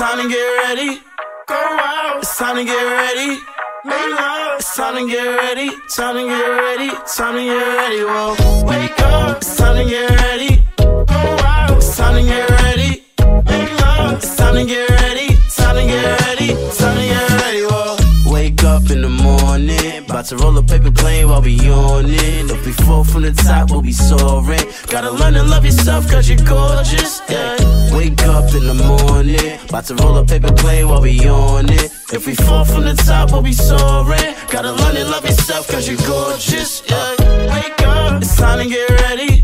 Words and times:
time 0.00 0.22
to 0.22 0.28
get 0.30 0.48
ready. 0.64 1.02
Go 1.46 1.54
out. 1.54 2.20
It's 2.22 2.38
time 2.38 2.56
to 2.56 2.64
get 2.64 2.82
ready. 2.82 3.38
Make 3.84 4.10
love. 4.18 4.58
It's 4.58 4.74
time 4.74 4.94
to 4.96 5.12
get 5.12 5.26
ready. 5.26 5.70
Time 5.94 6.16
to 6.16 6.24
get 6.26 6.48
ready. 6.48 6.90
Time 7.16 7.34
to 7.34 7.44
get 7.44 7.66
ready. 7.76 8.04
Whoa. 8.04 8.64
Wake 8.64 9.00
up. 9.00 9.36
It's 9.36 9.56
time 9.58 9.76
to 9.76 9.84
get 9.84 10.10
ready. 10.22 10.64
Go 10.78 10.86
out. 11.04 11.76
It's 11.76 11.96
time 11.98 12.14
to 12.14 12.22
get 12.22 12.48
ready. 12.48 13.04
Make 13.44 13.80
love. 13.80 14.16
It's 14.16 14.36
time 14.36 14.54
to 14.54 14.64
get 14.64 14.78
ready. 14.78 14.89
In 18.90 19.02
the 19.02 19.08
morning, 19.08 20.04
about 20.04 20.24
to 20.26 20.36
roll 20.36 20.56
a 20.58 20.62
paper 20.62 20.90
plane 20.90 21.28
while 21.28 21.42
we 21.42 21.52
yawning. 21.52 22.50
If 22.50 22.66
we 22.66 22.72
fall 22.72 23.04
from 23.04 23.22
the 23.22 23.32
top, 23.32 23.70
we'll 23.70 23.82
be 23.82 23.92
soaring. 23.92 24.66
Gotta 24.88 25.10
learn 25.10 25.34
to 25.34 25.42
love 25.42 25.64
yourself, 25.64 26.10
cause 26.10 26.28
you're 26.28 26.44
gorgeous. 26.46 27.22
Yeah. 27.28 27.56
Wake 27.94 28.22
up 28.24 28.52
in 28.54 28.66
the 28.66 28.74
morning, 28.74 29.58
about 29.68 29.84
to 29.86 29.94
roll 29.94 30.16
a 30.18 30.24
paper 30.24 30.52
plane 30.52 30.88
while 30.88 31.02
we 31.02 31.12
yawning. 31.12 31.78
If 32.12 32.26
we 32.26 32.34
fall 32.34 32.64
from 32.64 32.84
the 32.84 32.94
top, 32.94 33.32
we'll 33.32 33.42
be 33.42 33.52
soaring. 33.52 34.34
Gotta 34.50 34.72
learn 34.72 34.94
to 34.96 35.04
love 35.04 35.24
yourself, 35.24 35.68
cause 35.68 35.88
you're 35.88 36.04
gorgeous. 36.06 36.82
Yeah. 36.88 37.54
Wake 37.54 37.82
up, 37.86 38.22
it's 38.22 38.36
time 38.36 38.58
to 38.58 38.68
get 38.68 38.88
ready. 38.90 39.40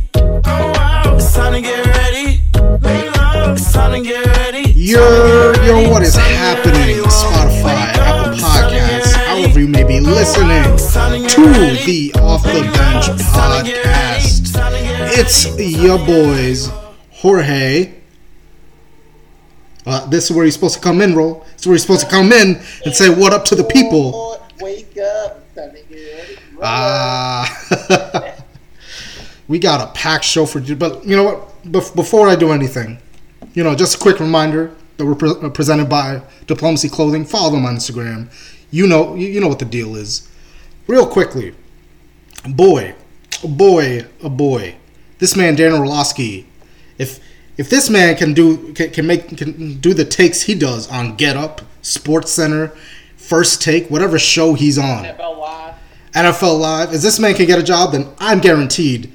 Yo, 4.86 5.52
yo, 5.64 5.90
what 5.90 6.02
is 6.02 6.14
happening? 6.14 7.02
Spotify, 7.02 7.55
you 9.66 9.72
may 9.72 9.82
be 9.82 9.98
listening 9.98 10.62
to 10.62 11.42
the 11.86 12.12
Off 12.20 12.44
the 12.44 12.60
Bench 12.62 13.06
podcast. 13.34 14.54
It's 15.18 15.58
your 15.58 15.98
boys, 15.98 16.70
Jorge. 17.10 17.92
Uh, 19.84 20.06
this 20.06 20.30
is 20.30 20.36
where 20.36 20.44
you're 20.44 20.52
supposed 20.52 20.76
to 20.76 20.80
come 20.80 21.00
in, 21.00 21.16
roll. 21.16 21.44
This 21.54 21.62
is 21.62 21.66
where 21.66 21.72
you're 21.74 21.78
supposed 21.80 22.02
to 22.02 22.06
come 22.08 22.32
in 22.32 22.60
and 22.84 22.94
say 22.94 23.08
what 23.08 23.32
up 23.32 23.44
to 23.46 23.56
the 23.56 23.64
people. 23.64 24.40
Wake 24.60 24.96
up, 24.98 25.42
it's 25.42 25.56
time 25.56 25.72
to 25.72 25.82
get 25.92 26.16
ready. 26.16 26.38
Ah, 26.62 28.36
we 29.48 29.58
got 29.58 29.80
a 29.80 29.92
packed 29.94 30.24
show 30.24 30.46
for 30.46 30.60
you. 30.60 30.76
But 30.76 31.04
you 31.04 31.16
know 31.16 31.24
what? 31.24 31.62
Bef- 31.64 31.96
before 31.96 32.28
I 32.28 32.36
do 32.36 32.52
anything, 32.52 32.98
you 33.54 33.64
know, 33.64 33.74
just 33.74 33.96
a 33.96 33.98
quick 33.98 34.20
reminder 34.20 34.76
that 34.96 35.04
we're 35.04 35.16
pre- 35.16 35.50
presented 35.50 35.88
by 35.88 36.22
Diplomacy 36.46 36.88
Clothing. 36.88 37.24
Follow 37.24 37.50
them 37.50 37.66
on 37.66 37.74
Instagram. 37.74 38.28
You 38.70 38.86
know, 38.86 39.14
you, 39.14 39.28
you 39.28 39.40
know 39.40 39.48
what 39.48 39.58
the 39.58 39.64
deal 39.64 39.96
is. 39.96 40.28
Real 40.86 41.06
quickly, 41.06 41.54
boy, 42.48 42.94
a 43.42 43.48
boy, 43.48 44.06
a 44.22 44.28
boy. 44.30 44.76
This 45.18 45.36
man, 45.36 45.54
Dan 45.54 45.72
Orlovsky, 45.72 46.46
if 46.98 47.20
if 47.56 47.70
this 47.70 47.88
man 47.88 48.16
can 48.16 48.34
do 48.34 48.72
can, 48.74 48.90
can 48.90 49.06
make 49.06 49.36
can 49.36 49.78
do 49.78 49.94
the 49.94 50.04
takes 50.04 50.42
he 50.42 50.54
does 50.54 50.88
on 50.90 51.16
Get 51.16 51.36
Up, 51.36 51.62
Sports 51.82 52.32
Center, 52.32 52.68
First 53.16 53.62
Take, 53.62 53.88
whatever 53.90 54.18
show 54.18 54.54
he's 54.54 54.78
on. 54.78 55.04
NFL 55.04 55.38
Live. 55.38 55.74
NFL 56.12 56.60
Live, 56.60 56.94
if 56.94 57.02
this 57.02 57.18
man 57.18 57.34
can 57.34 57.46
get 57.46 57.58
a 57.58 57.62
job, 57.62 57.92
then 57.92 58.08
I'm 58.18 58.40
guaranteed 58.40 59.12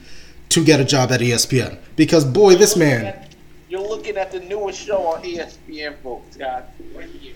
to 0.50 0.64
get 0.64 0.80
a 0.80 0.86
job 0.86 1.12
at 1.12 1.22
ESPN. 1.22 1.78
Because 1.96 2.26
boy, 2.26 2.56
this 2.56 2.76
man, 2.76 3.28
You're 3.70 3.82
looking 3.82 4.18
at 4.18 4.32
the 4.32 4.40
newest 4.42 4.80
show 4.86 5.04
on 5.04 5.24
ESPN, 5.24 5.96
folks, 6.04 6.36
guys. 6.36 6.64
Right 6.94 7.10
here. 7.10 7.34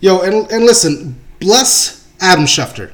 Yo, 0.00 0.20
and 0.20 0.50
and 0.50 0.64
listen, 0.64 1.20
bless 1.40 2.08
Adam 2.20 2.44
Schefter, 2.44 2.92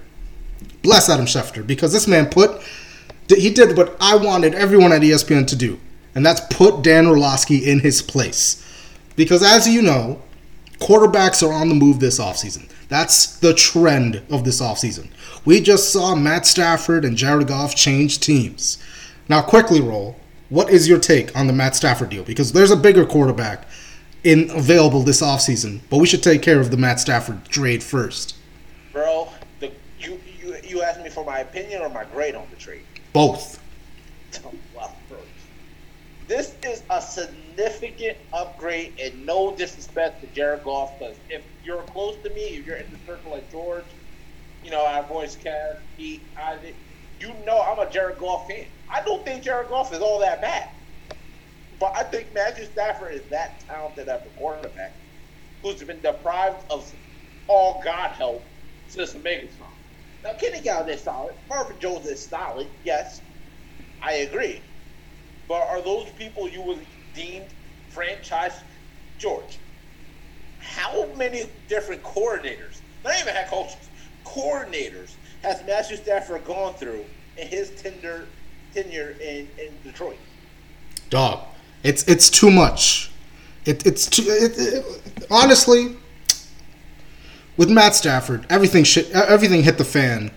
bless 0.83 1.08
Adam 1.08 1.27
Schefter, 1.27 1.66
because 1.66 1.92
this 1.92 2.08
man 2.08 2.27
put 2.27 2.62
he 3.28 3.50
did 3.50 3.77
what 3.77 3.97
I 4.00 4.16
wanted 4.16 4.55
everyone 4.55 4.92
at 4.92 5.02
ESPN 5.02 5.47
to 5.48 5.56
do, 5.56 5.80
and 6.14 6.25
that's 6.25 6.41
put 6.50 6.82
Dan 6.82 7.06
Orlovsky 7.06 7.58
in 7.58 7.80
his 7.80 8.02
place. 8.02 8.60
Because 9.16 9.42
as 9.42 9.69
you 9.69 9.82
know, 9.82 10.22
quarterbacks 10.78 11.47
are 11.47 11.52
on 11.52 11.69
the 11.69 11.75
move 11.75 12.00
this 12.00 12.19
offseason. 12.19 12.69
That's 12.88 13.38
the 13.38 13.55
trend 13.55 14.22
of 14.30 14.44
this 14.44 14.60
offseason. 14.60 15.08
We 15.44 15.60
just 15.60 15.92
saw 15.92 16.14
Matt 16.14 16.47
Stafford 16.47 17.05
and 17.05 17.16
Jared 17.16 17.48
Goff 17.48 17.75
change 17.75 18.20
teams. 18.20 18.78
Now, 19.28 19.43
quickly, 19.43 19.81
roll. 19.81 20.16
What 20.50 20.70
is 20.70 20.87
your 20.87 21.00
take 21.00 21.34
on 21.37 21.47
the 21.47 21.53
Matt 21.53 21.75
Stafford 21.75 22.10
deal? 22.10 22.25
Because 22.25 22.53
there's 22.53 22.70
a 22.70 22.76
bigger 22.76 23.06
quarterback 23.06 23.66
in 24.25 24.51
available 24.51 25.03
this 25.03 25.21
offseason, 25.21 25.81
but 25.91 25.99
we 25.99 26.07
should 26.07 26.23
take 26.23 26.43
care 26.43 26.61
of 26.61 26.71
the 26.71 26.77
Matt 26.77 26.99
Stafford 26.99 27.45
trade 27.45 27.83
first. 27.83 28.37
Bro, 28.93 29.29
the, 29.61 29.71
you, 30.01 30.21
you, 30.43 30.57
you 30.65 30.83
asked 30.83 31.03
me 31.03 31.11
for 31.11 31.25
my 31.25 31.41
opinion 31.41 31.83
or 31.83 31.91
my 31.91 32.05
grade 32.05 32.35
on 32.35 32.47
the 32.51 32.57
trade? 32.57 32.83
Both. 33.12 33.61
This 36.27 36.55
is 36.62 36.83
a 36.89 37.03
significant 37.03 38.17
upgrade, 38.33 38.95
and 38.99 39.27
no 39.27 39.55
disrespect 39.55 40.23
to 40.23 40.27
Jared 40.29 40.65
Goff, 40.65 40.99
because 40.99 41.17
if 41.29 41.43
you're 41.62 41.83
close 41.83 42.17
to 42.23 42.31
me, 42.31 42.41
if 42.41 42.67
you're 42.67 42.77
in 42.77 42.91
the 42.91 42.99
circle 43.06 43.33
like 43.33 43.51
George, 43.53 43.85
you 44.65 44.71
know, 44.71 44.87
our 44.87 45.03
voice 45.03 45.37
cast, 45.37 45.81
Pete, 45.99 46.23
Isaac, 46.39 46.75
you 47.21 47.29
know 47.45 47.61
I'm 47.61 47.79
a 47.79 47.91
Jared 47.91 48.19
Goff 48.19 48.49
fan. 48.49 48.65
I 48.89 49.03
don't 49.03 49.23
think 49.25 49.43
Jared 49.43 49.69
Goff 49.69 49.93
is 49.93 50.01
all 50.01 50.19
that 50.21 50.41
bad. 50.41 50.71
But 51.79 51.97
I 51.97 52.05
think 52.05 52.33
Matthew 52.35 52.67
Stafford 52.67 53.15
is 53.15 53.23
that 53.31 53.61
talented 53.67 54.09
at 54.09 54.25
the 54.25 54.31
quarterback 54.39 54.93
who's 55.62 55.83
been 55.83 56.01
deprived 56.01 56.71
of 56.71 56.93
all 57.49 57.81
God 57.85 58.11
help 58.11 58.43
since 58.89 59.12
the 59.12 59.19
Megatron. 59.19 59.49
Now, 60.23 60.33
Kenny 60.35 60.61
Golladay 60.61 60.95
is 60.95 61.03
solid. 61.03 61.35
Marvin 61.49 61.79
Jones 61.81 62.07
is 62.07 62.25
solid, 62.25 62.67
yes. 62.85 63.21
I 64.03 64.12
agree. 64.12 64.61
But 65.49 65.62
are 65.69 65.83
those 65.83 66.09
people 66.19 66.49
you 66.49 66.62
would 66.62 66.81
deem 67.15 67.43
franchise 67.91 68.59
George? 69.19 69.59
How 70.61 71.06
many 71.17 71.45
different 71.69 72.03
coordinators, 72.03 72.81
not 73.05 73.19
even 73.21 73.35
head 73.35 73.49
coaches, 73.49 73.77
coordinators 74.25 75.12
has 75.43 75.62
Matthew 75.67 75.99
Stafford 75.99 76.45
gone 76.45 76.75
through 76.75 77.05
in 77.37 77.47
his 77.47 77.71
tender 77.83 78.27
tenure 78.73 79.17
in, 79.21 79.49
in 79.59 79.75
Detroit? 79.83 80.17
Dog, 81.11 81.45
it's 81.84 82.03
it's 82.09 82.28
too 82.31 82.50
much. 82.50 83.11
It, 83.67 83.87
it's 83.87 84.06
too. 84.06 84.25
It, 84.27 84.53
it, 84.56 85.27
honestly, 85.31 85.97
with 87.56 87.71
Matt 87.71 87.95
Stafford, 87.95 88.47
everything 88.50 88.84
shit, 88.84 89.11
everything 89.12 89.62
hit 89.62 89.78
the 89.78 89.84
fan 89.84 90.33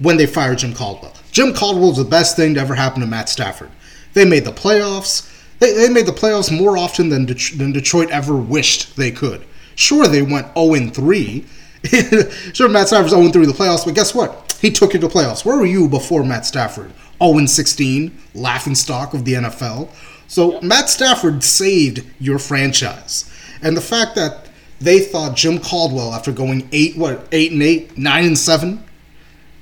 when 0.00 0.16
they 0.16 0.26
fired 0.26 0.58
Jim 0.58 0.74
Caldwell. 0.74 1.14
Jim 1.30 1.54
Caldwell 1.54 1.88
was 1.88 1.98
the 1.98 2.04
best 2.04 2.36
thing 2.36 2.54
to 2.54 2.60
ever 2.60 2.74
happen 2.74 3.00
to 3.00 3.06
Matt 3.06 3.28
Stafford. 3.28 3.70
They 4.12 4.24
made 4.24 4.44
the 4.44 4.52
playoffs. 4.52 5.34
They, 5.60 5.72
they 5.72 5.88
made 5.88 6.06
the 6.06 6.12
playoffs 6.12 6.56
more 6.56 6.76
often 6.76 7.08
than 7.08 7.26
than 7.26 7.72
Detroit 7.72 8.10
ever 8.10 8.36
wished 8.36 8.96
they 8.96 9.10
could. 9.10 9.44
Sure, 9.76 10.08
they 10.08 10.22
went 10.22 10.52
0 10.54 10.90
3. 10.90 11.46
sure, 12.52 12.68
Matt 12.68 12.88
Stafford's 12.88 13.14
0 13.14 13.28
3 13.28 13.42
in 13.42 13.48
the 13.48 13.54
playoffs, 13.54 13.84
but 13.84 13.94
guess 13.94 14.14
what? 14.14 14.56
He 14.60 14.72
took 14.72 14.92
you 14.92 14.98
to 14.98 15.06
playoffs. 15.08 15.44
Where 15.44 15.56
were 15.56 15.66
you 15.66 15.88
before 15.88 16.24
Matt 16.24 16.44
Stafford? 16.44 16.92
0 17.22 17.46
16, 17.46 18.16
laughing 18.34 18.74
stock 18.74 19.14
of 19.14 19.24
the 19.24 19.34
NFL. 19.34 19.88
So 20.28 20.60
Matt 20.60 20.90
Stafford 20.90 21.42
saved 21.42 22.04
your 22.20 22.38
franchise. 22.38 23.28
And 23.62 23.76
the 23.76 23.80
fact 23.80 24.14
that 24.14 24.48
they 24.80 25.00
thought 25.00 25.36
Jim 25.36 25.58
Caldwell, 25.58 26.12
after 26.12 26.30
going 26.30 26.68
eight, 26.70 26.96
what, 26.96 27.26
eight 27.32 27.50
and 27.50 27.62
eight, 27.62 27.98
nine 27.98 28.26
and 28.26 28.38
seven, 28.38 28.84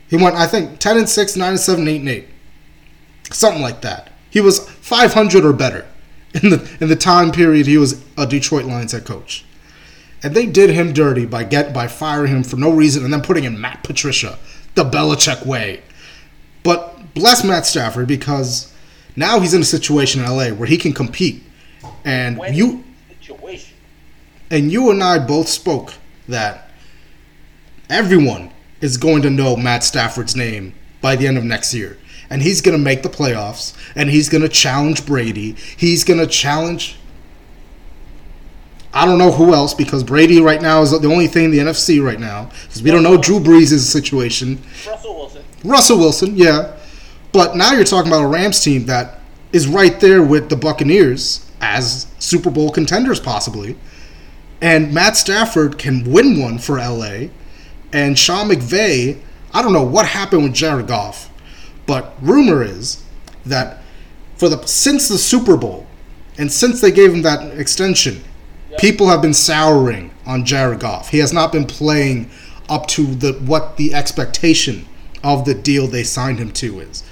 he 0.08 0.16
went, 0.16 0.36
I 0.36 0.46
think, 0.46 0.78
ten 0.78 0.98
and 0.98 1.08
six, 1.08 1.36
nine 1.36 1.50
and 1.50 1.60
seven, 1.60 1.88
eight 1.88 2.00
and 2.00 2.08
eight, 2.08 2.28
something 3.30 3.62
like 3.62 3.80
that. 3.80 4.10
He 4.28 4.40
was 4.40 4.68
500 4.68 5.44
or 5.44 5.52
better 5.52 5.86
in 6.34 6.50
the 6.50 6.76
in 6.80 6.88
the 6.88 6.96
time 6.96 7.32
period 7.32 7.66
he 7.66 7.78
was 7.78 8.04
a 8.18 8.26
Detroit 8.26 8.66
Lions 8.66 8.92
head 8.92 9.06
coach. 9.06 9.44
And 10.22 10.34
they 10.34 10.46
did 10.46 10.70
him 10.70 10.92
dirty 10.92 11.24
by 11.24 11.44
get 11.44 11.72
by 11.72 11.86
firing 11.86 12.32
him 12.32 12.42
for 12.42 12.56
no 12.56 12.70
reason 12.70 13.04
and 13.04 13.12
then 13.12 13.22
putting 13.22 13.44
in 13.44 13.60
Matt 13.60 13.84
Patricia, 13.84 14.38
the 14.74 14.84
Belichick 14.84 15.46
way. 15.46 15.82
But 16.62 17.14
bless 17.14 17.44
Matt 17.44 17.64
Stafford 17.64 18.08
because 18.08 18.72
now 19.16 19.40
he's 19.40 19.54
in 19.54 19.62
a 19.62 19.64
situation 19.64 20.22
in 20.22 20.28
LA 20.30 20.50
where 20.50 20.68
he 20.68 20.76
can 20.76 20.92
compete. 20.92 21.42
And 22.04 22.38
When 22.38 22.54
you 22.54 22.84
situation. 23.20 23.74
and 24.50 24.70
you 24.70 24.90
and 24.90 25.02
I 25.02 25.18
both 25.18 25.48
spoke 25.48 25.94
that 26.28 26.70
everyone 27.90 28.52
is 28.80 28.96
going 28.96 29.22
to 29.22 29.30
know 29.30 29.56
Matt 29.56 29.82
Stafford's 29.84 30.36
name 30.36 30.74
by 31.00 31.16
the 31.16 31.26
end 31.26 31.38
of 31.38 31.44
next 31.44 31.74
year. 31.74 31.98
And 32.28 32.42
he's 32.42 32.60
going 32.60 32.76
to 32.76 32.82
make 32.82 33.02
the 33.02 33.08
playoffs 33.08 33.74
and 33.94 34.10
he's 34.10 34.28
going 34.28 34.42
to 34.42 34.48
challenge 34.48 35.06
Brady. 35.06 35.52
He's 35.76 36.04
going 36.04 36.20
to 36.20 36.26
challenge 36.26 36.98
I 38.96 39.04
don't 39.04 39.18
know 39.18 39.30
who 39.30 39.52
else 39.52 39.74
because 39.74 40.02
Brady 40.02 40.40
right 40.40 40.62
now 40.62 40.80
is 40.80 40.90
the 40.90 41.06
only 41.08 41.26
thing 41.26 41.44
in 41.46 41.50
the 41.50 41.58
NFC 41.58 42.02
right 42.02 42.18
now 42.18 42.50
because 42.62 42.82
we 42.82 42.90
don't 42.90 43.02
know 43.02 43.18
Drew 43.18 43.38
Brees' 43.38 43.78
situation. 43.80 44.58
Russell 44.88 45.14
Wilson. 45.16 45.44
Russell 45.64 45.98
Wilson, 45.98 46.34
yeah. 46.34 46.72
But 47.36 47.54
now 47.54 47.74
you're 47.74 47.84
talking 47.84 48.10
about 48.10 48.22
a 48.22 48.28
Rams 48.28 48.64
team 48.64 48.86
that 48.86 49.20
is 49.52 49.68
right 49.68 50.00
there 50.00 50.22
with 50.22 50.48
the 50.48 50.56
Buccaneers 50.56 51.46
as 51.60 52.06
Super 52.18 52.48
Bowl 52.48 52.70
contenders, 52.70 53.20
possibly. 53.20 53.76
And 54.62 54.94
Matt 54.94 55.18
Stafford 55.18 55.76
can 55.76 56.10
win 56.10 56.40
one 56.40 56.56
for 56.56 56.78
LA. 56.78 57.28
And 57.92 58.18
Sean 58.18 58.48
McVay, 58.48 59.20
I 59.52 59.60
don't 59.60 59.74
know 59.74 59.82
what 59.82 60.06
happened 60.06 60.44
with 60.44 60.54
Jared 60.54 60.86
Goff, 60.86 61.30
but 61.84 62.14
rumor 62.22 62.62
is 62.62 63.04
that 63.44 63.82
for 64.38 64.48
the 64.48 64.64
since 64.64 65.06
the 65.06 65.18
Super 65.18 65.58
Bowl 65.58 65.86
and 66.38 66.50
since 66.50 66.80
they 66.80 66.90
gave 66.90 67.12
him 67.12 67.20
that 67.20 67.58
extension, 67.58 68.24
people 68.78 69.08
have 69.08 69.20
been 69.20 69.34
souring 69.34 70.10
on 70.24 70.46
Jared 70.46 70.80
Goff. 70.80 71.10
He 71.10 71.18
has 71.18 71.34
not 71.34 71.52
been 71.52 71.66
playing 71.66 72.30
up 72.70 72.86
to 72.86 73.04
the 73.04 73.34
what 73.40 73.76
the 73.76 73.92
expectation 73.92 74.86
of 75.22 75.44
the 75.44 75.52
deal 75.52 75.86
they 75.86 76.02
signed 76.02 76.38
him 76.38 76.50
to 76.52 76.80
is. 76.80 77.04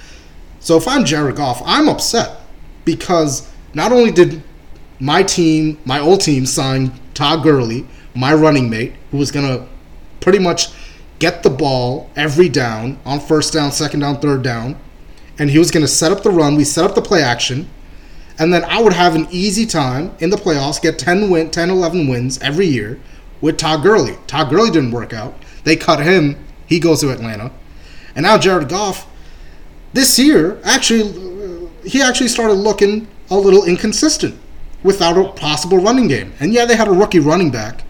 So 0.65 0.77
if 0.77 0.87
I'm 0.87 1.05
Jared 1.05 1.35
Goff, 1.35 1.61
I'm 1.63 1.87
upset 1.87 2.41
because 2.85 3.47
not 3.75 3.91
only 3.91 4.09
did 4.09 4.41
my 4.99 5.21
team, 5.21 5.77
my 5.85 5.99
old 5.99 6.21
team, 6.21 6.47
sign 6.47 6.91
Todd 7.13 7.43
Gurley, 7.43 7.85
my 8.15 8.33
running 8.33 8.67
mate, 8.67 8.93
who 9.11 9.17
was 9.17 9.29
gonna 9.29 9.67
pretty 10.21 10.39
much 10.39 10.69
get 11.19 11.43
the 11.43 11.51
ball 11.51 12.09
every 12.15 12.49
down 12.49 12.97
on 13.05 13.19
first 13.19 13.53
down, 13.53 13.71
second 13.71 13.99
down, 13.99 14.19
third 14.19 14.41
down, 14.41 14.75
and 15.37 15.51
he 15.51 15.59
was 15.59 15.69
gonna 15.69 15.87
set 15.87 16.11
up 16.11 16.23
the 16.23 16.31
run. 16.31 16.55
We 16.55 16.63
set 16.63 16.83
up 16.83 16.95
the 16.95 17.01
play 17.03 17.21
action 17.21 17.69
and 18.39 18.51
then 18.51 18.63
I 18.63 18.81
would 18.81 18.93
have 18.93 19.13
an 19.13 19.27
easy 19.29 19.67
time 19.67 20.15
in 20.17 20.31
the 20.31 20.35
playoffs, 20.35 20.81
get 20.81 20.97
10 20.97 21.29
win, 21.29 21.51
10, 21.51 21.69
11 21.69 22.07
wins 22.07 22.39
every 22.41 22.65
year 22.65 22.99
with 23.39 23.57
Todd 23.57 23.83
Gurley. 23.83 24.17
Todd 24.25 24.49
Gurley 24.49 24.71
didn't 24.71 24.93
work 24.93 25.13
out. 25.13 25.35
They 25.63 25.75
cut 25.75 25.99
him. 25.99 26.43
He 26.65 26.79
goes 26.79 27.01
to 27.01 27.11
Atlanta. 27.11 27.51
And 28.15 28.23
now 28.23 28.39
Jared 28.39 28.67
Goff, 28.67 29.07
this 29.95 30.19
year, 30.19 30.59
actually, 30.63 31.69
he 31.83 32.01
actually 32.01 32.27
started 32.27 32.53
looking 32.53 33.07
a 33.29 33.35
little 33.35 33.65
inconsistent 33.65 34.39
without 34.83 35.17
a 35.17 35.31
possible 35.31 35.79
running 35.79 36.07
game. 36.07 36.33
And 36.39 36.53
yeah, 36.53 36.65
they 36.65 36.75
had 36.75 36.87
a 36.87 36.91
rookie 36.91 37.19
running 37.19 37.49
back, 37.49 37.83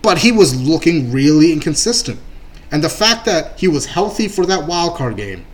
but 0.00 0.18
he 0.18 0.32
was 0.32 0.60
looking 0.60 1.12
really 1.12 1.52
inconsistent. 1.52 2.18
And 2.70 2.82
the 2.82 2.88
fact 2.88 3.26
that 3.26 3.58
he 3.60 3.68
was 3.68 3.86
healthy 3.86 4.28
for 4.28 4.46
that 4.46 4.66
wild 4.66 4.96
card 4.96 5.16
game, 5.16 5.44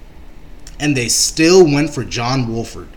and 0.78 0.96
they 0.96 1.08
still 1.08 1.64
went 1.64 1.90
for 1.90 2.04
John 2.04 2.52
Wolford 2.52 2.88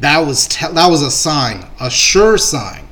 that 0.00 0.18
was 0.18 0.46
te- 0.46 0.72
that 0.72 0.88
was 0.88 1.02
a 1.02 1.10
sign, 1.10 1.66
a 1.80 1.90
sure 1.90 2.36
sign 2.36 2.86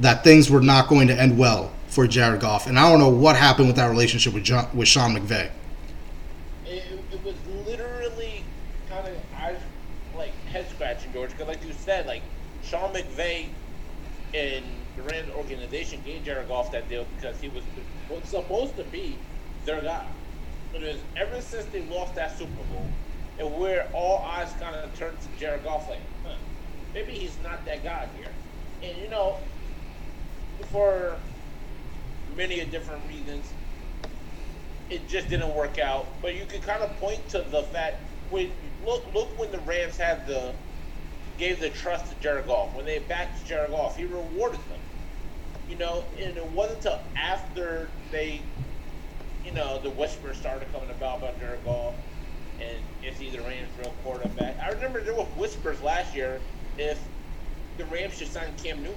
that 0.00 0.24
things 0.24 0.50
were 0.50 0.60
not 0.60 0.88
going 0.88 1.08
to 1.08 1.18
end 1.18 1.38
well 1.38 1.72
for 1.88 2.06
Jared 2.06 2.40
Goff. 2.40 2.66
And 2.66 2.78
I 2.78 2.90
don't 2.90 2.98
know 2.98 3.08
what 3.08 3.36
happened 3.36 3.68
with 3.68 3.76
that 3.76 3.88
relationship 3.88 4.34
with 4.34 4.44
John, 4.44 4.68
with 4.74 4.88
Sean 4.88 5.14
McVay. 5.16 5.50
It, 6.66 6.84
it 7.10 7.24
was 7.24 7.34
literally 7.66 8.44
kind 8.88 9.08
of 9.08 9.16
I 9.34 9.56
like 10.16 10.34
head 10.46 10.68
scratching, 10.68 11.12
George, 11.12 11.30
because 11.30 11.48
like 11.48 11.64
you 11.64 11.72
said, 11.86 12.06
like 12.06 12.22
Sean 12.62 12.92
McVay 12.92 13.46
and 14.34 14.64
the 14.96 15.02
Rams 15.02 15.30
organization 15.30 16.00
gave 16.04 16.24
Jared 16.24 16.48
Goff 16.48 16.72
that 16.72 16.88
deal 16.88 17.06
because 17.16 17.40
he 17.40 17.48
was 17.48 17.62
supposed 18.24 18.76
to 18.76 18.84
be 18.84 19.16
their 19.64 19.80
guy. 19.80 20.06
But 20.72 20.82
it 20.82 20.94
was 20.94 21.02
ever 21.16 21.40
since 21.40 21.64
they 21.66 21.82
lost 21.82 22.16
that 22.16 22.36
Super 22.36 22.50
Bowl, 22.72 22.86
and 23.38 23.58
where 23.58 23.88
all 23.94 24.18
eyes 24.18 24.52
kind 24.60 24.74
of 24.74 24.94
turned 24.98 25.16
to 25.20 25.28
Jared 25.38 25.64
Goff, 25.64 25.88
like, 25.88 26.00
huh, 26.24 26.34
maybe 26.92 27.12
he's 27.12 27.38
not 27.42 27.64
that 27.64 27.82
guy 27.84 28.08
here. 28.18 28.32
And 28.82 29.00
you 29.00 29.08
know, 29.08 29.36
for 30.70 31.16
many 32.36 32.62
different 32.66 33.02
reasons, 33.08 33.52
it 34.90 35.08
just 35.08 35.28
didn't 35.28 35.54
work 35.54 35.78
out. 35.78 36.06
But 36.20 36.34
you 36.34 36.44
could 36.46 36.62
kind 36.62 36.82
of 36.82 36.90
point 36.98 37.26
to 37.30 37.44
the 37.50 37.62
fact 37.62 37.96
when 38.30 38.50
look 38.84 39.04
look 39.14 39.38
when 39.38 39.50
the 39.52 39.60
Rams 39.60 39.96
had 39.96 40.26
the 40.26 40.52
gave 41.38 41.60
the 41.60 41.70
trust 41.70 42.10
to 42.10 42.20
Jared 42.20 42.46
Goff 42.46 42.74
when 42.74 42.84
they 42.86 42.98
backed 42.98 43.46
Jared 43.46 43.70
Goff, 43.70 43.96
he 43.96 44.04
rewarded 44.04 44.60
them. 44.68 44.80
You 45.68 45.76
know, 45.76 46.04
and 46.20 46.36
it 46.36 46.46
wasn't 46.52 46.78
until 46.78 47.00
after 47.16 47.90
they, 48.10 48.40
you 49.44 49.52
know, 49.52 49.80
the 49.82 49.90
whispers 49.90 50.36
started 50.36 50.70
coming 50.72 50.90
about 50.90 51.18
about 51.18 51.38
Jared 51.40 51.64
Goff 51.64 51.94
and 52.60 52.78
if 53.02 53.18
he's 53.18 53.32
the 53.32 53.40
Rams 53.40 53.68
real 53.78 53.92
quarterback. 54.02 54.56
I 54.60 54.70
remember 54.70 55.02
there 55.02 55.14
were 55.14 55.24
whispers 55.36 55.82
last 55.82 56.14
year 56.14 56.40
if 56.78 56.98
the 57.76 57.84
Rams 57.86 58.16
should 58.16 58.28
sign 58.28 58.54
Cam 58.62 58.82
Newton. 58.82 58.96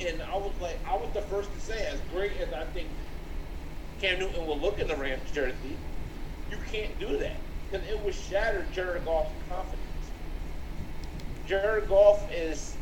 And 0.00 0.22
I 0.22 0.36
was 0.36 0.52
like, 0.60 0.80
I 0.88 0.96
was 0.96 1.10
the 1.14 1.22
first 1.22 1.52
to 1.54 1.60
say, 1.60 1.86
as 1.86 2.00
great 2.12 2.32
as 2.38 2.52
I 2.52 2.64
think 2.72 2.88
Cam 4.00 4.18
Newton 4.18 4.46
will 4.46 4.58
look 4.58 4.80
in 4.80 4.88
the 4.88 4.96
Rams 4.96 5.30
jersey, 5.32 5.76
you 6.50 6.58
can't 6.72 6.98
do 6.98 7.18
that 7.18 7.36
because 7.70 7.86
it 7.88 8.00
would 8.04 8.14
shatter 8.14 8.66
Jared 8.72 9.04
Goff's 9.04 9.30
confidence. 9.48 9.83
Jared 11.46 11.88
Goff 11.88 12.30
is, 12.32 12.74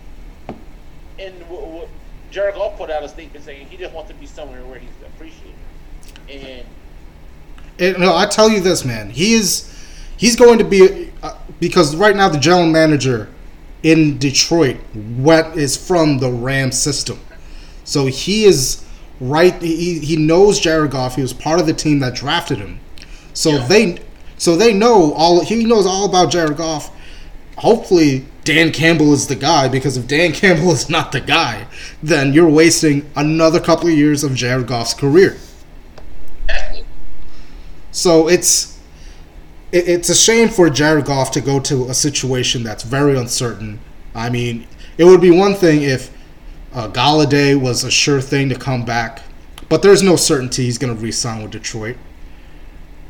in. 1.18 1.38
w- 1.40 1.88
Jared 2.30 2.54
Goff 2.54 2.78
put 2.78 2.90
out 2.90 3.02
a 3.02 3.08
statement 3.08 3.44
saying 3.44 3.66
he 3.66 3.76
just 3.76 3.92
wants 3.92 4.10
to 4.10 4.16
be 4.16 4.24
somewhere 4.26 4.64
where 4.64 4.78
he's 4.78 4.88
appreciated, 5.04 5.54
and 6.30 6.66
It, 7.78 7.98
no, 7.98 8.16
I 8.16 8.26
tell 8.26 8.48
you 8.48 8.60
this, 8.60 8.84
man. 8.84 9.10
He 9.10 9.34
is 9.34 9.68
he's 10.16 10.34
going 10.36 10.58
to 10.58 10.64
be 10.64 11.10
uh, 11.22 11.36
because 11.60 11.94
right 11.94 12.16
now 12.16 12.28
the 12.30 12.38
general 12.38 12.66
manager 12.66 13.28
in 13.82 14.16
Detroit 14.18 14.76
what 15.16 15.56
is 15.58 15.76
from 15.76 16.18
the 16.18 16.30
Rams 16.30 16.78
system. 16.80 17.20
So 17.84 18.06
he 18.06 18.44
is 18.44 18.82
right 19.20 19.60
he, 19.60 19.98
he 19.98 20.16
knows 20.16 20.58
Jared 20.58 20.92
Goff. 20.92 21.16
He 21.16 21.22
was 21.22 21.34
part 21.34 21.60
of 21.60 21.66
the 21.66 21.74
team 21.74 21.98
that 21.98 22.14
drafted 22.14 22.58
him. 22.58 22.80
So 23.34 23.50
Yeah. 23.50 23.66
they 23.66 23.98
so 24.38 24.56
they 24.56 24.72
know 24.72 25.12
all 25.14 25.44
he 25.44 25.64
knows 25.66 25.84
all 25.86 26.06
about 26.06 26.30
Jared 26.30 26.56
Goff. 26.56 26.90
Hopefully 27.58 28.24
Dan 28.44 28.72
Campbell 28.72 29.12
is 29.12 29.28
the 29.28 29.36
guy 29.36 29.68
because 29.68 29.96
if 29.96 30.08
Dan 30.08 30.32
Campbell 30.32 30.72
is 30.72 30.88
not 30.88 31.12
the 31.12 31.20
guy, 31.20 31.66
then 32.02 32.32
you're 32.32 32.48
wasting 32.48 33.08
another 33.14 33.60
couple 33.60 33.88
of 33.88 33.94
years 33.94 34.24
of 34.24 34.34
Jared 34.34 34.66
Goff's 34.66 34.94
career. 34.94 35.36
So 37.92 38.28
it's 38.28 38.80
it, 39.70 39.88
it's 39.88 40.08
a 40.08 40.14
shame 40.14 40.48
for 40.48 40.68
Jared 40.70 41.04
Goff 41.04 41.30
to 41.32 41.40
go 41.40 41.60
to 41.60 41.88
a 41.88 41.94
situation 41.94 42.62
that's 42.62 42.82
very 42.82 43.16
uncertain. 43.16 43.80
I 44.14 44.30
mean, 44.30 44.66
it 44.98 45.04
would 45.04 45.20
be 45.20 45.30
one 45.30 45.54
thing 45.54 45.82
if 45.82 46.10
uh, 46.72 46.88
Golladay 46.88 47.58
was 47.60 47.84
a 47.84 47.90
sure 47.90 48.20
thing 48.20 48.48
to 48.48 48.54
come 48.54 48.84
back, 48.84 49.22
but 49.68 49.82
there's 49.82 50.02
no 50.02 50.16
certainty 50.16 50.64
he's 50.64 50.78
going 50.78 50.94
to 50.94 51.00
re-sign 51.00 51.42
with 51.42 51.52
Detroit. 51.52 51.96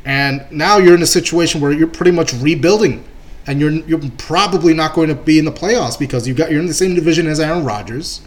And 0.05 0.45
now 0.51 0.77
you're 0.77 0.95
in 0.95 1.01
a 1.01 1.07
situation 1.07 1.61
where 1.61 1.71
you're 1.71 1.87
pretty 1.87 2.11
much 2.11 2.33
rebuilding, 2.33 3.05
and 3.47 3.59
you're 3.59 3.71
you're 3.71 4.01
probably 4.17 4.73
not 4.73 4.93
going 4.93 5.09
to 5.09 5.15
be 5.15 5.39
in 5.39 5.45
the 5.45 5.51
playoffs 5.51 5.97
because 5.97 6.27
you 6.27 6.33
got 6.33 6.51
you're 6.51 6.61
in 6.61 6.67
the 6.67 6.73
same 6.73 6.95
division 6.95 7.27
as 7.27 7.39
Aaron 7.39 7.63
Rodgers, 7.63 8.21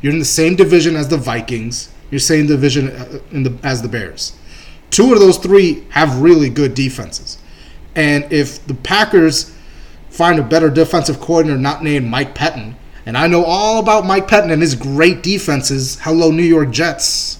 you're 0.00 0.12
in 0.12 0.18
the 0.18 0.24
same 0.24 0.56
division 0.56 0.96
as 0.96 1.08
the 1.08 1.16
Vikings, 1.16 1.92
you're 2.10 2.18
the 2.18 2.24
same 2.24 2.46
division 2.46 2.90
uh, 2.90 3.20
in 3.30 3.42
the 3.42 3.56
as 3.62 3.82
the 3.82 3.88
Bears. 3.88 4.36
Two 4.90 5.12
of 5.12 5.20
those 5.20 5.38
three 5.38 5.84
have 5.90 6.20
really 6.20 6.50
good 6.50 6.74
defenses. 6.74 7.38
And 7.94 8.30
if 8.32 8.66
the 8.66 8.74
Packers 8.74 9.56
find 10.10 10.38
a 10.38 10.42
better 10.42 10.68
defensive 10.68 11.20
coordinator 11.20 11.58
not 11.58 11.82
named 11.82 12.06
Mike 12.06 12.34
Pettine, 12.34 12.74
and 13.06 13.16
I 13.16 13.26
know 13.26 13.44
all 13.44 13.80
about 13.80 14.04
Mike 14.04 14.28
Pettine 14.28 14.52
and 14.52 14.62
his 14.62 14.74
great 14.74 15.22
defenses, 15.22 15.98
hello 16.02 16.30
New 16.30 16.42
York 16.42 16.70
Jets. 16.70 17.38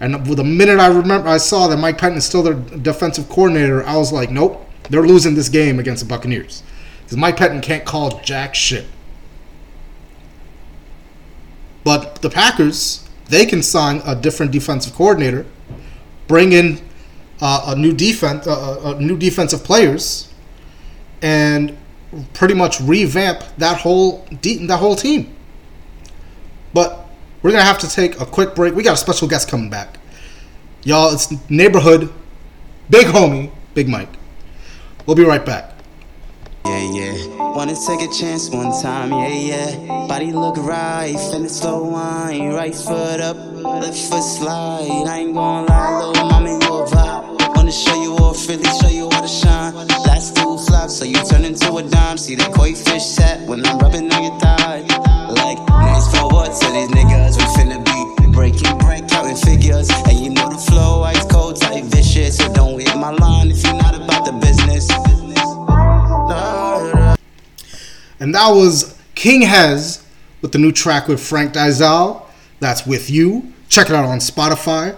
And 0.00 0.24
the 0.24 0.44
minute 0.44 0.78
I 0.78 0.86
remember 0.86 1.28
I 1.28 1.36
saw 1.36 1.68
that 1.68 1.76
Mike 1.76 1.98
Pettine 1.98 2.16
is 2.16 2.24
still 2.24 2.42
their 2.42 2.54
defensive 2.54 3.28
coordinator, 3.28 3.84
I 3.84 3.96
was 3.96 4.12
like, 4.12 4.30
nope, 4.30 4.66
they're 4.90 5.06
losing 5.06 5.34
this 5.34 5.48
game 5.48 5.78
against 5.78 6.02
the 6.02 6.08
Buccaneers. 6.08 6.62
Because 7.02 7.16
Mike 7.16 7.36
Pettine 7.36 7.62
can't 7.62 7.84
call 7.84 8.20
jack 8.20 8.54
shit. 8.54 8.86
But 11.82 12.16
the 12.16 12.28
Packers, 12.28 13.08
they 13.28 13.46
can 13.46 13.62
sign 13.62 14.02
a 14.04 14.14
different 14.14 14.52
defensive 14.52 14.94
coordinator 14.94 15.46
bring 16.30 16.52
in 16.52 16.80
uh, 17.40 17.74
a 17.74 17.76
new 17.76 17.92
defense, 17.92 18.46
uh, 18.46 18.92
uh, 18.92 18.98
new 19.00 19.18
defensive 19.18 19.64
players, 19.64 20.32
and 21.22 21.76
pretty 22.34 22.54
much 22.54 22.80
revamp 22.80 23.42
that 23.58 23.78
whole 23.78 24.24
de- 24.40 24.64
that 24.66 24.76
whole 24.76 24.94
team. 24.94 25.34
But 26.72 27.04
we're 27.42 27.50
gonna 27.50 27.64
have 27.64 27.78
to 27.78 27.90
take 27.90 28.20
a 28.20 28.26
quick 28.26 28.54
break. 28.54 28.74
We 28.76 28.84
got 28.84 28.94
a 28.94 28.96
special 28.96 29.26
guest 29.26 29.48
coming 29.48 29.70
back, 29.70 29.98
y'all. 30.84 31.12
It's 31.12 31.32
neighborhood, 31.50 32.12
big 32.88 33.06
homie, 33.06 33.50
Big 33.74 33.88
Mike. 33.88 34.19
We'll 35.06 35.16
be 35.16 35.24
right 35.24 35.44
back. 35.44 35.72
Yeah, 36.66 36.92
yeah. 36.92 37.26
Wanna 37.56 37.74
take 37.74 38.02
a 38.02 38.12
chance 38.12 38.50
one 38.50 38.70
time, 38.82 39.10
yeah, 39.10 39.28
yeah. 39.28 40.06
Body 40.06 40.30
look 40.30 40.56
right, 40.58 41.14
finna 41.16 41.48
slow 41.48 41.84
wine. 41.84 42.52
Right 42.52 42.74
foot 42.74 43.20
up, 43.20 43.36
left 43.36 43.98
foot 43.98 44.22
slide. 44.22 45.06
I 45.08 45.18
ain't 45.20 45.34
gonna 45.34 45.66
lie, 45.66 46.04
little 46.04 46.28
mama, 46.28 46.50
you 46.50 46.56
a 46.56 46.86
vibe. 46.86 47.56
Wanna 47.56 47.72
show 47.72 48.00
you 48.02 48.14
off, 48.16 48.46
really 48.48 48.62
show 48.80 48.88
you 48.88 49.08
how 49.10 49.22
to 49.22 49.28
shine. 49.28 49.74
Last 50.06 50.36
two 50.36 50.58
flops, 50.58 50.96
so 50.98 51.04
you 51.04 51.16
turn 51.24 51.44
into 51.44 51.74
a 51.74 51.82
dime. 51.82 52.18
See 52.18 52.34
the 52.34 52.44
koi 52.54 52.74
fish 52.74 53.04
set 53.04 53.46
when 53.48 53.64
I'm 53.66 53.78
rubbing 53.78 54.12
on 54.12 54.22
your 54.22 54.38
thigh. 54.38 54.84
Like, 55.30 55.58
nice 55.68 56.14
forward 56.14 56.52
to 56.52 56.66
these 56.72 56.88
niggas, 56.88 57.36
we 57.38 57.44
finna 57.56 57.82
be 57.84 58.32
breaking, 58.32 58.78
break, 58.78 59.08
counting 59.08 59.36
figures. 59.36 59.88
And 60.06 60.20
you 60.20 60.30
know 60.30 60.49
And 68.20 68.34
that 68.34 68.50
was 68.50 68.96
King 69.14 69.42
Hez 69.42 70.04
with 70.42 70.52
the 70.52 70.58
new 70.58 70.72
track 70.72 71.08
with 71.08 71.20
Frank 71.20 71.54
Dizal. 71.54 72.26
That's 72.60 72.86
with 72.86 73.10
you. 73.10 73.52
Check 73.68 73.88
it 73.88 73.94
out 73.94 74.04
on 74.04 74.18
Spotify. 74.18 74.94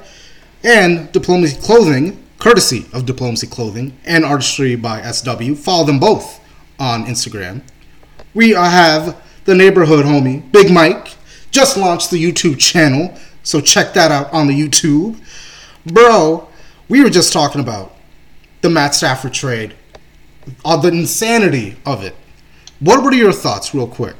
And 0.64 1.10
Diplomacy 1.12 1.60
Clothing, 1.60 2.22
courtesy 2.38 2.86
of 2.92 3.06
Diplomacy 3.06 3.46
Clothing 3.46 3.96
and 4.04 4.24
Artistry 4.24 4.74
by 4.74 5.02
SW. 5.10 5.54
Follow 5.54 5.84
them 5.84 6.00
both 6.00 6.40
on 6.78 7.04
Instagram. 7.06 7.62
We 8.34 8.54
uh, 8.54 8.64
have 8.64 9.22
the 9.44 9.54
neighborhood 9.54 10.04
homie, 10.04 10.50
Big 10.52 10.72
Mike, 10.72 11.14
just 11.50 11.76
launched 11.76 12.10
the 12.10 12.22
YouTube 12.22 12.58
channel, 12.58 13.14
so 13.42 13.60
check 13.60 13.92
that 13.94 14.10
out 14.10 14.32
on 14.32 14.46
the 14.46 14.54
YouTube. 14.54 15.20
Bro, 15.84 16.48
we 16.88 17.02
were 17.02 17.10
just 17.10 17.32
talking 17.32 17.60
about 17.60 17.94
the 18.62 18.70
Matt 18.70 18.94
Stafford 18.94 19.34
trade, 19.34 19.74
all 20.64 20.78
the 20.78 20.88
insanity 20.88 21.76
of 21.84 22.02
it. 22.02 22.14
What 22.82 23.04
were 23.04 23.14
your 23.14 23.30
thoughts, 23.32 23.72
real 23.72 23.86
quick? 23.86 24.16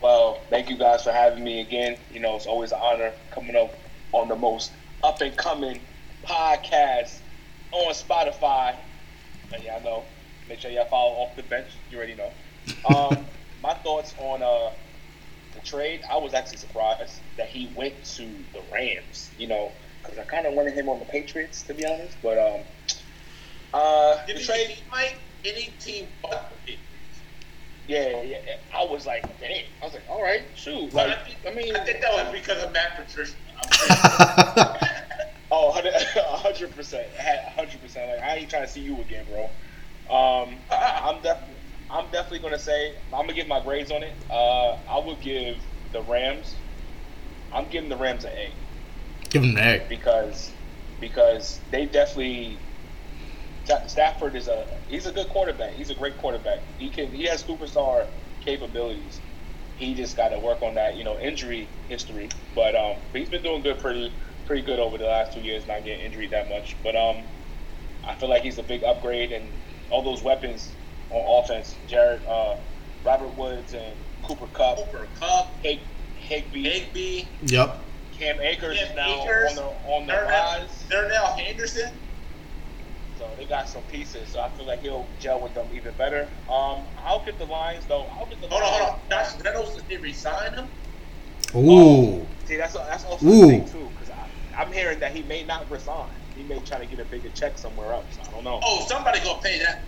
Well, 0.00 0.40
thank 0.50 0.68
you 0.68 0.76
guys 0.76 1.04
for 1.04 1.12
having 1.12 1.44
me 1.44 1.60
again. 1.60 1.96
You 2.12 2.18
know, 2.18 2.34
it's 2.34 2.46
always 2.46 2.72
an 2.72 2.80
honor 2.82 3.12
coming 3.30 3.54
up 3.54 3.72
on 4.10 4.26
the 4.26 4.34
most 4.34 4.72
up 5.04 5.20
and 5.20 5.36
coming 5.36 5.78
podcast 6.24 7.18
on 7.70 7.94
Spotify. 7.94 8.74
And 9.54 9.62
y'all 9.62 9.84
know, 9.84 10.02
make 10.48 10.58
sure 10.58 10.72
y'all 10.72 10.86
follow 10.86 11.12
off 11.12 11.36
the 11.36 11.44
bench. 11.44 11.68
You 11.92 11.98
already 11.98 12.16
know. 12.16 12.32
Um, 12.92 13.24
my 13.62 13.74
thoughts 13.74 14.12
on 14.18 14.42
uh, 14.42 14.72
the 15.54 15.60
trade. 15.60 16.00
I 16.10 16.16
was 16.16 16.34
actually 16.34 16.56
surprised 16.58 17.20
that 17.36 17.46
he 17.50 17.70
went 17.76 18.02
to 18.16 18.22
the 18.52 18.62
Rams. 18.72 19.30
You 19.38 19.46
know, 19.46 19.70
because 20.02 20.18
I 20.18 20.24
kind 20.24 20.46
of 20.46 20.54
wanted 20.54 20.72
him 20.74 20.88
on 20.88 20.98
the 20.98 21.04
Patriots 21.04 21.62
to 21.62 21.74
be 21.74 21.86
honest. 21.86 22.16
But 22.20 22.36
um, 22.38 22.60
uh, 23.72 24.26
did 24.26 24.34
the 24.34 24.40
Any 24.40 24.44
trade. 24.44 24.66
team, 24.70 24.84
Mike, 24.90 25.18
any 25.44 25.72
team 25.80 26.06
but 26.22 26.50
the 26.50 26.56
Patriots. 26.72 26.82
Yeah, 27.88 28.22
yeah, 28.22 28.38
yeah. 28.46 28.56
I 28.74 28.84
was 28.84 29.06
like, 29.06 29.22
dang. 29.40 29.64
I 29.80 29.84
was 29.84 29.94
like, 29.94 30.02
all 30.08 30.22
right, 30.22 30.42
shoot. 30.54 30.92
Like, 30.94 31.08
I, 31.10 31.24
think, 31.24 31.38
I 31.46 31.54
mean, 31.54 31.74
I 31.74 31.84
think 31.84 32.00
that 32.00 32.12
was 32.12 32.32
because 32.32 32.62
of 32.62 32.72
Matt 32.72 32.96
Patricia. 32.96 33.34
I'm. 33.90 34.88
Oh, 35.54 35.68
100 35.68 36.74
percent, 36.74 37.06
hundred 37.54 37.82
percent. 37.82 38.10
Like 38.10 38.22
I 38.22 38.36
ain't 38.36 38.48
trying 38.48 38.62
to 38.62 38.68
see 38.72 38.80
you 38.80 38.98
again, 39.02 39.26
bro. 39.30 39.44
Um, 40.08 40.54
I'm 40.70 41.20
definitely, 41.20 41.56
I'm 41.90 42.06
definitely 42.06 42.38
gonna 42.38 42.58
say 42.58 42.94
I'm 43.12 43.26
gonna 43.26 43.34
give 43.34 43.48
my 43.48 43.60
grades 43.60 43.90
on 43.90 44.02
it. 44.02 44.14
Uh, 44.30 44.78
I 44.88 44.98
would 44.98 45.20
give 45.20 45.58
the 45.92 46.00
Rams. 46.02 46.54
I'm 47.52 47.68
giving 47.68 47.90
the 47.90 47.98
Rams 47.98 48.24
an 48.24 48.32
A 48.32 48.50
Give 49.28 49.42
them 49.42 49.50
an 49.52 49.58
egg. 49.58 49.88
because 49.90 50.50
because 51.00 51.60
they 51.70 51.84
definitely. 51.84 52.56
Sta- 53.64 53.86
Stafford 53.86 54.36
is 54.36 54.48
a 54.48 54.66
he's 54.88 55.06
a 55.06 55.12
good 55.12 55.28
quarterback. 55.28 55.74
He's 55.74 55.90
a 55.90 55.94
great 55.94 56.18
quarterback. 56.18 56.60
He 56.78 56.90
can 56.90 57.12
he 57.12 57.24
has 57.26 57.44
superstar 57.44 58.06
capabilities. 58.40 59.22
He 59.74 59.94
just 59.94 60.16
got 60.16 60.28
to 60.30 60.38
work 60.38 60.62
on 60.62 60.74
that, 60.74 60.96
you 60.96 61.04
know, 61.04 61.18
injury 61.18 61.70
history. 61.88 62.28
But 62.54 62.74
um, 62.74 63.02
but 63.12 63.20
he's 63.20 63.30
been 63.30 63.42
doing 63.42 63.62
good, 63.62 63.78
pretty 63.78 64.12
pretty 64.46 64.62
good 64.62 64.78
over 64.80 64.98
the 64.98 65.04
last 65.04 65.32
two 65.34 65.40
years, 65.40 65.66
not 65.66 65.84
getting 65.84 66.04
injured 66.04 66.30
that 66.32 66.48
much. 66.48 66.76
But 66.82 66.96
um, 66.96 67.28
I 68.04 68.14
feel 68.16 68.28
like 68.28 68.42
he's 68.42 68.58
a 68.58 68.62
big 68.62 68.82
upgrade, 68.84 69.32
and 69.32 69.62
all 69.90 70.02
those 70.04 70.22
weapons 70.22 70.76
on 71.10 71.44
offense, 71.44 71.78
Jared, 71.86 72.22
uh, 72.28 72.54
Robert 73.04 73.36
Woods, 73.36 73.72
and 73.74 74.00
Cooper 74.22 74.48
Kupp, 74.48 74.76
Cooper 74.78 75.10
Kupp, 75.18 75.58
Hig, 75.62 75.80
Higbee, 76.14 76.68
Higbee, 76.68 77.28
Yep. 77.42 77.78
Cam 78.18 78.40
Akers 78.42 78.78
Cam 78.78 78.88
is 78.88 78.96
now 78.96 79.22
Akers, 79.22 79.50
on 79.50 79.56
the 79.56 79.62
on 79.62 80.06
the 80.06 80.12
Darnell, 80.12 80.30
rise. 80.30 80.86
Darnell 80.90 81.26
Henderson. 81.38 82.00
So 83.22 83.36
they 83.38 83.46
got 83.46 83.68
some 83.68 83.84
pieces. 83.84 84.30
So 84.30 84.40
I 84.40 84.48
feel 84.56 84.66
like 84.66 84.80
he'll 84.80 85.06
gel 85.20 85.40
with 85.40 85.54
them 85.54 85.68
even 85.72 85.94
better. 85.96 86.22
Um, 86.50 86.88
I'll 87.06 87.22
get 87.24 87.38
the 87.38 87.44
Lions 87.44 87.86
though. 87.86 88.08
I'll 88.18 88.26
get 88.26 88.40
the 88.40 88.48
Hold 88.48 88.62
on, 88.62 88.68
hold 88.68 88.82
on. 88.82 88.98
Josh 89.10 89.44
Reynolds, 89.44 89.80
did 89.88 90.02
resign 90.02 90.54
him? 90.54 90.68
Ooh. 91.54 92.26
See, 92.44 92.56
that's 92.56 92.72
that's 92.72 93.04
also 93.04 93.26
Ooh. 93.26 93.40
the 93.42 93.46
thing 93.46 93.68
too, 93.68 93.92
because 93.94 94.10
I'm 94.58 94.72
hearing 94.72 94.98
that 94.98 95.14
he 95.14 95.22
may 95.22 95.44
not 95.44 95.70
resign. 95.70 96.08
He 96.34 96.42
may 96.42 96.58
try 96.60 96.80
to 96.80 96.86
get 96.86 96.98
a 96.98 97.04
bigger 97.04 97.30
check 97.30 97.58
somewhere 97.58 97.92
else. 97.92 98.18
I 98.26 98.28
don't 98.32 98.42
know. 98.42 98.58
Oh, 98.64 98.84
somebody 98.88 99.20
gonna 99.20 99.38
pay 99.40 99.60
that. 99.60 99.84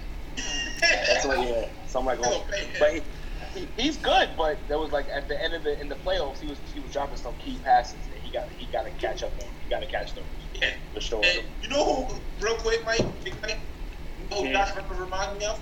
That's 0.80 1.26
what, 1.26 1.48
yeah. 1.48 1.64
Somebody 1.88 2.22
going, 2.22 2.30
They'll 2.30 2.68
pay 2.68 2.78
but 2.78 2.92
he, 2.92 3.60
he, 3.60 3.68
he's 3.76 3.96
good. 3.96 4.30
But 4.38 4.68
there 4.68 4.78
was 4.78 4.92
like 4.92 5.06
at 5.12 5.26
the 5.26 5.42
end 5.42 5.54
of 5.54 5.64
the 5.64 5.80
in 5.80 5.88
the 5.88 5.96
playoffs, 5.96 6.38
he 6.38 6.46
was 6.46 6.60
he 6.72 6.78
was 6.78 6.92
dropping 6.92 7.16
some 7.16 7.34
key 7.36 7.58
passes 7.64 8.06
that 8.06 8.18
he 8.18 8.30
got 8.30 8.44
he 8.56 8.66
got 8.70 8.84
to 8.84 8.92
catch 8.92 9.24
up 9.24 9.34
on. 9.42 9.48
He 9.58 9.68
got 9.68 9.80
to 9.80 9.86
catch 9.86 10.14
those 10.14 10.43
Yeah. 10.54 10.70
for 10.94 11.00
sure. 11.00 11.22
And 11.24 11.48
you 11.62 11.68
know 11.70 11.84
who, 12.06 12.24
real 12.40 12.56
quick, 12.56 12.84
Mike, 12.86 13.22
Big 13.24 13.34
Mike, 13.42 13.60
you 14.18 14.28
know 14.30 14.42
Mhm. 14.44 14.52
Josh 14.52 14.76
Reynolds 14.76 15.00
reminds 15.00 15.38
me 15.40 15.46
of? 15.46 15.60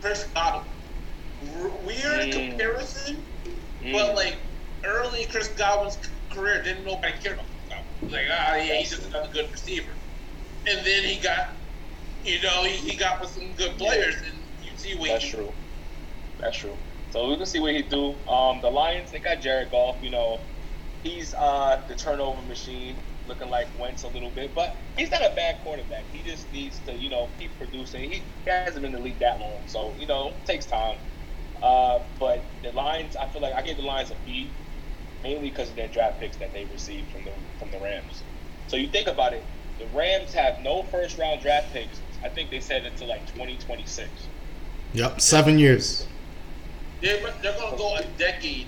Chris 0.00 0.30
Godwin. 0.34 0.64
Weird 1.40 2.30
Mm. 2.30 2.50
comparison, 2.50 3.26
Mm. 3.80 3.92
but 3.92 4.16
like 4.16 4.40
early 4.84 5.26
Chris 5.26 5.48
Godwin's 5.54 5.98
career, 6.32 6.62
didn't 6.62 6.84
nobody 6.84 7.18
care 7.18 7.34
about 7.34 7.50
Chris 7.50 7.64
Godwin. 7.70 7.94
Like, 8.12 8.28
ah, 8.30 8.56
yeah, 8.56 8.74
he's 8.76 8.90
just 8.90 9.04
another 9.06 9.28
good 9.32 9.50
receiver. 9.52 9.98
And 10.66 10.86
then 10.86 11.04
he 11.04 11.20
got, 11.20 11.46
you 12.22 12.40
know, 12.42 12.64
he, 12.64 12.76
he 12.76 12.96
got 12.96 13.20
with 13.20 13.30
some 13.30 13.54
good 13.54 13.78
players, 13.78 14.16
and 14.22 14.44
you 14.60 14.76
see 14.76 14.96
what 14.96 15.08
That's 15.10 15.24
he 15.24 15.30
true. 15.30 15.54
That's 16.38 16.58
true. 16.58 16.78
So 17.10 17.28
we 17.28 17.36
can 17.36 17.46
see 17.46 17.60
what 17.60 17.74
he 17.74 17.82
do. 17.82 18.26
Um, 18.28 18.60
the 18.62 18.70
Lions, 18.70 19.10
they 19.12 19.20
got 19.20 19.40
Jared 19.40 19.70
Goff. 19.70 19.96
You 20.02 20.10
know, 20.10 20.38
he's 21.02 21.34
uh, 21.34 21.82
the 21.88 21.96
turnover 21.96 22.42
machine, 22.42 23.02
looking 23.28 23.50
like 23.50 23.66
Wentz 23.78 24.02
a 24.02 24.08
little 24.08 24.30
bit, 24.30 24.54
but 24.54 24.74
he's 24.96 25.10
not 25.10 25.22
a 25.22 25.32
bad 25.34 25.58
quarterback. 25.62 26.04
He 26.12 26.28
just 26.28 26.50
needs 26.52 26.78
to, 26.86 26.94
you 26.94 27.10
know, 27.10 27.28
keep 27.38 27.50
producing. 27.58 28.10
He, 28.10 28.22
he 28.44 28.50
hasn't 28.50 28.82
been 28.82 28.86
in 28.86 28.92
the 28.92 29.00
league 29.00 29.18
that 29.18 29.38
long, 29.40 29.60
so 29.66 29.92
you 29.98 30.06
know, 30.06 30.28
it 30.28 30.46
takes 30.46 30.66
time. 30.66 30.98
Uh, 31.62 32.00
but 32.18 32.40
the 32.62 32.72
Lions, 32.72 33.16
I 33.16 33.26
feel 33.28 33.42
like 33.42 33.54
I 33.54 33.62
gave 33.62 33.76
the 33.76 33.82
Lions 33.82 34.10
a 34.10 34.16
B, 34.24 34.48
mainly 35.22 35.50
because 35.50 35.70
of 35.70 35.76
their 35.76 35.88
draft 35.88 36.20
picks 36.20 36.36
that 36.36 36.52
they 36.52 36.64
received 36.66 37.10
from 37.12 37.24
the 37.24 37.32
from 37.58 37.70
the 37.70 37.78
Rams. 37.78 38.22
So 38.68 38.76
you 38.76 38.88
think 38.88 39.08
about 39.08 39.32
it, 39.32 39.42
the 39.78 39.86
Rams 39.96 40.32
have 40.34 40.60
no 40.62 40.82
first 40.84 41.18
round 41.18 41.40
draft 41.40 41.72
picks. 41.72 42.00
I 42.22 42.28
think 42.28 42.50
they 42.50 42.60
said 42.60 42.84
until 42.84 43.08
like 43.08 43.26
2026. 43.28 44.08
Yep. 44.92 45.20
Seven 45.20 45.58
years. 45.58 46.06
They're, 47.00 47.20
they're 47.42 47.56
going 47.56 47.72
to 47.72 47.78
go 47.78 47.96
a 47.96 48.04
decade 48.18 48.66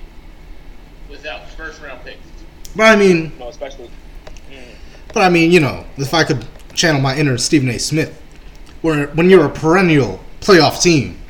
without 1.09 1.49
first 1.51 1.83
round 1.83 2.05
picks. 2.05 2.21
But 2.77 2.85
I 2.85 2.97
mean, 2.97 3.33
no, 3.39 3.49
especially. 3.49 3.91
But 5.13 5.23
I 5.23 5.29
mean, 5.29 5.51
you 5.51 5.61
know, 5.61 5.85
if 5.97 6.15
I 6.15 6.25
could 6.25 6.45
channel 6.75 7.01
my 7.01 7.17
inner 7.17 7.37
Stephen 7.39 7.69
A. 7.69 7.79
Smith, 7.79 8.21
where 8.83 9.09
when 9.09 9.29
you're 9.29 9.47
a 9.47 9.51
perennial 9.51 10.21
playoff 10.41 10.83
team, 10.83 11.21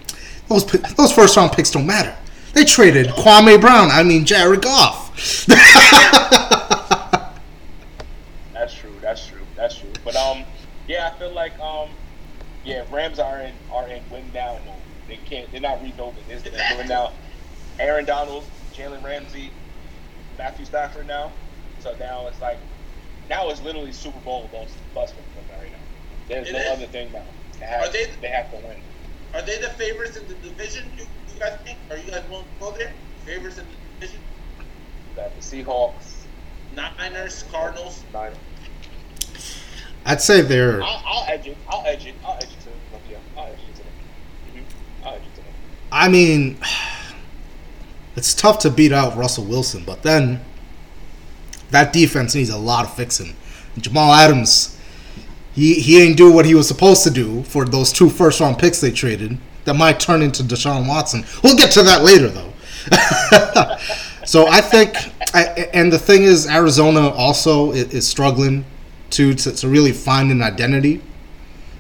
those 0.49 0.67
those 0.67 1.13
first 1.13 1.37
round 1.37 1.53
picks 1.53 1.71
don't 1.71 1.87
matter. 1.87 2.17
They 2.53 2.65
traded 2.65 3.09
Kwame 3.09 3.61
Brown. 3.61 3.91
I 3.91 4.03
mean, 4.03 4.25
Jared 4.25 4.63
Goff. 4.63 5.47
that's 8.53 8.75
true. 8.75 8.93
That's 9.01 9.27
true. 9.27 9.41
That's 9.57 9.79
true. 9.79 9.93
But 10.05 10.17
um, 10.17 10.45
yeah, 10.89 11.13
I 11.15 11.19
feel 11.19 11.33
like 11.33 11.59
um, 11.61 11.91
yeah, 12.65 12.85
Rams 12.91 13.19
are 13.19 13.41
in 13.41 13.55
are 13.73 13.89
in 13.89 14.03
win 14.11 14.25
now 14.35 14.59
mode. 14.67 14.77
They 15.09 15.17
can't. 15.17 15.51
They're 15.53 15.61
not 15.61 15.83
rebuilding. 15.83 16.23
They're 16.29 16.39
they're 16.39 16.75
doing 16.75 16.89
now. 16.89 17.13
Aaron 17.79 18.05
Donald, 18.05 18.45
Jalen 18.75 19.03
Ramsey, 19.03 19.51
Matthew 20.37 20.67
Stafford 20.67 21.07
now. 21.07 21.33
So 21.81 21.95
now 21.99 22.27
it's 22.27 22.41
like 22.41 22.59
now 23.31 23.49
it's 23.49 23.63
literally 23.63 23.93
Super 23.93 24.19
Bowl 24.21 24.51
bust 24.53 24.75
bust 24.95 25.15
for 25.15 25.23
them 25.23 25.59
right 25.61 25.71
now. 25.73 25.79
There's 26.29 26.49
It 26.49 26.53
no 26.53 26.59
is. 26.59 26.69
other 26.69 26.87
thing 26.87 27.11
now. 27.13 27.23
They 27.59 27.65
have, 27.67 27.83
Are 27.89 27.89
they- 27.93 28.11
they 28.21 28.29
have 28.29 28.51
to 28.51 28.57
win. 28.59 28.77
Are 29.33 29.43
they 29.43 29.59
the 29.59 29.71
favorites 29.71 30.17
in 30.19 30.27
the 30.29 30.35
division? 30.35 30.91
You, 30.99 31.05
you 31.33 31.39
guys 31.41 31.59
think? 31.65 31.79
Are 31.91 31.97
you 31.97 32.11
guys 32.11 32.23
willing 32.29 32.45
to 32.45 32.51
go 32.61 32.73
there? 32.73 32.93
Favorites 33.25 33.59
in 33.59 33.65
the 33.65 34.01
division? 34.01 34.21
You 34.59 35.17
got 35.17 35.35
the 35.35 35.41
Seahawks. 35.41 36.25
Niners, 36.75 37.45
Cardinals. 37.53 38.03
Nine. 38.13 38.33
I'd 40.05 40.21
say 40.21 40.41
they're. 40.41 40.83
I'll, 40.83 41.03
I'll 41.07 41.25
edge 41.29 41.47
it. 41.47 41.57
I'll 41.69 41.85
edge 41.87 42.07
it. 42.07 42.15
I'll 42.25 42.37
edge 42.37 42.45
it 42.45 42.59
to 42.61 42.65
them. 42.67 42.75
Yeah, 43.11 43.17
I'll 43.37 43.47
edge 43.49 43.59
it 43.69 43.77
to 43.77 43.83
them. 43.83 43.93
Mm-hmm. 44.65 45.07
I'll 45.07 45.15
edge 45.15 45.23
it 45.23 45.35
to 45.37 45.41
them. 45.43 45.53
I 45.93 46.09
mean, 46.09 46.59
it's 48.17 48.35
tough 48.35 48.59
to 48.61 48.71
beat 48.71 48.93
out 48.93 49.17
Russell 49.17 49.45
Wilson, 49.45 49.85
but 49.85 50.03
then 50.03 50.41
that 51.71 51.93
defense 51.93 52.35
needs 52.35 52.51
a 52.51 52.59
lot 52.59 52.85
of 52.85 52.95
fixing. 52.95 53.37
Jamal 53.79 54.13
Adams, 54.13 54.79
he 55.53 55.75
he 55.75 56.03
ain't 56.03 56.17
do 56.17 56.31
what 56.33 56.45
he 56.45 56.55
was 56.55 56.69
supposed 56.69 57.03
to 57.05 57.11
do 57.11 57.43
for 57.45 57.65
those 57.65 57.93
two 57.93 58.09
first 58.09 58.41
round 58.41 58.59
picks 58.59 58.81
they 58.81 58.91
traded. 58.91 59.39
That 59.65 59.75
might 59.75 60.01
turn 60.01 60.23
into 60.23 60.43
Deshaun 60.43 60.89
Watson. 60.89 61.25
We'll 61.43 61.57
get 61.57 61.71
to 61.73 61.83
that 61.83 62.03
later, 62.03 62.29
though. 62.29 62.53
so 64.25 64.47
I 64.49 64.61
think, 64.63 64.95
I, 65.35 65.69
and 65.75 65.93
the 65.93 65.99
thing 65.99 66.23
is, 66.23 66.47
Arizona 66.47 67.09
also 67.09 67.73
is, 67.73 67.93
is 67.93 68.09
struggling 68.09 68.65
to, 69.11 69.35
to 69.35 69.53
to 69.53 69.69
really 69.69 69.93
find 69.93 70.31
an 70.31 70.43
identity. 70.43 71.03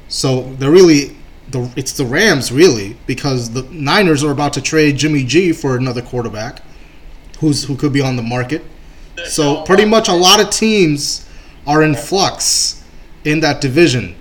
So 0.09 0.53
they're 0.55 0.71
really 0.71 1.17
the 1.49 1.73
it's 1.77 1.93
the 1.93 2.05
Rams 2.05 2.53
really 2.53 2.97
because 3.07 3.51
the 3.51 3.63
Niners 3.71 4.23
are 4.23 4.31
about 4.31 4.53
to 4.55 4.63
trade 4.63 4.97
Jimmy 4.97 5.25
G 5.25 5.53
for 5.53 5.77
another 5.77 6.03
quarterback, 6.03 6.63
who's 7.39 7.65
who 7.65 7.77
could 7.77 7.93
be 7.93 8.01
on 8.01 8.17
the 8.17 8.23
market. 8.23 8.63
So 9.25 9.63
pretty 9.63 9.85
much 9.85 10.09
a 10.09 10.15
lot 10.15 10.41
of 10.41 10.51
teams 10.51 11.27
are 11.67 11.83
in 11.83 11.95
flux 11.95 12.83
in 13.25 13.41
that 13.41 13.61
division. 13.61 14.17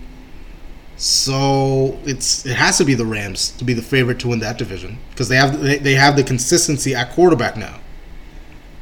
So 0.97 1.97
it's 2.03 2.45
it 2.45 2.55
has 2.55 2.77
to 2.79 2.85
be 2.85 2.93
the 2.93 3.05
Rams 3.05 3.51
to 3.51 3.63
be 3.63 3.73
the 3.73 3.81
favorite 3.81 4.19
to 4.19 4.27
win 4.29 4.39
that 4.39 4.57
division 4.57 4.99
because 5.11 5.29
they 5.29 5.37
have 5.37 5.61
they, 5.61 5.77
they 5.77 5.93
have 5.95 6.15
the 6.17 6.23
consistency 6.23 6.93
at 6.93 7.11
quarterback 7.11 7.55
now. 7.55 7.79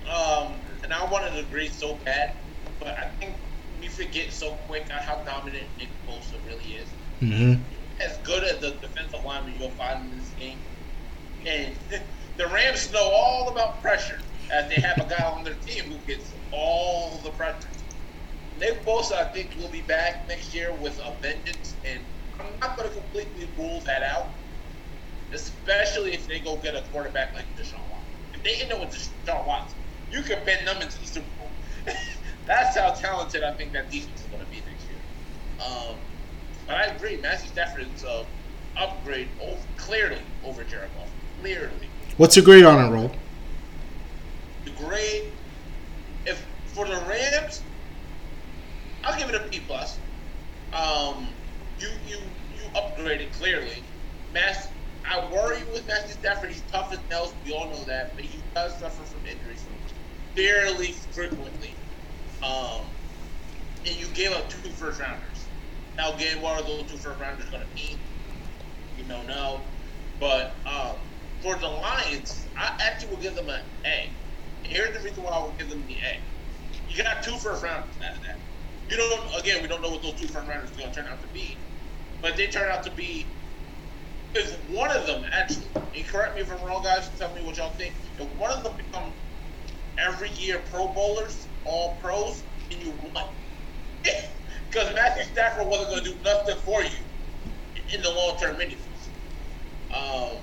Um, 0.10 0.54
and 0.84 0.94
I 0.94 1.06
wanted 1.12 1.32
to 1.34 1.40
agree 1.40 1.70
so 1.70 1.96
bad, 2.06 2.34
but 2.80 2.98
I 2.98 3.10
think 3.20 3.36
we 3.80 3.88
forget 3.88 4.32
so 4.32 4.54
quick 4.68 4.88
on 4.92 5.00
how 5.02 5.18
dominant 5.26 5.68
Nick 5.78 5.90
Bosa 6.08 6.44
really 6.48 6.78
is. 6.78 6.88
hmm 7.20 7.56
As 8.02 8.18
good 8.20 8.44
as 8.44 8.60
the 8.60 8.72
defensive 8.72 9.24
lineman 9.24 9.56
you'll 9.60 9.70
find 9.72 10.12
in 10.12 10.18
this 10.18 10.30
game, 10.40 10.58
And 11.46 11.76
the 12.38 12.48
Rams 12.48 12.92
know 12.92 13.12
all 13.14 13.50
about 13.50 13.82
pressure, 13.82 14.20
as 14.52 14.70
they 14.70 14.82
have 14.82 14.98
a 14.98 15.10
guy 15.10 15.24
on 15.26 15.44
their 15.44 15.56
team 15.66 15.86
who 15.86 15.98
gets 16.08 16.32
all 16.52 17.20
the 17.24 17.32
pressure. 17.32 17.68
Nick 18.60 18.84
Bosa, 18.86 19.14
I 19.14 19.26
think, 19.26 19.52
will 19.60 19.70
be 19.70 19.82
back 19.82 20.28
next 20.28 20.54
year 20.54 20.74
with 20.82 21.00
a 21.00 21.14
vengeance, 21.22 21.76
and 21.86 22.00
I'm 22.40 22.60
not 22.60 22.78
going 22.78 22.90
to 22.90 22.96
completely 22.96 23.48
rule 23.58 23.82
that 23.82 24.02
out, 24.04 24.28
especially 25.32 26.14
if 26.14 26.28
they 26.28 26.40
go 26.40 26.56
get 26.58 26.76
a 26.76 26.84
quarterback 26.92 27.34
like 27.36 27.46
Deshaun 27.56 27.80
Watson. 27.92 28.08
If 28.34 28.44
they 28.44 28.56
end 28.62 28.72
up 28.72 28.80
with 28.80 29.12
Deshaun 29.26 29.46
Watson, 29.46 29.78
you 30.12 30.22
can 30.24 30.44
bend 30.46 30.68
them 30.68 30.82
into 30.82 31.00
the 31.00 31.06
Super 31.06 31.28
Bowl. 31.38 31.94
That's 32.48 32.78
how 32.78 32.92
talented 32.92 33.44
I 33.44 33.54
think 33.54 33.74
that 33.74 33.92
defense 33.92 34.22
is 34.22 34.28
going 34.28 34.44
to 34.44 34.50
be 34.50 34.58
next 34.58 34.86
year. 34.88 35.68
Um, 35.68 35.96
but 36.66 36.78
I 36.78 36.84
agree, 36.86 37.18
Matthew 37.18 37.50
Stafford 37.50 37.86
is 37.94 38.04
an 38.04 38.26
upgrade 38.78 39.28
over, 39.42 39.58
clearly 39.76 40.22
over 40.46 40.64
Jared 40.64 40.90
Goff. 40.96 41.10
Clearly. 41.42 41.90
What's 42.18 42.36
your 42.36 42.46
grade 42.46 42.66
on 42.66 42.84
it, 42.84 42.96
Roll? 42.96 43.12
Grade, 44.88 45.24
if 46.26 46.48
for 46.74 46.86
the 46.88 46.96
Rams, 46.96 47.64
I'll 49.04 49.20
give 49.20 49.30
it 49.30 49.36
a 49.36 49.50
B 49.50 49.60
plus. 49.68 50.00
Um, 50.74 51.36
you 51.80 51.90
you 52.06 52.20
you 52.54 52.64
upgraded 52.76 53.32
clearly. 53.34 53.84
Mass, 54.34 54.68
I 55.06 55.30
worry 55.32 55.64
with 55.74 55.88
Matthew 55.88 56.14
Stafford. 56.16 56.52
He's 56.52 56.64
tough 56.64 56.94
as 56.94 57.00
nails. 57.10 57.36
We 57.44 57.52
all 57.52 57.70
know 57.70 57.86
that, 57.86 58.14
but 58.16 58.26
he 58.26 58.44
does 58.56 58.80
suffer 58.80 59.04
from 59.04 59.26
injuries 59.26 59.68
fairly 60.36 60.94
frequently. 61.14 61.84
Um, 62.44 62.88
and 63.86 63.96
you 63.96 64.08
gave 64.14 64.32
up 64.32 64.50
two 64.50 64.72
first 64.72 65.00
rounders. 65.02 65.52
Now, 65.98 66.14
again, 66.14 66.42
what 66.42 66.62
are 66.62 66.68
those 66.68 66.90
two 66.92 66.98
first 66.98 67.20
rounders 67.20 67.50
going 67.50 67.64
to 67.68 67.74
mean? 67.76 67.98
You 68.96 69.06
don't 69.06 69.28
know. 69.28 69.64
But 70.20 70.58
um, 70.66 70.98
for 71.42 71.58
the 71.58 71.68
Lions, 71.68 72.50
I 72.58 72.72
actually 72.82 73.10
will 73.10 73.22
give 73.22 73.36
them 73.36 73.50
an 73.50 73.62
A. 73.86 74.18
Here's 74.64 74.98
the 74.98 75.04
reason 75.04 75.24
why 75.24 75.32
I 75.32 75.46
would 75.46 75.58
give 75.58 75.70
them 75.70 75.86
the 75.88 75.96
A. 75.96 76.22
You 76.90 77.04
got 77.04 77.24
two 77.24 77.38
first 77.38 77.64
rounders 77.64 77.98
out 78.04 78.18
of 78.18 78.24
that. 78.24 78.42
You 78.90 78.98
don't. 78.98 79.40
Again, 79.40 79.62
we 79.62 79.68
don't 79.68 79.82
know 79.82 79.92
what 79.92 80.02
those 80.02 80.20
two 80.20 80.28
first 80.28 80.48
rounders 80.48 80.72
are 80.72 80.76
going 80.76 80.92
to 80.92 80.96
turn 81.02 81.08
out 81.12 81.22
to 81.22 81.28
be, 81.28 81.60
but 82.22 82.38
they 82.38 82.48
turn 82.48 82.72
out 82.72 82.84
to 82.84 82.92
be. 82.92 83.28
If 84.36 84.70
one 84.70 84.92
of 84.92 85.08
them 85.08 85.26
actually, 85.34 85.68
and 85.76 86.08
correct 86.08 86.36
me 86.36 86.42
if 86.42 86.52
I'm 86.52 86.64
wrong, 86.66 86.84
guys, 86.84 87.10
tell 87.18 87.34
me 87.34 87.42
what 87.42 87.58
y'all 87.58 87.74
think. 87.74 87.96
If 88.20 88.30
one 88.32 88.52
of 88.52 88.64
them 88.64 88.76
become 88.78 89.14
every 89.98 90.30
year 90.32 90.60
Pro 90.60 90.94
Bowlers, 90.94 91.50
all 91.66 91.98
pros, 92.02 92.46
and 92.72 92.82
you 92.82 92.92
won. 92.92 93.26
Because 94.70 94.94
Matthew 94.96 95.24
Stafford 95.24 95.68
wasn't 95.68 95.90
going 95.92 96.04
to 96.04 96.12
do 96.12 96.20
nothing 96.24 96.58
for 96.58 96.84
you 96.84 96.90
in 97.94 98.02
the 98.02 98.10
long 98.10 98.38
term, 98.38 98.60
anyways. 98.62 99.12
Um, 99.96 100.40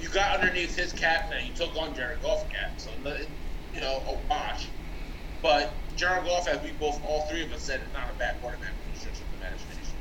you 0.00 0.08
got 0.08 0.40
underneath 0.40 0.76
his 0.76 0.92
cap, 0.92 1.30
now 1.30 1.38
you 1.38 1.52
took 1.54 1.76
on 1.76 1.94
Jared 1.94 2.22
Goff 2.22 2.48
cap, 2.50 2.72
so 2.78 2.90
you 3.74 3.80
know 3.80 4.02
a 4.08 4.28
wash. 4.28 4.66
But 5.42 5.72
Jared 5.96 6.24
Goff, 6.24 6.48
as 6.48 6.62
we 6.62 6.72
both, 6.72 7.00
all 7.04 7.26
three 7.26 7.42
of 7.42 7.52
us 7.52 7.62
said, 7.62 7.80
is 7.80 7.92
not 7.92 8.10
a 8.10 8.18
bad 8.18 8.40
quarterback 8.40 8.70
for 8.70 8.92
the 8.94 9.00
stretch 9.00 9.14
of 9.14 9.24
the 9.32 9.46
imagination. 9.46 9.94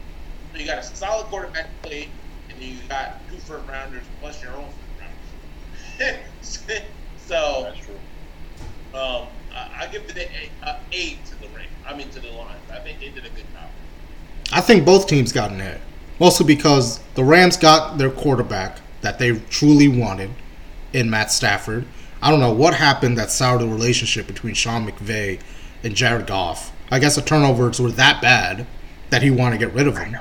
So 0.54 0.60
you 0.60 0.66
got 0.66 0.80
a 0.80 0.84
solid 0.84 1.28
quarterback 1.28 1.68
play, 1.82 2.10
and 2.50 2.62
you 2.62 2.78
got 2.88 3.20
two 3.30 3.38
first 3.38 3.68
rounders 3.68 4.04
plus 4.22 4.42
your 4.42 4.54
own 4.54 4.66
first 4.66 6.60
rounders. 6.70 6.84
so 7.18 7.64
That's 7.64 7.86
true. 7.86 7.96
um, 9.00 9.28
I, 9.54 9.84
I 9.84 9.88
give 9.92 10.08
the 10.08 10.22
an 10.22 10.32
A, 10.64 10.66
uh, 10.66 10.80
A 10.92 11.10
to 11.12 11.42
the 11.42 11.48
ring. 11.56 11.68
I 11.86 11.96
mean 11.96 12.10
to 12.10 12.20
the 12.20 12.30
Lions. 12.30 12.62
I 12.72 12.80
think 12.80 13.00
they 13.00 13.10
did 13.10 13.26
a 13.26 13.30
good 13.30 13.46
job. 13.54 13.70
I 14.52 14.62
think 14.62 14.86
both 14.86 15.08
teams 15.08 15.32
got 15.32 15.52
an 15.52 15.62
A. 15.62 15.80
Mostly 16.20 16.46
because 16.46 17.00
the 17.16 17.24
Rams 17.24 17.56
got 17.56 17.98
their 17.98 18.10
quarterback 18.10 18.80
that 19.02 19.20
they 19.20 19.40
truly 19.50 19.88
wanted 19.88 20.32
in 20.94 21.10
Matt 21.10 21.32
Stafford. 21.32 21.86
I 22.22 22.30
don't 22.32 22.40
know 22.40 22.52
what 22.54 22.74
happened 22.74 23.18
that 23.18 23.32
soured 23.32 23.62
the 23.62 23.68
relationship 23.68 24.28
between 24.28 24.54
Sean 24.54 24.86
McVay 24.88 25.40
and 25.84 25.96
Jared 25.96 26.28
Goff. 26.28 26.72
I 26.92 27.00
guess 27.00 27.16
the 27.16 27.22
turnovers 27.22 27.80
were 27.80 27.92
that 27.92 28.22
bad 28.22 28.68
that 29.10 29.22
he 29.22 29.32
wanted 29.32 29.60
to 29.60 29.66
get 29.66 29.74
rid 29.74 29.88
of 29.88 29.98
him. 29.98 30.18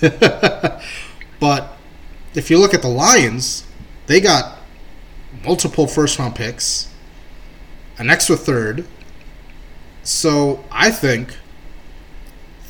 but 1.40 1.76
if 2.34 2.50
you 2.50 2.58
look 2.58 2.74
at 2.74 2.82
the 2.82 2.88
Lions, 2.88 3.66
they 4.06 4.20
got 4.20 4.58
multiple 5.44 5.86
first 5.86 6.18
round 6.18 6.34
picks, 6.34 6.92
an 7.98 8.10
extra 8.10 8.36
third. 8.36 8.86
So 10.02 10.64
I 10.70 10.90
think 10.90 11.36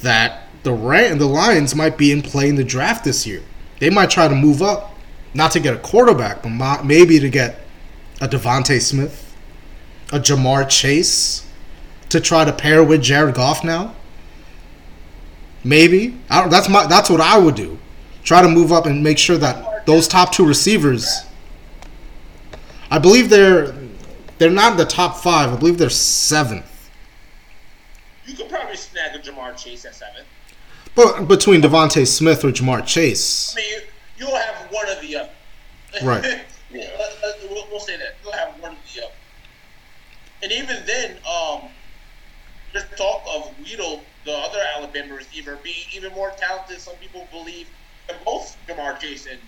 that 0.02 0.44
the 0.62 0.72
Ram- 0.72 1.18
the 1.18 1.26
Lions 1.26 1.74
might 1.74 1.98
be 1.98 2.11
in 2.11 2.22
play 2.22 2.48
in 2.48 2.56
the 2.56 2.64
draft 2.64 3.04
this 3.04 3.26
year. 3.26 3.42
They 3.80 3.90
might 3.90 4.10
try 4.10 4.28
to 4.28 4.34
move 4.34 4.62
up, 4.62 4.94
not 5.34 5.52
to 5.52 5.60
get 5.60 5.74
a 5.74 5.78
quarterback, 5.78 6.42
but 6.42 6.84
maybe 6.84 7.18
to 7.20 7.28
get 7.28 7.60
a 8.20 8.28
DeVonta 8.28 8.80
Smith, 8.80 9.34
a 10.12 10.18
Ja'Marr 10.18 10.68
Chase, 10.68 11.46
to 12.08 12.20
try 12.20 12.44
to 12.44 12.52
pair 12.52 12.82
with 12.82 13.02
Jared 13.02 13.34
Goff 13.34 13.62
now. 13.62 13.94
Maybe 15.64 16.16
that's 16.28 16.68
my 16.68 16.86
that's 16.86 17.10
what 17.10 17.20
I 17.20 17.38
would 17.38 17.54
do. 17.54 17.78
Try 18.24 18.42
to 18.42 18.48
move 18.48 18.72
up 18.72 18.86
and 18.86 19.02
make 19.02 19.18
sure 19.18 19.36
that 19.38 19.86
those 19.86 20.08
top 20.08 20.32
two 20.32 20.46
receivers. 20.46 21.24
I 22.90 22.98
believe 22.98 23.28
they're 23.28 23.74
they're 24.38 24.50
not 24.50 24.72
in 24.72 24.78
the 24.78 24.86
top 24.86 25.18
five. 25.18 25.52
I 25.52 25.56
believe 25.56 25.78
they're 25.78 25.90
seventh. 25.90 26.90
You 28.26 28.34
could 28.34 28.48
probably 28.48 28.76
snag 28.76 29.16
a 29.16 29.18
Ja'Marr 29.18 29.56
Chase 29.56 29.84
at 29.84 29.94
seven. 29.94 30.24
But 30.98 31.28
between 31.28 31.62
DeVonta 31.62 32.04
Smith 32.08 32.44
or 32.44 32.48
Ja'Marr 32.50 32.84
Chase, 32.84 33.54
I 33.56 33.61
mean, 33.61 33.70
you, 33.70 33.80
you'll 34.26 34.37
have 34.37 34.66
one 34.72 34.88
of 34.88 35.00
the 35.00 35.14
other. 35.14 35.30
Right. 36.02 36.24
yeah. 36.24 36.88
Let, 36.98 37.18
let, 37.22 37.50
we'll, 37.50 37.64
we'll 37.70 37.78
say 37.78 37.96
that 37.98 38.16
you'll 38.24 38.32
have 38.32 38.61
one 38.61 38.72
of 38.72 38.78
the 38.92 39.04
other. 39.04 39.12
And 40.42 40.50
even 40.50 40.76
then, 40.87 41.18
um, 41.24 41.68
there's 42.72 42.84
talk 42.96 43.22
of 43.32 43.54
Waddle, 43.61 44.02
the 44.24 44.32
other 44.32 44.58
Alabama 44.74 45.14
receiver, 45.14 45.56
being 45.62 45.87
even 45.94 46.12
more 46.14 46.32
talented. 46.37 46.80
Some 46.80 46.96
people 46.96 47.28
believe 47.30 47.68
than 48.08 48.16
both 48.24 48.56
Ja'Marr 48.66 48.98
Chase 48.98 49.28
and 49.30 49.38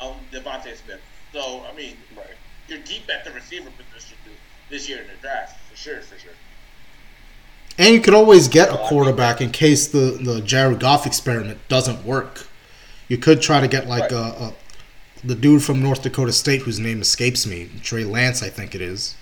um, 0.00 0.16
DeVonta 0.32 0.74
Smith. 0.82 1.02
So 1.34 1.62
I 1.70 1.76
mean, 1.76 1.98
Right. 2.16 2.26
you're 2.68 2.78
deep 2.78 3.02
at 3.10 3.22
the 3.26 3.32
receiver 3.32 3.68
position 3.92 4.16
this 4.70 4.88
year 4.88 5.02
in 5.02 5.08
the 5.08 5.14
draft 5.20 5.60
for 5.70 5.76
sure, 5.76 6.00
for 6.00 6.18
sure. 6.18 6.32
And 7.78 7.94
you 7.94 8.00
could 8.00 8.14
always 8.14 8.48
get 8.48 8.70
a 8.70 8.76
quarterback 8.78 9.40
in 9.40 9.50
case 9.50 9.86
the 9.88 10.18
the 10.20 10.40
Jared 10.40 10.80
Goff 10.80 11.06
experiment 11.06 11.58
doesn't 11.68 12.04
work. 12.04 12.46
You 13.08 13.18
could 13.18 13.40
try 13.42 13.60
to 13.60 13.68
get 13.68 13.86
like 13.86 14.02
Right. 14.10 14.12
a, 14.12 14.16
a 14.44 14.54
the 15.24 15.34
dude 15.34 15.62
from 15.62 15.82
North 15.82 16.02
Dakota 16.02 16.32
State 16.32 16.62
whose 16.62 16.78
name 16.78 17.00
escapes 17.00 17.46
me, 17.46 17.68
Trey 17.82 18.04
Lance, 18.04 18.42
I 18.42 18.48
think 18.50 18.74
it 18.74 18.80
is. 18.80 19.16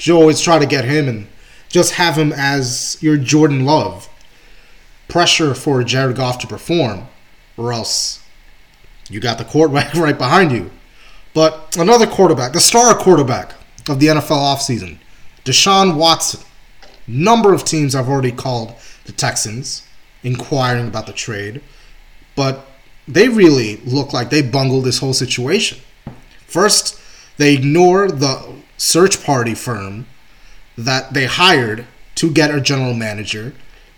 You 0.00 0.14
always 0.16 0.40
try 0.40 0.58
to 0.58 0.66
get 0.66 0.84
him 0.84 1.08
and 1.08 1.26
just 1.68 1.94
have 1.94 2.16
him 2.16 2.32
as 2.32 2.96
your 3.00 3.16
Jordan 3.16 3.64
Love. 3.64 4.08
Pressure 5.08 5.54
for 5.54 5.82
Jared 5.84 6.16
Goff 6.16 6.38
to 6.40 6.46
perform, 6.46 7.06
or 7.56 7.72
else 7.72 8.20
you 9.08 9.20
got 9.20 9.38
the 9.38 9.44
quarterback 9.44 9.94
right 9.94 10.18
behind 10.18 10.52
you. 10.52 10.70
But 11.32 11.76
another 11.78 12.06
quarterback, 12.06 12.52
the 12.52 12.60
star 12.60 12.94
quarterback 12.94 13.52
of 13.88 14.00
the 14.00 14.08
NFL 14.08 14.36
offseason, 14.54 14.98
Deshaun 15.44 15.96
Watson. 15.96 16.40
Number 17.06 17.52
of 17.54 17.64
teams 17.64 17.94
I've 17.94 18.08
already 18.08 18.32
called 18.32 18.74
the 19.04 19.12
Texans 19.12 19.86
inquiring 20.22 20.88
about 20.88 21.06
the 21.06 21.12
trade, 21.12 21.60
but 22.34 22.66
they 23.06 23.28
really 23.28 23.76
look 23.78 24.12
like 24.12 24.30
they 24.30 24.42
bungled 24.42 24.84
this 24.84 24.98
whole 24.98 25.14
situation. 25.14 25.78
First, 26.46 27.00
they 27.36 27.54
ignore 27.54 28.08
the 28.08 28.54
search 28.76 29.24
party 29.24 29.54
firm 29.54 30.06
that 30.76 31.14
they 31.14 31.26
hired 31.26 31.86
to 32.16 32.30
get 32.30 32.54
a 32.54 32.60
general 32.60 32.94
manager, 32.94 33.54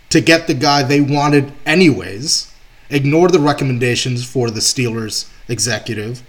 to 0.09 0.21
get 0.21 0.47
the 0.47 0.53
guy 0.53 0.83
they 0.83 1.01
wanted 1.01 1.51
anyways, 1.65 2.53
ignored 2.89 3.31
the 3.31 3.39
recommendations 3.39 4.25
for 4.25 4.49
the 4.49 4.59
Steelers 4.59 5.29
executive, 5.47 6.21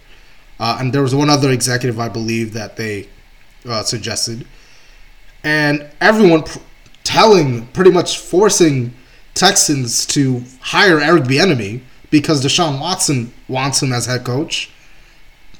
uh, 0.58 0.78
and 0.80 0.92
there 0.92 1.02
was 1.02 1.14
one 1.14 1.30
other 1.30 1.50
executive 1.50 1.98
I 1.98 2.08
believe 2.08 2.52
that 2.52 2.76
they 2.76 3.08
uh, 3.66 3.82
suggested, 3.82 4.46
and 5.42 5.88
everyone 6.00 6.42
pr- 6.42 6.58
telling, 7.10 7.66
pretty 7.68 7.90
much 7.90 8.18
forcing 8.18 8.94
Texans 9.34 10.06
to 10.06 10.44
hire 10.60 11.00
Eric 11.00 11.24
Bieniemy 11.24 11.80
because 12.10 12.44
Deshaun 12.44 12.80
Watson 12.80 13.32
wants 13.48 13.82
him 13.82 13.92
as 13.92 14.06
head 14.06 14.24
coach, 14.24 14.70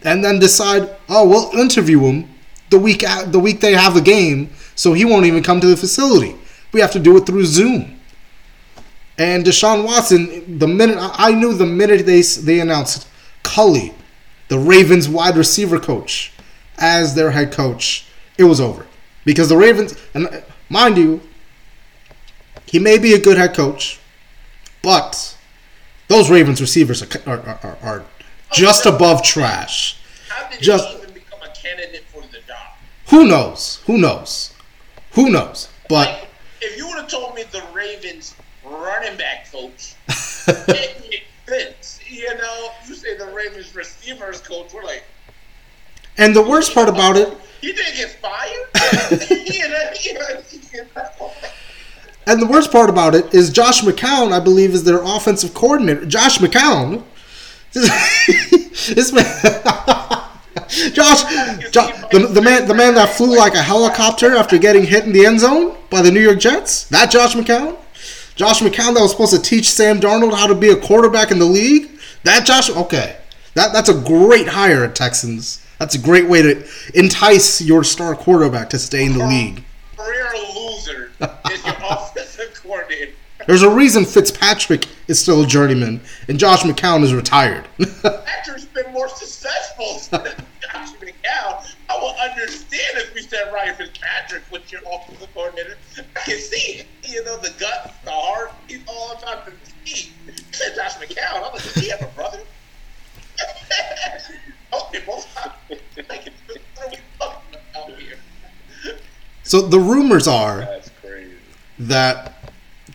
and 0.03 0.25
then 0.25 0.39
decide, 0.39 0.89
oh, 1.09 1.29
we'll 1.29 1.61
interview 1.61 2.01
him 2.01 2.29
the 2.71 2.79
week 2.79 3.05
the 3.27 3.39
week 3.39 3.61
they 3.61 3.73
have 3.73 3.95
the 3.95 4.01
game, 4.01 4.51
so 4.77 4.93
he 4.93 5.05
won't 5.05 5.27
even 5.27 5.43
come 5.43 5.61
to 5.61 5.67
the 5.67 5.77
facility. 5.77 6.37
We 6.73 6.81
have 6.81 6.93
to 6.93 7.01
do 7.01 7.17
it 7.17 7.27
through 7.27 7.45
Zoom. 7.45 8.01
And 9.19 9.45
Deshaun 9.45 9.85
Watson, 9.85 10.59
the 10.59 10.69
minute 10.69 10.99
I 11.01 11.33
knew 11.33 11.53
the 11.53 11.67
minute 11.67 12.07
they 12.07 12.23
they 12.23 12.61
announced 12.61 13.09
Culley, 13.43 13.93
the 14.49 14.59
Ravens 14.59 15.09
wide 15.09 15.37
receiver 15.37 15.81
coach, 15.81 16.33
as 16.79 17.15
their 17.15 17.33
head 17.33 17.53
coach, 17.53 18.07
it 18.39 18.45
was 18.45 18.61
over 18.61 18.87
because 19.25 19.49
the 19.49 19.57
Ravens 19.57 19.97
and 20.15 20.43
mind 20.69 20.97
you, 20.97 21.21
he 22.71 22.79
may 22.79 22.99
be 22.99 23.15
a 23.15 23.19
good 23.19 23.37
head 23.37 23.55
coach, 23.55 23.99
but 24.83 25.37
those 26.07 26.31
Ravens 26.31 26.61
receivers 26.61 27.03
are 27.03 27.09
are, 27.27 27.59
are, 27.63 27.79
are 27.83 28.01
oh, 28.03 28.07
just 28.53 28.87
above 28.87 29.23
trash. 29.23 29.99
How 30.29 30.49
did 30.49 30.61
just- 30.61 30.89
he 30.89 30.97
even 30.99 31.15
become 31.15 31.41
a 31.43 31.49
candidate 31.49 32.05
for 32.13 32.23
the 32.23 32.39
job? 32.47 32.77
Who 33.09 33.27
knows? 33.27 33.83
Who 33.87 33.99
knows? 33.99 34.55
Who 35.13 35.31
knows? 35.31 35.69
But 35.89 36.09
Like, 36.09 36.29
if 36.61 36.77
you 36.77 36.87
would 36.87 36.99
have 36.99 37.09
told 37.09 37.35
me 37.35 37.43
the 37.51 37.63
Ravens 37.75 38.37
running 38.65 39.17
back 39.19 39.51
coach, 39.51 39.95
it 40.47 40.69
makes 40.69 41.27
sense. 41.49 42.01
You 42.09 42.33
know, 42.37 42.71
you 42.87 42.95
say 42.95 43.17
the 43.17 43.27
Ravens 43.27 43.75
receivers 43.75 44.41
coach, 44.41 44.73
we're 44.73 44.85
like, 44.85 45.03
and 46.19 46.37
the 46.37 46.43
worst 46.43 46.73
part 46.73 46.89
about 46.89 47.17
it, 47.17 47.37
you 47.63 47.73
didn't 47.73 47.97
get 47.97 48.11
fired? 48.21 49.31
you 49.31 49.69
know, 49.69 49.91
you 50.03 50.15
know, 50.15 51.31
and 52.31 52.41
the 52.41 52.47
worst 52.47 52.71
part 52.71 52.89
about 52.89 53.15
it 53.15 53.35
is 53.35 53.51
Josh 53.51 53.83
McCown, 53.83 54.33
I 54.33 54.41
believe, 54.41 54.71
is 54.73 54.85
their 54.85 55.03
offensive 55.03 55.53
coordinator. 55.53 56.07
Josh 56.07 56.39
McCown, 56.39 57.03
this 57.73 59.13
man, 59.13 59.25
Josh, 60.93 61.71
Jo- 61.71 61.91
the, 62.13 62.29
the 62.33 62.41
man, 62.43 62.69
the 62.69 62.75
man 62.75 62.95
that 62.95 63.11
flew 63.11 63.37
like 63.37 63.55
a 63.55 63.63
helicopter 63.63 64.37
after 64.37 64.59
getting 64.59 64.85
hit 64.85 65.05
in 65.05 65.13
the 65.13 65.27
end 65.27 65.41
zone 65.41 65.77
by 65.91 66.03
the 66.03 66.11
New 66.11 66.21
York 66.21 66.39
Jets. 66.39 66.85
That 66.85 67.11
Josh 67.11 67.35
McCown, 67.35 67.77
Josh 68.37 68.61
McCown 68.61 68.95
that 68.95 69.01
was 69.01 69.11
supposed 69.11 69.35
to 69.35 69.43
teach 69.43 69.69
Sam 69.71 70.01
Darnold 70.01 70.35
how 70.35 70.47
to 70.47 70.55
be 70.55 70.71
a 70.71 70.77
quarterback 70.77 71.31
in 71.31 71.39
the 71.39 71.45
league. 71.45 71.91
That 72.23 72.47
Josh, 72.47 72.71
okay, 72.71 73.17
that 73.55 73.73
that's 73.73 73.89
a 73.89 73.95
great 73.95 74.49
hire 74.49 74.85
at 74.85 74.95
Texans. 74.95 75.65
That's 75.79 75.95
a 75.95 75.99
great 75.99 76.29
way 76.29 76.43
to 76.43 76.65
entice 76.95 77.61
your 77.63 77.85
star 77.85 78.15
quarterback 78.15 78.71
to 78.71 78.79
stay 78.79 79.05
in 79.07 79.17
the 79.17 79.27
league. 79.27 79.65
career 79.97 80.29
loser 80.55 81.11
is 81.21 81.65
your 81.65 81.75
offensive 81.75 81.99
coordinator. 82.63 83.13
There's 83.47 83.63
a 83.63 83.71
reason 83.71 84.05
Fitzpatrick 84.05 84.87
is 85.09 85.19
still 85.19 85.43
a 85.43 85.47
journeyman 85.47 86.01
and 86.29 86.39
Josh 86.39 86.61
McCown 86.63 87.03
is 87.03 87.15
retired. 87.15 87.67
Patrick's 88.03 88.67
been 88.67 88.93
more 88.93 89.09
successful 89.09 90.19
than 90.19 90.35
Josh 90.61 90.93
McCown. 90.97 91.75
I 91.89 91.97
will 91.99 92.15
understand 92.21 92.99
if 92.99 93.15
we 93.15 93.23
said 93.23 93.51
Ryan 93.53 93.75
Fitzpatrick 93.77 94.43
was 94.53 94.71
your 94.71 94.83
offensive 94.93 95.29
coordinator. 95.35 95.77
I 96.17 96.21
can 96.21 96.39
see. 96.39 96.83
You 97.03 97.25
know, 97.25 97.39
the 97.39 97.53
gut, 97.59 97.95
the 98.05 98.11
heart, 98.11 98.53
he's 98.69 98.81
all 98.87 99.11
on 99.13 99.17
top 99.23 99.47
of 99.47 99.55
the 99.65 99.91
team. 99.91 100.13
Said 100.53 100.75
Josh 100.77 100.95
McCown. 100.97 101.37
I'm 101.37 101.43
like, 101.53 101.63
does 101.63 101.75
he 101.75 101.89
have 101.89 102.03
a 102.03 102.07
brother? 102.15 102.41
okay, 104.75 105.01
both 105.07 105.27
sides. 105.33 105.55
Like, 106.09 106.29
what 106.47 106.87
are 106.87 106.91
we 106.91 106.97
talking 107.19 107.59
about 107.75 107.99
here? 107.99 108.17
so 109.43 109.63
the 109.63 109.81
rumors 109.81 110.29
are 110.29 110.61
That's 110.61 110.91
crazy. 111.01 111.33
that 111.81 112.40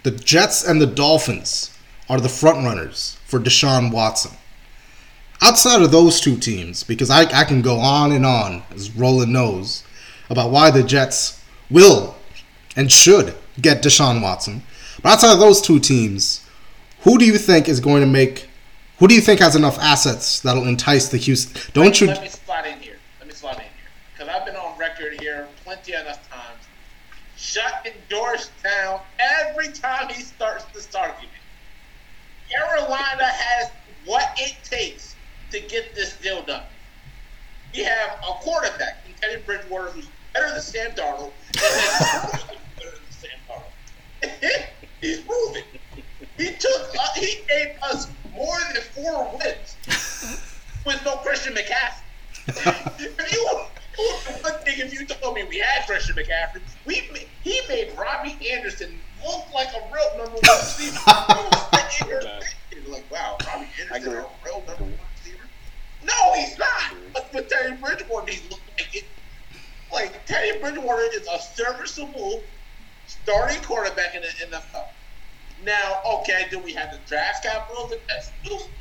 the 0.05 0.11
Jets 0.11 0.63
and 0.63 0.79
the 0.79 0.85
Dolphins 0.85 1.75
are 2.07 2.21
the 2.21 2.29
front 2.29 2.63
runners 2.63 3.17
for 3.25 3.39
Deshaun 3.39 3.91
Watson. 3.91 4.37
Outside 5.41 5.81
of 5.81 5.91
those 5.91 6.21
two 6.21 6.37
teams, 6.37 6.83
because 6.83 7.09
I, 7.09 7.21
I 7.21 7.43
can 7.43 7.63
go 7.63 7.79
on 7.79 8.11
and 8.11 8.23
on, 8.23 8.61
as 8.69 8.95
Roland 8.95 9.33
knows, 9.33 9.83
about 10.29 10.51
why 10.51 10.69
the 10.69 10.83
Jets 10.83 11.43
will 11.71 12.15
and 12.75 12.91
should 12.91 13.33
get 13.59 13.81
Deshaun 13.81 14.21
Watson. 14.21 14.61
But 15.01 15.13
outside 15.13 15.33
of 15.33 15.39
those 15.39 15.59
two 15.59 15.79
teams, 15.79 16.45
who 16.99 17.17
do 17.17 17.25
you 17.25 17.39
think 17.39 17.67
is 17.67 17.79
going 17.79 18.01
to 18.01 18.07
make? 18.07 18.47
Who 18.99 19.07
do 19.07 19.15
you 19.15 19.21
think 19.21 19.39
has 19.39 19.55
enough 19.55 19.79
assets 19.79 20.39
that'll 20.41 20.67
entice 20.67 21.07
the 21.07 21.17
Houston? 21.17 21.59
Don't 21.73 21.99
you? 21.99 22.07
Let 22.07 22.21
me 22.21 22.29
slide 22.29 22.67
in 22.67 22.79
here. 22.79 22.97
Let 23.19 23.27
me 23.27 23.33
slide 23.33 23.55
in 23.55 23.61
here. 23.61 23.69
Because 24.13 24.29
I've 24.29 24.45
been 24.45 24.55
on 24.55 24.77
record 24.77 25.19
here 25.19 25.47
plenty 25.63 25.93
enough. 25.93 26.24
Shut 27.55 27.85
in 27.85 27.93
Georgetown 28.09 28.99
every 29.17 29.71
time 29.71 30.09
he 30.09 30.21
starts 30.23 30.65
this 30.73 30.93
argument. 30.93 31.31
Carolina 32.51 33.23
has 33.23 33.71
what 34.03 34.35
it 34.37 34.57
takes 34.65 35.15
to 35.51 35.61
get 35.61 35.95
this 35.95 36.17
deal 36.17 36.41
done. 36.41 36.63
We 37.73 37.83
have 37.83 38.19
a 38.27 38.33
quarterback 38.41 39.05
in 39.07 39.13
Teddy 39.21 39.41
Bridgewater 39.43 39.91
who's 39.91 40.09
better 40.33 40.51
than 40.51 40.61
Sam 40.61 40.91
Darnold. 40.91 41.31
He's 44.99 45.19
proven. 45.21 45.63
He 46.37 46.51
took. 46.59 46.89
Uh, 46.99 47.07
he 47.15 47.39
gave 47.47 47.81
us 47.83 48.09
more 48.33 48.57
than 48.73 48.83
four 48.93 49.31
wins 49.37 49.77
with 50.85 51.01
no 51.05 51.15
Christian 51.17 51.53
McCaffrey. 51.53 52.01
if 52.99 53.31
you 53.31 53.65
one 53.97 54.53
thing, 54.63 54.79
if 54.79 54.93
you 54.93 55.05
told 55.05 55.35
me 55.35 55.43
we 55.43 55.59
had 55.59 55.85
Christian 55.85 56.15
McCaffrey, 56.15 56.61
we 56.85 57.01
he 57.43 57.61
made 57.69 57.91
Robby 57.97 58.37
Anderson 58.51 58.99
look 59.25 59.45
like 59.53 59.69
a 59.69 59.81
real 59.93 60.17
number 60.17 60.31
one 60.31 60.41
receiver. 60.43 60.99
He 60.99 62.13
was 62.13 62.55
thinking, 62.69 62.91
like, 62.91 63.09
wow, 63.11 63.37
Robby 63.47 63.67
Anderson, 63.81 64.07
agree. 64.07 64.19
a 64.19 64.25
real 64.45 64.63
number 64.67 64.83
one 64.83 64.99
receiver. 65.17 65.43
No, 66.03 66.33
he's 66.33 66.57
not. 66.57 66.93
But 67.13 67.33
with 67.33 67.47
Teddy 67.49 67.75
Bridgewater, 67.77 68.31
he 68.31 68.49
looked 68.49 68.63
like 68.77 68.95
it. 68.95 69.05
Like 69.93 70.25
Teddy 70.25 70.59
Bridgewater 70.59 71.03
is 71.13 71.27
a 71.31 71.39
serviceable 71.39 72.43
starting 73.07 73.61
quarterback 73.63 74.15
in 74.15 74.21
the 74.21 74.27
NFL. 74.27 74.87
Now, 75.63 76.01
okay, 76.05 76.47
do 76.49 76.59
we 76.59 76.73
have 76.73 76.91
the 76.91 76.99
draft 77.07 77.43
capital 77.43 77.87
to 77.87 77.97
test? 78.07 78.31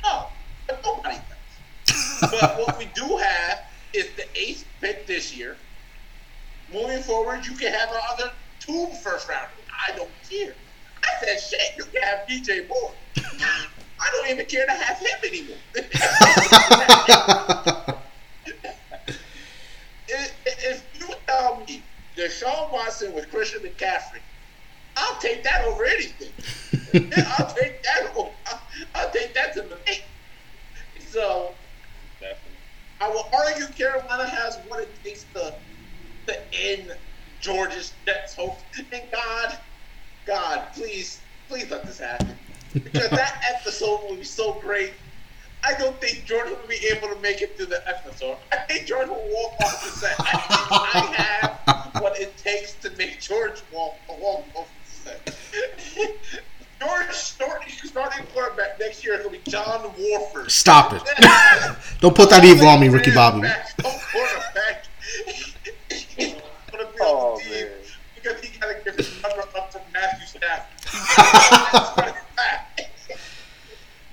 No, 0.03 0.27
but 0.67 0.81
nobody 0.83 1.17
does. 1.17 2.31
but 2.31 2.57
what 2.59 2.77
we 2.77 2.85
do 2.93 3.17
have 3.17 3.65
is 3.95 4.15
the 4.15 4.25
eighth 4.39 4.65
pick 4.81 5.07
this 5.07 5.35
year. 5.35 5.57
Moving 6.71 7.01
forward, 7.01 7.45
you 7.45 7.55
can 7.55 7.71
have 7.71 7.89
another 7.89 8.31
two 8.59 8.89
first 9.03 9.29
rounders. 9.29 9.51
I 9.87 9.95
don't 9.95 10.11
care. 10.29 10.55
I 11.03 11.25
said, 11.25 11.39
shit, 11.39 11.77
you 11.77 11.85
can 11.85 12.01
have 12.03 12.27
DJ 12.27 12.67
Moore. 12.67 12.93
I 13.17 14.11
don't 14.11 14.29
even 14.29 14.45
care 14.45 14.65
to 14.65 14.71
have 14.71 14.97
him 14.97 15.17
anymore. 15.23 15.57
if, 20.07 20.37
if 20.45 20.87
you 20.99 21.07
tell 21.27 21.63
me 21.65 21.83
Deshaun 22.17 22.73
Watson 22.73 23.13
with 23.13 23.29
Christian 23.31 23.61
McCaffrey, 23.61 24.21
I'll 24.97 25.19
take 25.19 25.43
that 25.43 25.63
over 25.65 25.85
anything. 25.85 26.31
I'll 27.37 27.53
take 27.53 27.83
that. 27.83 28.11
Over, 28.15 28.31
I'll, 28.47 28.61
I'll 28.95 29.11
take 29.11 29.33
that 29.35 29.53
to 29.53 29.61
the. 29.61 29.77
So. 30.99 31.55
I 33.01 33.09
will 33.09 33.27
argue 33.33 33.67
Carolina 33.67 34.27
has 34.27 34.57
what 34.67 34.81
it 34.81 34.89
takes 35.03 35.25
to 35.33 35.53
to 36.27 36.53
end 36.53 36.95
George's 37.39 37.93
Jets 38.05 38.35
hope. 38.35 38.57
And 38.91 39.03
God, 39.11 39.57
God, 40.25 40.67
please, 40.73 41.19
please 41.47 41.69
let 41.69 41.85
this 41.85 41.99
happen. 41.99 42.35
Because 42.73 43.09
that 43.09 43.43
episode 43.55 44.01
will 44.09 44.15
be 44.15 44.23
so 44.23 44.53
great. 44.53 44.93
I 45.63 45.73
don't 45.77 45.99
think 45.99 46.25
Georgia 46.25 46.55
will 46.59 46.67
be 46.67 46.87
able 46.87 47.07
to 47.09 47.19
make 47.21 47.41
it 47.41 47.57
through 47.57 47.67
the 47.67 47.87
episode. 47.87 48.37
I 48.51 48.57
think 48.67 48.85
George 48.85 49.07
will 49.07 49.27
walk 49.29 49.53
off 49.63 49.83
the 49.83 49.89
set. 49.91 50.15
I 50.19 50.37
think 50.93 51.19
I 51.19 51.21
have 51.21 52.01
what 52.01 52.19
it 52.19 52.37
takes 52.37 52.73
to 52.75 52.91
make 52.97 53.19
George 53.19 53.61
walk, 53.71 53.95
walk 54.19 54.45
off 54.55 54.67
the 54.85 55.11
set. 55.11 55.35
George 56.79 57.11
starting, 57.13 57.69
starting 57.83 58.25
quarterback 58.33 58.79
next 58.79 59.03
year 59.03 59.15
is 59.15 59.25
going 59.25 59.39
to 59.39 59.45
be 59.45 59.51
John 59.51 59.91
Wolford. 59.97 60.51
Stop 60.51 60.93
it! 60.93 61.01
Don't 62.01 62.15
put 62.15 62.29
that 62.29 62.43
evil 62.43 62.67
on 62.67 62.79
me, 62.81 62.89
Ricky 62.89 63.11
Bobby. 63.13 63.47
Quarterback. 63.81 64.85
He's 65.27 65.55
gonna 66.71 66.85
be 66.85 66.97
Oh, 67.01 67.33
on 67.33 67.37
the 67.37 67.43
team 67.43 67.51
man. 67.53 67.69
because 68.15 68.41
he 68.41 68.57
got 68.59 68.67
to 68.67 68.83
give 68.83 68.95
his 68.95 69.21
number 69.21 69.41
up 69.57 69.71
to 69.71 69.81
Matthew 69.93 70.27
Stafford. 70.27 72.13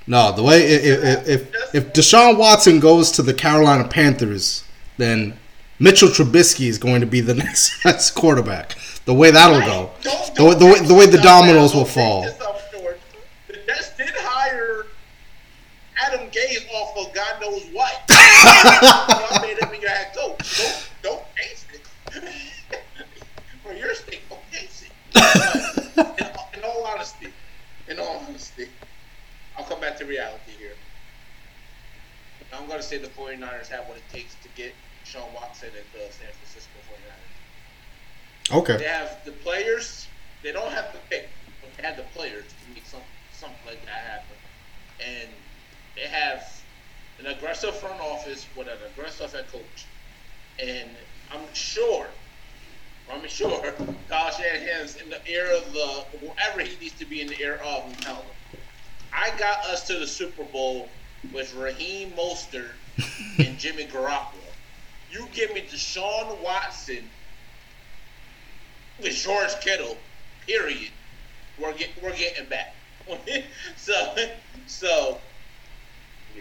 No, 0.05 0.33
the 0.33 0.43
way 0.43 0.63
if 0.63 1.05
if, 1.05 1.29
if 1.29 1.75
if 1.75 1.93
Deshaun 1.93 2.37
Watson 2.37 2.81
goes 2.81 3.13
to 3.13 3.23
the 3.23 3.33
Carolina 3.33 3.87
Panthers, 3.87 4.65
then 4.99 5.39
Mitchell 5.79 6.09
Trubisky 6.09 6.67
is 6.67 6.77
going 6.77 7.01
to 7.03 7.07
be 7.07 7.21
the 7.21 7.35
next, 7.35 7.85
next 7.85 8.11
quarterback. 8.11 8.77
The 9.05 9.15
way 9.15 9.31
that'll 9.33 9.61
go, 9.61 9.91
Don't- 10.03 10.35
the, 10.37 10.55
the 10.55 10.67
way 10.67 10.79
the 10.81 10.95
way 10.95 11.07
the 11.07 11.13
take 11.13 11.13
this 11.13 11.19
up, 11.21 11.23
dominoes 11.25 11.75
will 11.75 11.85
fall. 11.85 12.23
take 12.23 12.39
this 12.39 12.47
up, 12.47 12.59
George. 12.73 12.97
The 13.49 13.55
Jets 13.67 13.97
did 13.97 14.11
hire 14.15 14.87
Adam 16.07 16.29
Gase 16.31 16.69
off 16.73 16.97
of 17.09 17.13
God 17.15 17.41
knows 17.41 17.65
what. 17.73 17.93
Y'all 18.11 19.41
made 19.43 19.59
him 19.59 19.81
your 19.81 19.91
head 19.91 20.15
coach. 20.17 20.57
Don't 20.57 20.89
don't 21.03 21.23
it. 21.37 21.59
For 23.65 23.73
your 23.73 23.95
sake, 23.95 24.23
don't 24.29 24.41
chase 24.53 24.85
it. 24.85 24.93
In, 26.19 26.59
in 26.59 26.65
all 26.65 26.85
honesty, 26.85 27.29
in 27.89 27.99
all 27.99 28.23
honesty, 28.29 28.69
I'll 29.57 29.65
come 29.65 29.81
back 29.81 29.97
to 29.99 30.05
reality 30.05 30.53
here. 30.59 30.75
I'm 32.53 32.67
going 32.67 32.79
to 32.81 32.85
say 32.87 32.99
the 32.99 33.09
49ers 33.09 33.69
have 33.69 33.87
what 33.89 33.97
it 33.97 34.03
takes 34.13 34.35
to 34.43 34.49
get 34.57 34.75
Sean 35.05 35.33
Watson 35.35 35.69
at 35.69 35.85
the 35.93 36.13
San 36.13 36.29
Francisco 36.43 36.51
49ers. 36.51 36.52
Okay. 38.53 38.77
They 38.77 38.85
have 38.85 39.25
the 39.25 39.33
players. 39.33 40.09
They 40.43 40.53
don't 40.53 40.73
have 40.73 40.93
the 40.93 40.99
pick, 41.09 41.29
but 41.61 41.71
they 41.77 41.83
have 41.87 41.97
the 41.97 42.05
players 42.15 42.45
to 42.45 42.75
make 42.75 42.85
some 42.87 43.01
something 43.33 43.59
like 43.67 43.85
that 43.87 43.95
happen. 43.95 44.37
And 45.01 45.29
they 45.97 46.07
have 46.07 46.63
an 47.19 47.27
aggressive 47.27 47.75
front 47.77 48.01
office 48.01 48.47
with 48.57 48.69
an 48.69 48.79
aggressive 48.93 49.33
head 49.33 49.51
coach. 49.51 49.87
And 50.63 50.91
I'm 51.33 51.41
sure, 51.55 52.07
I'm 53.11 53.27
sure, 53.27 53.73
Kyle 54.09 54.31
Shanahan's 54.31 54.97
in 54.97 55.09
the 55.09 55.21
ear 55.31 55.49
of 55.57 55.73
the 55.73 56.05
whoever 56.19 56.61
he 56.61 56.77
needs 56.79 56.99
to 56.99 57.07
be 57.07 57.21
in 57.21 57.29
the 57.29 57.41
ear 57.41 57.61
of 57.65 57.85
and 57.87 57.99
tell 58.03 58.17
them, 58.17 58.61
I 59.13 59.31
got 59.39 59.65
us 59.67 59.87
to 59.87 59.99
the 59.99 60.07
Super 60.07 60.45
Bowl 60.45 60.89
with 61.33 61.55
Raheem 61.55 62.11
Mostert 62.13 62.73
and 63.39 63.59
Jimmy 63.59 63.85
Garoppolo. 63.85 64.35
You 65.11 65.27
give 65.33 65.53
me 65.55 65.63
Deshaun 65.71 66.43
Watson 66.43 67.09
with 69.01 69.15
George 69.15 69.59
Kittle, 69.61 69.97
period. 70.47 70.91
We're 71.59 71.75
get, 71.75 71.91
we're 72.03 72.17
getting 72.17 72.49
back. 72.49 72.75
so 73.77 74.15
so 74.67 75.19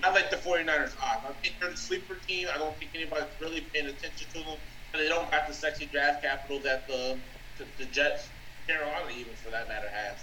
I 0.04 0.12
like 0.12 0.30
the 0.30 0.38
49ers 0.38 0.96
odds. 1.02 1.26
I 1.28 1.32
think 1.42 1.56
they're 1.60 1.70
the 1.70 1.78
sleeper 1.78 2.16
team. 2.28 2.48
I 2.54 2.58
don't 2.58 2.76
think 2.78 2.92
anybody's 2.96 3.26
really 3.40 3.62
paying 3.74 3.88
attention 3.88 4.28
to 4.34 4.40
them. 4.40 4.58
And 4.94 5.02
they 5.02 5.08
don't 5.08 5.26
have 5.32 5.48
the 5.48 5.54
sexy 5.54 5.86
draft 5.86 6.22
capital 6.22 6.60
that 6.60 6.88
the 6.88 7.18
the, 7.58 7.66
the 7.78 7.86
Jets, 7.86 8.30
Carolina 8.68 9.12
even 9.18 9.34
for 9.36 9.52
that 9.52 9.68
matter, 9.68 9.90
has. 9.90 10.18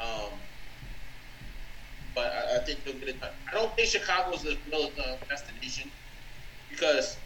Um, 0.00 0.30
but 2.14 2.32
I, 2.32 2.56
I 2.56 2.58
think 2.60 2.84
they'll 2.84 2.94
get 2.94 3.08
it 3.08 3.20
done. 3.20 3.30
I 3.50 3.54
don't 3.54 3.74
think 3.76 3.88
Chicago's 3.88 4.42
the 4.42 4.56
real 4.70 4.90
uh, 4.98 5.16
destination 5.28 5.90
because 6.70 7.16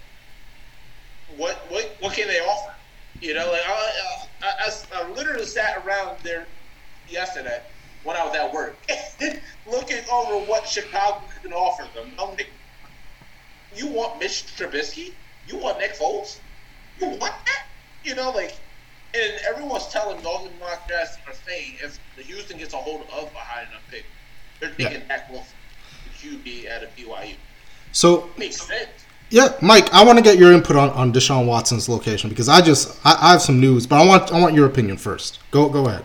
what 1.37 1.57
what 1.68 1.96
what 2.01 2.14
can 2.14 2.29
they 2.29 2.40
offer? 2.40 2.74
You 3.20 3.35
know, 3.35 3.51
like 3.51 3.62
I, 4.42 4.70
I, 4.94 5.03
I 5.03 5.09
literally 5.12 5.44
sat 5.44 5.85
around 5.85 6.18
there 6.22 6.46
yesterday 7.09 7.61
when 8.05 8.16
I 8.16 8.24
was 8.24 8.35
at 8.37 8.53
work, 8.53 8.77
looking 9.70 9.98
over 10.11 10.44
what 10.46 10.66
Chicago 10.66 11.22
can 11.42 11.53
offer 11.53 11.87
them. 11.94 12.11
I'm 12.18 12.31
like, 12.31 12.51
you 13.74 13.88
want 13.88 14.18
Mitch 14.18 14.44
Trubisky? 14.57 15.12
You 15.46 15.59
want 15.59 15.79
Nick 15.79 15.94
Foles? 15.94 16.38
You 17.01 17.09
want 17.09 17.20
that? 17.20 17.66
You 18.05 18.14
know, 18.14 18.31
like, 18.31 18.55
and 19.14 19.33
everyone's 19.48 19.88
telling 19.88 20.18
me 20.18 20.24
all 20.24 20.44
the 20.44 20.51
mock 20.61 20.87
drafts 20.87 21.16
are 21.27 21.35
saying 21.46 21.74
if 21.83 21.98
the 22.16 22.22
Houston 22.22 22.59
gets 22.59 22.74
a 22.74 22.77
hold 22.77 23.03
of 23.03 23.09
a 23.35 23.38
high 23.38 23.62
enough 23.62 23.83
pick, 23.90 24.05
they're 24.61 24.70
taking 24.70 25.03
Yeah. 25.03 25.09
Dak 25.09 25.31
Wilson, 25.31 25.57
the 26.05 26.29
QB 26.29 26.66
at 26.70 26.83
a 26.83 26.87
BYU. 26.96 27.35
So 27.92 28.29
Makes 28.37 28.62
sense. 28.66 28.88
Yeah, 29.30 29.54
Mike, 29.60 29.92
I 29.92 30.04
want 30.04 30.18
to 30.18 30.24
get 30.24 30.38
your 30.38 30.52
input 30.52 30.76
on, 30.76 30.90
on 30.90 31.12
Deshaun 31.12 31.46
Watson's 31.46 31.88
location 31.88 32.30
because 32.30 32.48
I 32.48 32.60
just 32.60 32.98
I, 33.04 33.16
I 33.20 33.32
have 33.32 33.42
some 33.42 33.60
news, 33.60 33.86
but 33.86 34.00
I 34.00 34.06
want 34.06 34.32
I 34.32 34.40
want 34.40 34.54
your 34.54 34.66
opinion 34.66 34.96
first. 34.96 35.40
Go 35.50 35.68
go 35.68 35.86
ahead. 35.86 36.04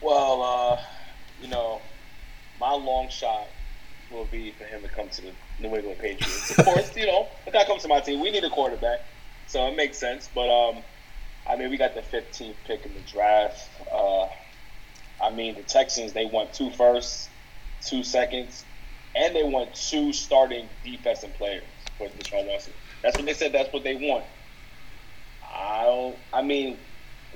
Well, 0.00 0.42
uh, 0.42 0.80
you 1.42 1.48
know, 1.48 1.80
my 2.60 2.72
long 2.72 3.08
shot 3.08 3.48
will 4.12 4.26
be 4.26 4.52
for 4.52 4.64
him 4.64 4.82
to 4.82 4.88
come 4.88 5.08
to 5.08 5.22
the 5.22 5.32
New 5.60 5.74
England 5.74 5.98
Patriots. 5.98 6.56
Of 6.56 6.64
course, 6.64 6.96
you 6.96 7.06
know, 7.06 7.26
if 7.46 7.52
that 7.52 7.66
comes 7.66 7.82
to 7.82 7.88
my 7.88 8.00
team, 8.00 8.20
we 8.20 8.30
need 8.30 8.44
a 8.44 8.50
quarterback, 8.50 9.00
so 9.48 9.66
it 9.66 9.76
makes 9.76 9.98
sense. 9.98 10.28
But 10.32 10.48
um, 10.48 10.82
I 11.48 11.56
mean, 11.56 11.70
we 11.70 11.76
got 11.76 11.94
the 11.94 12.02
15th 12.02 12.54
pick 12.66 12.86
in 12.86 12.94
the 12.94 13.00
draft. 13.00 13.68
Uh, 13.92 14.26
I 15.20 15.30
mean, 15.34 15.54
the 15.54 15.62
Texans 15.62 16.12
they 16.12 16.26
want 16.26 16.52
two 16.52 16.70
firsts, 16.70 17.28
two 17.84 18.04
seconds, 18.04 18.64
and 19.16 19.34
they 19.34 19.42
want 19.42 19.74
two 19.74 20.12
starting 20.12 20.68
defensive 20.84 21.32
players 21.34 21.64
for 21.98 22.08
Deshaun 22.08 22.46
Watson. 22.46 22.72
That's 23.02 23.16
what 23.16 23.26
they 23.26 23.34
said. 23.34 23.52
That's 23.52 23.72
what 23.72 23.82
they 23.82 23.94
want. 23.94 24.24
I 25.42 25.84
don't. 25.84 26.16
I 26.32 26.42
mean, 26.42 26.76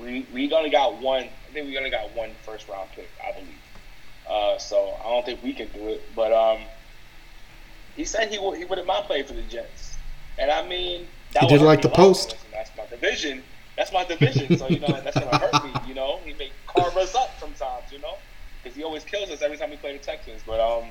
we 0.00 0.26
we 0.32 0.52
only 0.52 0.70
got 0.70 1.00
one. 1.00 1.24
I 1.24 1.52
think 1.52 1.66
we 1.66 1.78
only 1.78 1.90
got 1.90 2.14
one 2.14 2.30
first 2.42 2.68
round 2.68 2.90
pick, 2.94 3.08
I 3.26 3.32
believe. 3.32 3.48
Uh, 4.28 4.58
so 4.58 4.96
I 5.04 5.08
don't 5.10 5.24
think 5.24 5.42
we 5.42 5.52
can 5.52 5.68
do 5.68 5.88
it. 5.88 6.02
But 6.14 6.32
um, 6.32 6.60
he 7.96 8.04
said 8.04 8.30
he 8.30 8.38
would 8.38 8.58
he 8.58 8.64
wouldn't 8.64 8.86
mind 8.86 9.06
playing 9.06 9.24
for 9.24 9.34
the 9.34 9.42
Jets, 9.42 9.96
and 10.38 10.50
I 10.50 10.66
mean 10.66 11.06
that 11.32 11.44
He 11.44 11.48
did 11.48 11.62
like 11.62 11.82
the 11.82 11.88
post. 11.88 12.36
That's 12.52 12.70
my 12.76 12.86
division. 12.86 13.42
That's 13.76 13.92
my 13.92 14.04
division. 14.04 14.58
So 14.58 14.68
you 14.68 14.80
know 14.80 15.00
that's 15.02 15.18
gonna 15.18 15.38
hurt 15.38 15.64
me. 15.64 15.72
You 15.88 15.94
know 15.94 16.20
he 16.24 16.34
may 16.34 16.50
carve 16.66 16.96
us 16.96 17.14
up 17.14 17.30
sometimes. 17.40 17.90
You 17.90 18.00
know 18.00 18.16
because 18.62 18.76
he 18.76 18.84
always 18.84 19.04
kills 19.04 19.30
us 19.30 19.42
every 19.42 19.56
time 19.56 19.70
we 19.70 19.76
play 19.76 19.96
the 19.96 20.02
Texans. 20.02 20.42
But 20.46 20.60
um, 20.60 20.90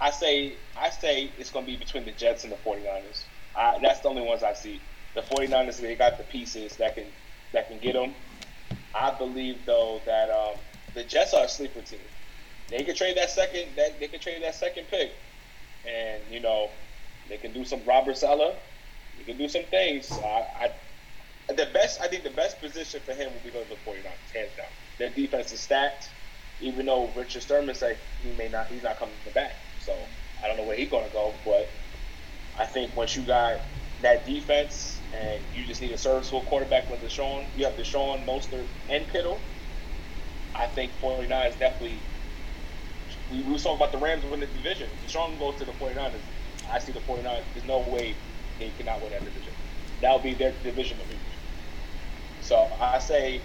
I 0.00 0.10
say 0.10 0.58
I 0.76 0.90
say 0.90 1.34
it's 1.38 1.50
gonna 1.50 1.66
be 1.66 1.76
between 1.76 2.04
the 2.04 2.12
Jets 2.12 2.44
and 2.44 2.52
the 2.52 2.56
49ers. 2.56 3.26
I, 3.54 3.78
that's 3.82 4.00
the 4.00 4.08
only 4.08 4.22
ones 4.22 4.42
I 4.42 4.52
see. 4.52 4.82
The 5.14 5.22
49ers 5.22 5.80
they 5.80 5.96
got 5.96 6.18
the 6.18 6.24
pieces 6.24 6.76
that 6.76 6.94
can 6.94 7.12
that 7.52 7.68
can 7.68 7.80
get 7.80 7.94
them. 7.94 8.14
I 8.94 9.16
believe 9.16 9.66
though 9.66 10.02
that 10.06 10.30
um, 10.30 10.56
the 10.94 11.04
Jets 11.04 11.34
are 11.34 11.44
a 11.44 11.48
sleeper 11.48 11.82
team. 11.82 12.06
They 12.68 12.84
could 12.84 12.96
trade 12.96 13.16
that 13.16 13.30
second. 13.30 13.76
That 13.76 13.98
they 14.00 14.08
could 14.08 14.20
trade 14.22 14.42
that 14.44 14.54
second 14.54 14.86
pick, 14.88 15.12
and 15.84 16.32
you 16.32 16.40
know 16.40 16.72
they 17.28 17.38
can 17.38 17.52
do 17.52 17.64
some 17.64 17.84
Robert 17.84 18.16
Saleh. 18.16 18.58
They 19.16 19.24
can 19.24 19.38
do 19.38 19.48
some 19.48 19.64
things. 19.70 20.12
I, 20.12 20.44
I 20.56 20.70
the 21.48 21.70
best. 21.74 22.00
I 22.02 22.08
think 22.08 22.24
the 22.24 22.30
best 22.30 22.60
position 22.60 23.00
for 23.04 23.14
him 23.14 23.34
would 23.34 23.42
be 23.42 23.50
going 23.50 23.68
to 23.68 23.74
the 23.74 23.90
49ers, 23.90 24.34
hands 24.34 24.52
down. 24.56 24.66
Their 24.98 25.10
defense 25.10 25.52
is 25.52 25.62
stacked. 25.62 26.10
Even 26.60 26.86
though 26.86 27.12
Richard 27.14 27.42
Sherman 27.44 27.74
said 27.74 28.00
he 28.20 28.32
may 28.32 28.48
not, 28.48 28.68
he's 28.70 28.82
not 28.82 28.98
coming 28.98 29.16
back. 29.34 29.52
So 29.88 30.10
I 30.44 30.48
don't 30.48 30.58
know 30.58 30.64
where 30.64 30.76
he's 30.76 30.90
going 30.90 31.04
to 31.06 31.10
go, 31.10 31.40
but 31.46 31.72
I 32.58 32.66
think 32.66 32.94
once 32.94 33.16
you 33.16 33.24
got 33.24 33.56
that 34.02 34.26
defense 34.26 35.00
and 35.14 35.42
you 35.50 35.64
just 35.64 35.80
need 35.80 35.92
a 35.92 35.96
serviceable 35.98 36.42
quarterback 36.42 36.90
with 36.90 37.00
Deshaun, 37.00 37.48
you 37.56 37.64
have 37.64 37.74
Deshaun, 37.74 38.26
Mostert, 38.28 38.68
and 38.90 39.08
Kittle. 39.10 39.40
I 40.54 40.66
think 40.66 40.92
49 41.00 41.48
is 41.48 41.56
definitely. 41.56 42.04
We, 43.30 43.42
we 43.42 43.52
was 43.52 43.62
talking 43.62 43.78
about 43.78 43.92
the 43.92 43.98
Rams 43.98 44.26
win 44.26 44.40
the 44.40 44.46
division. 44.46 44.90
Deshaun 45.02 45.38
goes 45.38 45.56
to 45.60 45.64
the 45.64 45.72
49ers. 45.72 46.24
I 46.70 46.78
see 46.80 46.92
the 46.92 47.00
49ers. 47.00 47.44
There's 47.54 47.64
no 47.64 47.88
way 47.88 48.18
they 48.58 48.72
cannot 48.72 49.00
win 49.02 49.12
that 49.12 49.24
division. 49.24 49.54
That 50.02 50.12
would 50.12 50.22
be 50.22 50.34
their 50.34 50.52
division 50.62 50.98
to. 50.98 51.04
So 52.40 52.68
I 52.78 52.98
say 52.98 53.44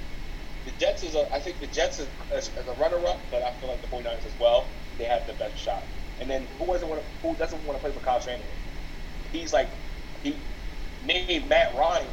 the 0.65 0.71
Jets 0.73 1.03
is 1.03 1.15
a. 1.15 1.25
I 1.33 1.39
think 1.39 1.59
the 1.61 1.67
Jets 1.67 1.99
is, 1.99 2.09
as, 2.35 2.49
as 2.59 2.67
a 2.67 2.73
runner-up, 2.73 3.29
but 3.31 3.43
I 3.43 3.51
feel 3.61 3.69
like 3.69 3.81
the 3.81 3.87
49ers 3.87 4.25
as 4.25 4.35
well. 4.37 4.71
They 4.99 5.05
have 5.05 5.21
the 5.25 5.33
best 5.35 5.57
shot. 5.57 5.87
And 6.23 6.31
then 6.31 6.47
who 6.57 6.67
doesn't 6.67 6.87
want 6.87 7.01
to? 7.01 7.07
Who 7.21 7.35
doesn't 7.35 7.61
want 7.65 7.77
to 7.77 7.81
play 7.81 7.91
for 7.91 7.99
Kyle 7.99 8.21
Shanahan? 8.21 8.47
He's 9.33 9.51
like 9.51 9.69
he 10.23 10.39
made 11.03 11.49
Matt 11.49 11.75
Ryan 11.75 12.07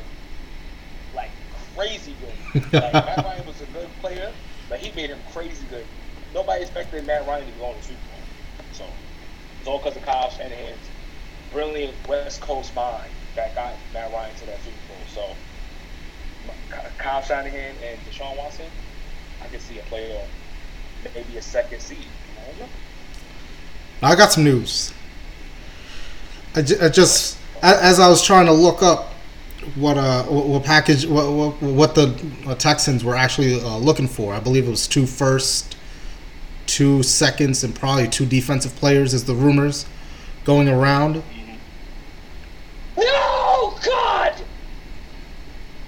like 1.15 1.31
crazy 1.77 2.17
good. 2.21 2.35
Like, 2.73 2.93
Matt 2.93 3.25
Ryan 3.25 3.47
was 3.47 3.61
a 3.61 3.67
good 3.67 3.89
player, 4.01 4.33
but 4.69 4.81
he 4.81 4.91
made 4.97 5.11
him 5.11 5.21
crazy 5.33 5.65
good. 5.65 5.87
Nobody 6.35 6.63
expected 6.63 7.07
Matt 7.07 7.25
Ryan 7.25 7.47
to 7.47 7.53
go 7.53 7.71
on 7.71 7.77
the 7.77 7.83
Super 7.83 8.01
Bowl. 8.09 8.27
So 8.73 8.85
it's 9.61 9.69
all 9.69 9.79
because 9.79 9.97
of 9.97 10.03
Kyle 10.03 10.29
Shanahan's 10.29 10.91
brilliant 11.53 11.95
West 12.09 12.41
Coast 12.41 12.75
mind 12.75 13.13
that 13.37 13.55
got 13.55 13.79
Matt 13.95 14.11
Ryan 14.13 14.35
to 14.37 14.47
that 14.47 14.65
Super 14.65 14.77
Bowl. 14.89 15.07
So 15.07 15.37
Kyle 16.99 17.23
Shanahan 17.23 17.77
and 17.81 18.03
Deshaun 18.05 18.37
Watson, 18.37 18.67
I 19.41 19.47
can 19.47 19.61
see 19.61 19.79
a 19.79 19.83
playoff, 19.83 20.27
maybe 21.15 21.37
a 21.37 21.43
second 21.43 21.81
seed. 21.81 22.11
I 22.37 22.47
don't 22.47 22.59
know. 22.59 22.90
I 24.03 24.17
got 24.17 24.33
some 24.33 24.45
news. 24.45 24.93
I, 26.55 26.63
just 26.63 27.39
as 27.63 28.01
I 28.01 28.09
was 28.09 28.23
trying 28.23 28.47
to 28.47 28.53
look 28.53 28.83
up 28.83 29.13
what 29.75 29.99
uh 29.99 30.25
what, 30.25 30.47
what 30.47 30.65
package 30.65 31.07
what, 31.07 31.31
what 31.31 31.63
what 31.63 31.95
the 31.95 32.19
uh, 32.47 32.55
Texans 32.55 33.05
were 33.05 33.15
actually 33.15 33.61
uh, 33.61 33.77
looking 33.77 34.09
for. 34.09 34.33
I 34.33 34.41
believe 34.41 34.67
it 34.67 34.71
was 34.71 34.89
two 34.89 35.07
first, 35.07 35.77
two 36.67 37.03
seconds, 37.03 37.63
and 37.63 37.75
probably 37.75 38.09
two 38.09 38.27
defensive 38.27 38.75
players, 38.77 39.13
as 39.13 39.25
the 39.25 39.35
rumors 39.35 39.87
going 40.45 40.69
around. 40.69 41.23
No, 42.97 43.75
God! 43.85 44.35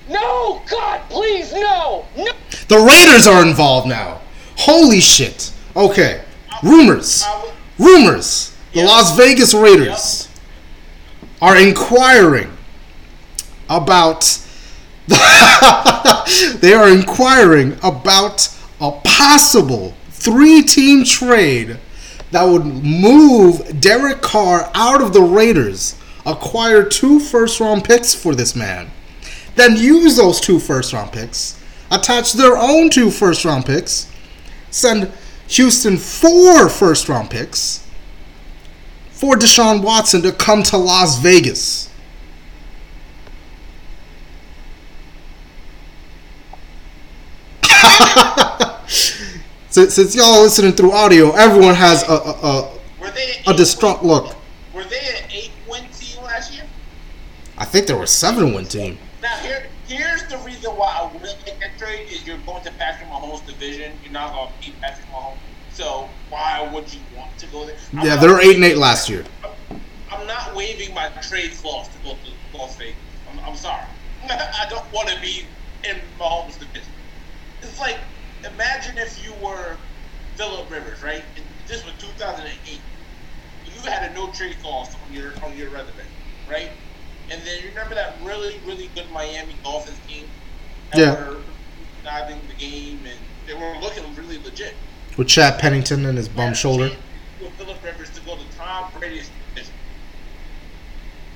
No, 0.08 0.62
God, 0.68 1.00
please, 1.08 1.52
no! 1.52 2.06
No! 2.16 2.32
The 2.68 2.78
Raiders 2.78 3.26
are 3.26 3.46
involved 3.46 3.88
now. 3.88 4.20
Holy 4.58 5.00
shit! 5.00 5.52
Okay, 5.74 6.22
rumors, 6.62 7.22
I 7.26 7.52
rumors. 7.78 8.56
The 8.72 8.84
Las 8.84 9.16
Vegas 9.16 9.54
Raiders 9.54 10.28
are 11.40 11.56
inquiring 11.56 12.50
about. 13.68 14.38
they 15.08 16.72
are 16.72 16.88
inquiring 16.88 17.76
about 17.82 18.48
a 18.80 18.92
possible 19.04 19.94
three-team 20.10 21.04
trade 21.04 21.78
that 22.30 22.44
would 22.44 22.64
move 22.64 23.80
Derek 23.80 24.22
Carr 24.22 24.70
out 24.74 25.02
of 25.02 25.12
the 25.12 25.20
Raiders, 25.20 25.96
acquire 26.24 26.82
two 26.82 27.20
first-round 27.20 27.84
picks 27.84 28.14
for 28.14 28.34
this 28.34 28.56
man, 28.56 28.90
then 29.54 29.76
use 29.76 30.16
those 30.16 30.40
two 30.40 30.58
first-round 30.58 31.12
picks, 31.12 31.60
attach 31.90 32.32
their 32.32 32.56
own 32.56 32.88
two 32.88 33.10
first-round 33.10 33.66
picks, 33.66 34.10
send 34.70 35.12
Houston 35.52 35.98
four 35.98 36.68
first-round 36.70 37.30
picks 37.30 37.86
for 39.10 39.36
Deshaun 39.36 39.82
Watson 39.82 40.22
to 40.22 40.32
come 40.32 40.62
to 40.64 40.78
Las 40.78 41.18
Vegas. 41.20 41.90
since, 49.68 49.94
since 49.94 50.16
y'all 50.16 50.36
are 50.36 50.42
listening 50.42 50.72
through 50.72 50.92
audio, 50.92 51.32
everyone 51.32 51.74
has 51.74 52.02
a, 52.08 52.12
a, 52.12 52.32
a, 52.42 52.78
a 53.48 53.54
distraught 53.54 54.02
look. 54.02 54.34
Were 54.72 54.84
they 54.84 55.00
an 55.00 55.30
eight-win 55.30 55.84
team 55.90 56.24
last 56.24 56.54
year? 56.54 56.64
I 57.58 57.66
think 57.66 57.86
there 57.86 57.98
were 57.98 58.06
seven 58.06 58.54
win 58.54 58.64
team. 58.64 58.96
Now 59.20 59.36
here, 59.36 59.66
here's 59.86 60.26
the 60.28 60.38
reason 60.38 60.72
why 60.72 60.98
I 61.00 61.04
wouldn't 61.12 61.44
make 61.46 61.60
that 61.60 61.78
trade 61.78 62.08
is 62.10 62.26
you're 62.26 62.38
going 62.38 62.64
to 62.64 62.72
Patrick 62.72 63.08
Mahomes' 63.08 63.46
division. 63.46 63.92
You're 64.02 64.12
not 64.12 64.32
going 64.32 64.48
to 64.48 64.54
beat 64.66 64.80
Patrick 64.80 65.06
Mahomes. 65.10 65.36
So 65.72 66.08
why 66.42 66.68
would 66.72 66.92
you 66.92 67.00
want 67.16 67.38
to 67.38 67.46
go 67.46 67.64
there? 67.66 67.76
I'm 67.92 68.04
Yeah, 68.06 68.16
they 68.16 68.26
were 68.26 68.40
eight 68.40 68.56
and 68.56 68.64
eight 68.64 68.76
last 68.76 69.08
year. 69.08 69.24
I'm 70.10 70.26
not 70.26 70.54
waving 70.56 70.92
my 70.94 71.08
trade 71.22 71.52
clause 71.60 71.88
to 71.88 71.98
go 72.04 72.14
to 72.14 72.58
Las 72.58 72.76
Vegas. 72.76 72.96
I'm, 73.30 73.38
I'm 73.40 73.56
sorry. 73.56 73.84
I 74.28 74.66
don't 74.68 74.90
want 74.92 75.08
to 75.08 75.20
be 75.20 75.46
in 75.84 75.96
Mahomes' 76.18 76.58
division. 76.58 76.92
It's 77.62 77.78
like 77.78 77.98
imagine 78.44 78.98
if 78.98 79.24
you 79.24 79.32
were 79.34 79.76
Philip 80.36 80.68
Rivers, 80.70 81.02
right? 81.02 81.22
And 81.36 81.44
this 81.68 81.84
was 81.84 81.94
2008. 81.98 82.80
You 83.64 83.90
had 83.90 84.10
a 84.10 84.14
no 84.14 84.32
trade 84.32 84.56
clause 84.62 84.94
on 85.06 85.14
your 85.14 85.32
on 85.44 85.56
your 85.56 85.70
resume, 85.70 86.02
right? 86.50 86.70
And 87.30 87.40
then 87.46 87.62
you 87.62 87.68
remember 87.68 87.94
that 87.94 88.16
really 88.22 88.58
really 88.66 88.88
good 88.96 89.08
Miami 89.12 89.54
Dolphins 89.62 89.98
team 90.08 90.26
that 90.92 90.98
Yeah. 90.98 91.14
were 91.14 91.36
diving 92.04 92.40
the 92.48 92.54
game 92.54 93.06
and 93.06 93.18
they 93.46 93.54
were 93.54 93.76
looking 93.80 94.02
really 94.16 94.38
legit. 94.38 94.74
With 95.16 95.28
Chad 95.28 95.58
Pennington 95.60 96.06
and 96.06 96.16
his 96.16 96.28
bum 96.28 96.54
shoulder. 96.54 96.90
With 97.40 97.52
Philip 97.52 97.82
Rivers 97.84 98.10
to 98.10 98.20
go 98.22 98.36
to 98.36 98.56
Tom 98.56 98.90
Brady's 98.98 99.30
division. 99.54 99.74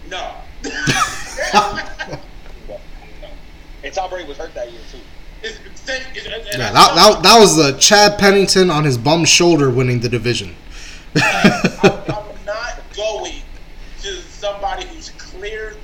No. 0.08 0.34
And 3.86 3.94
Tom 3.94 4.10
Brady 4.10 4.26
was 4.26 4.36
hurt 4.36 4.52
that 4.54 4.72
year 4.72 4.80
too. 4.90 4.98
It's, 5.44 5.58
it's, 5.64 5.88
it's, 5.88 6.26
it's, 6.26 6.58
Yeah, 6.58 6.72
that, 6.72 6.94
that, 6.96 7.22
that 7.22 7.38
was 7.38 7.54
the 7.54 7.78
Chad 7.78 8.18
Pennington 8.18 8.68
on 8.68 8.82
his 8.82 8.98
bum 8.98 9.24
shoulder 9.24 9.70
winning 9.70 10.00
the 10.00 10.08
division. 10.08 10.56
I'm, 11.14 11.62
I'm 11.84 12.44
not 12.44 12.82
going 12.96 13.42
to 14.00 14.12
somebody 14.22 14.86
who's 14.88 15.10
clear. 15.10 15.74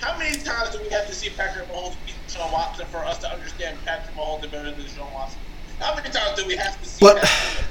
How 0.00 0.16
many 0.16 0.38
times 0.38 0.70
do 0.70 0.82
we 0.82 0.88
have 0.88 1.06
to 1.06 1.14
see 1.14 1.28
Patrick 1.28 1.68
Mahomes 1.68 1.96
beat 2.06 2.14
Deshaun 2.26 2.50
Watson 2.50 2.86
for 2.86 3.04
us 3.04 3.18
to 3.18 3.30
understand 3.30 3.76
Patrick 3.84 4.16
Mahomes 4.16 4.44
is 4.44 4.50
better 4.50 4.70
than 4.70 4.80
Deshaun 4.80 5.12
Watson? 5.12 5.39
How 5.80 5.94
many 5.94 6.10
times 6.10 6.38
do 6.40 6.46
we 6.46 6.56
have 6.56 6.80
to 6.80 6.88
see 6.88 6.98
But- 7.00 7.22
that? 7.22 7.64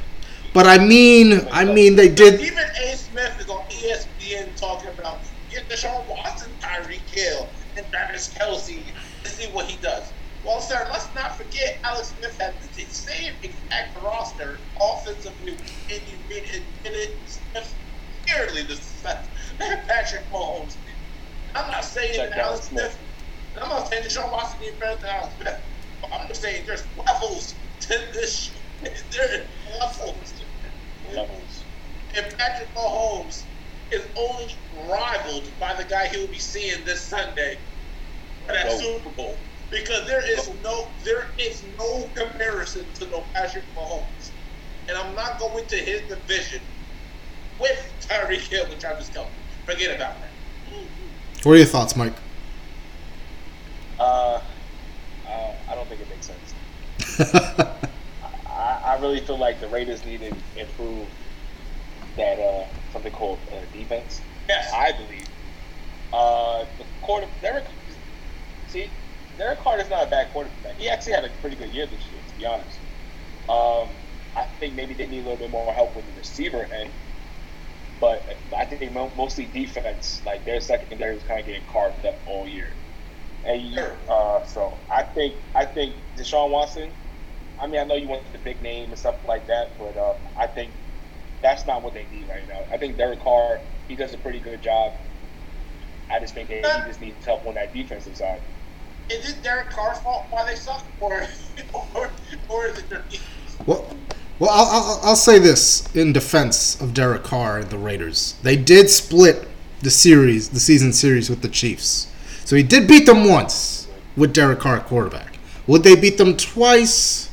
But 0.54 0.66
I 0.68 0.80
mean, 0.80 1.48
I 1.52 1.64
mean, 1.66 1.96
they 1.96 2.10
did. 2.10 2.42
Even 2.42 2.66
A. 2.86 2.96
Smith 2.98 3.40
is 3.40 3.48
on 3.50 3.62
ESPN 3.70 4.60
talking 4.60 4.90
about 4.90 5.22
get 5.50 5.70
Deshaun 5.70 6.08
Watson, 6.08 6.58
Tyreek 6.60 7.08
Hill, 7.10 7.54
and 7.78 7.86
Travis 7.94 8.34
Kelce 8.34 8.94
to 9.24 9.30
see 9.30 9.48
what 9.52 9.68
he 9.68 9.78
does. 9.78 10.12
Well, 10.44 10.60
sir, 10.62 10.88
let's 10.92 11.14
not 11.14 11.38
forget 11.38 11.80
Alex 11.86 12.16
Smith 12.18 12.36
had 12.40 12.56
the 12.62 12.86
same 12.86 13.34
exact 13.44 13.96
roster 14.02 14.62
offensively, 14.82 15.60
and 15.90 16.02
you 16.08 16.18
made 16.30 16.46
it, 16.46 16.64
and 16.86 16.96
it 16.96 17.10
Smith 17.30 17.76
clearly 18.28 18.64
the 18.64 18.80
Patrick 19.88 20.32
Mahomes. 20.32 20.78
I'm 21.56 21.70
not 21.72 21.86
saying 21.86 22.14
Check 22.16 22.30
that 22.32 22.40
out 22.40 22.46
Alex 22.48 22.68
Smith. 22.68 22.92
Smith. 22.94 23.00
I'm 23.62 23.70
not 23.70 23.88
saying 23.90 24.04
Deshaun 24.04 24.32
Watson 24.32 24.60
is 24.64 24.76
better 24.80 25.00
than 25.02 25.10
Alex 25.12 25.36
Smith. 25.40 25.56
I'm 26.12 26.28
just 26.28 26.42
saying 26.42 26.64
there's 26.66 26.88
levels 26.96 27.54
to 27.54 27.69
this. 28.14 28.52
shit. 28.84 29.04
There 29.12 29.26
are 29.26 29.80
levels. 29.80 30.34
Levels. 31.14 31.64
And 32.16 32.38
Patrick 32.38 32.74
Mahomes 32.76 33.44
is 33.92 34.04
only 34.16 34.56
rivaled 34.88 35.44
by 35.60 35.74
the 35.74 35.84
guy 35.84 36.08
he'll 36.08 36.28
be 36.28 36.40
seeing 36.40 36.84
this 36.86 37.02
Sunday 37.02 37.58
at 38.48 38.54
that 38.54 38.66
Oh. 38.70 38.80
Super 38.80 39.10
Bowl. 39.16 39.38
Because 39.72 40.08
there 40.08 40.24
is 40.28 40.50
no 40.64 40.88
there 41.04 41.28
is 41.38 41.64
no 41.78 42.10
comparison 42.16 42.86
to 42.96 43.06
no 43.08 43.24
Patrick 43.34 43.64
Mahomes. 43.76 44.32
And 44.88 44.98
I'm 44.98 45.14
not 45.16 45.38
going 45.40 45.66
to 45.68 45.76
his 45.76 46.02
division 46.10 46.62
with 47.60 47.80
Tyreek 48.02 48.40
Hill 48.48 48.66
and 48.66 48.80
Travis 48.80 49.10
Kelce. 49.10 49.28
Forget 49.66 49.96
about 49.96 50.16
that. 50.20 50.30
What 51.44 51.54
are 51.54 51.58
your 51.58 51.66
thoughts, 51.68 51.96
Mike? 51.96 52.14
Uh, 54.00 54.42
uh, 55.28 55.54
I 55.70 55.76
don't 55.76 55.88
think 55.88 56.02
it 56.02 56.09
makes 56.09 56.09
sense. 56.09 56.09
I, 57.20 58.82
I 58.86 58.98
really 59.02 59.20
feel 59.20 59.38
like 59.38 59.60
the 59.60 59.68
Raiders 59.68 60.06
need 60.06 60.22
to 60.22 60.34
improve 60.60 61.08
that 62.16 62.40
uh, 62.40 62.66
something 62.94 63.12
called 63.12 63.40
uh, 63.52 63.58
defense. 63.78 64.22
Yes. 64.48 64.72
I 64.74 64.92
believe. 64.94 65.28
Uh, 66.12 66.66
the 66.78 66.86
quarter, 67.02 67.28
Derek, 67.42 67.66
see, 68.68 68.90
Derek 69.38 69.60
Carr 69.60 69.80
is 69.80 69.90
not 69.90 70.08
a 70.08 70.10
bad 70.10 70.32
quarterback. 70.32 70.76
He 70.78 70.90
actually 70.90 71.14
had 71.14 71.26
a 71.26 71.30
pretty 71.42 71.56
good 71.56 71.70
year 71.70 71.86
this 71.86 72.00
year, 72.12 72.22
to 72.28 72.38
be 72.38 72.46
honest. 72.46 72.80
Um, 73.48 73.90
I 74.36 74.44
think 74.60 74.76
maybe 74.76 74.94
they 74.94 75.08
need 75.08 75.20
a 75.20 75.30
little 75.30 75.38
bit 75.38 75.52
more 75.52 75.74
help 75.74 75.96
with 75.96 76.06
the 76.06 76.18
receiver 76.18 76.68
end, 76.74 76.92
but 78.00 78.24
I 78.56 78.66
think 78.66 78.80
they 78.80 78.90
mostly 78.90 79.46
defense. 79.46 80.22
Like 80.26 80.46
their 80.46 80.62
secondary 80.62 81.16
was 81.16 81.24
kind 81.24 81.40
of 81.40 81.46
getting 81.46 81.64
carved 81.72 82.06
up 82.06 82.16
all 82.28 82.48
year. 82.48 82.70
And 83.46 83.78
uh, 84.10 84.46
so 84.46 84.74
I 84.92 85.04
think 85.04 85.36
I 85.56 85.66
think 85.66 85.96
Deshaun 86.18 86.50
Watson. 86.52 86.92
I 87.60 87.68
mean, 87.68 87.80
I 87.80 87.84
know 87.84 87.96
you 87.96 88.08
want 88.08 88.24
the 88.32 88.40
big 88.40 88.62
name 88.62 88.90
and 88.90 88.98
stuff 88.98 89.16
like 89.28 89.48
that, 89.48 89.70
but 89.78 89.98
uh, 89.98 90.16
I 90.38 90.48
think 90.48 90.72
that's 91.42 91.66
not 91.66 91.82
what 91.82 91.94
they 91.94 92.06
need 92.12 92.28
right 92.30 92.48
now. 92.48 92.62
I 92.72 92.78
think 92.78 92.98
Derek 92.98 93.22
Carr 93.22 93.60
he 93.90 93.96
does 93.96 94.14
a 94.14 94.18
pretty 94.20 94.40
good 94.40 94.62
job. 94.62 94.94
I 96.10 96.20
just 96.20 96.34
think 96.34 96.48
they, 96.48 96.58
he 96.58 96.62
just 96.62 97.02
needs 97.02 97.26
help 97.26 97.46
on 97.46 97.56
that 97.56 97.74
defensive 97.74 98.16
side. 98.16 98.42
Is 99.10 99.30
it 99.30 99.44
Derek 99.44 99.70
Carr's 99.70 100.00
fault 100.00 100.26
why 100.30 100.46
they 100.46 100.56
suck? 100.56 100.86
Or 101.02 101.28
or, 101.96 102.10
or 102.48 102.68
is 102.68 102.78
it 102.78 102.90
their 102.90 103.02
defense? 103.10 103.58
Well, 103.66 103.86
well, 104.38 104.52
I'll, 104.52 104.68
I'll, 104.68 105.00
I'll 105.04 105.16
say 105.16 105.40
this 105.40 105.94
in 105.96 106.14
defense 106.14 106.80
of 106.80 106.94
Derek 106.94 107.24
Carr 107.24 107.58
and 107.58 107.70
the 107.70 107.78
Raiders. 107.78 108.36
They 108.44 108.56
did 108.56 108.90
split 108.90 109.48
the 109.82 109.90
series, 109.90 110.50
the 110.50 110.60
season 110.60 110.94
series 110.94 111.30
with 111.30 111.42
the 111.42 111.50
Chiefs. 111.50 112.14
So 112.46 112.56
he 112.56 112.64
did 112.64 112.88
beat 112.88 113.06
them 113.06 113.28
once 113.28 113.88
with 114.16 114.34
Derek 114.34 114.60
Carr 114.60 114.78
at 114.78 114.86
quarterback. 114.86 115.40
Would 115.68 115.84
they 115.84 115.96
beat 115.96 116.18
them 116.18 116.38
twice 116.38 117.29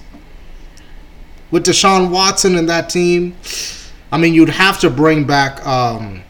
with 1.51 1.65
Deshaun 1.67 2.11
Watson 2.11 2.57
and 2.57 2.69
that 2.69 2.89
team? 2.91 3.37
I 4.13 4.19
mean, 4.19 4.35
you'd 4.35 4.49
have 4.49 4.79
to 4.81 4.91
bring 4.91 5.25
back 5.25 5.65
um, 5.67 6.23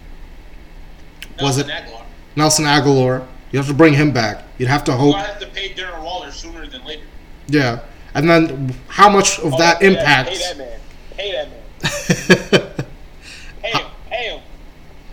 Was 1.41 1.59
it- 1.59 1.67
Nelson 1.67 1.85
Agholor. 1.87 2.03
Nelson 2.37 2.65
Agholor. 2.65 3.27
You 3.53 3.59
have 3.59 3.69
to 3.69 3.75
bring 3.75 3.95
him 3.95 4.13
back. 4.13 4.43
You'd 4.59 4.69
have 4.69 4.85
to 4.85 4.93
hope. 4.93 5.15
have 5.17 5.39
to 5.41 5.47
pay 5.47 5.71
Darren 5.73 6.03
Waller 6.03 6.31
sooner 6.31 6.67
than 6.67 6.85
later. 6.85 7.05
Yeah. 7.47 7.81
And 8.15 8.29
then 8.29 8.75
how 8.89 9.09
much 9.09 9.39
of 9.39 9.53
that 9.59 9.77
Oh, 9.77 9.81
pay 9.81 9.87
impacts? 9.89 10.31
Pay 10.31 10.39
that 10.39 10.59
man. 10.59 10.81
Pay 11.17 11.33
that 11.33 11.49
man. 11.51 12.87
Him. 13.63 13.87
Him. 14.11 14.41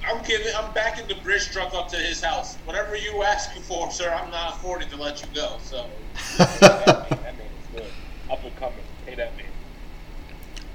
I'm 0.08 0.24
giving. 0.24 0.48
I'm 0.56 0.74
backing 0.74 1.08
the 1.08 1.16
bridge 1.24 1.50
truck 1.52 1.74
up 1.74 1.88
to 1.90 1.98
his 1.98 2.22
house. 2.22 2.56
Whatever 2.66 2.96
you 2.96 3.24
asking 3.24 3.62
for, 3.64 3.92
sir, 3.92 4.10
I'm 4.14 4.30
not 4.32 4.56
affording 4.56 4.90
to 4.90 4.96
let 4.98 5.22
you 5.22 5.28
go. 5.34 5.58
So 5.64 5.86
that 6.38 6.62
man, 6.62 7.08
that 7.10 7.22
man 7.22 7.36
is 7.38 7.82
good. 7.82 7.86
Up 8.32 8.44
and 8.44 8.56
coming. 8.58 8.80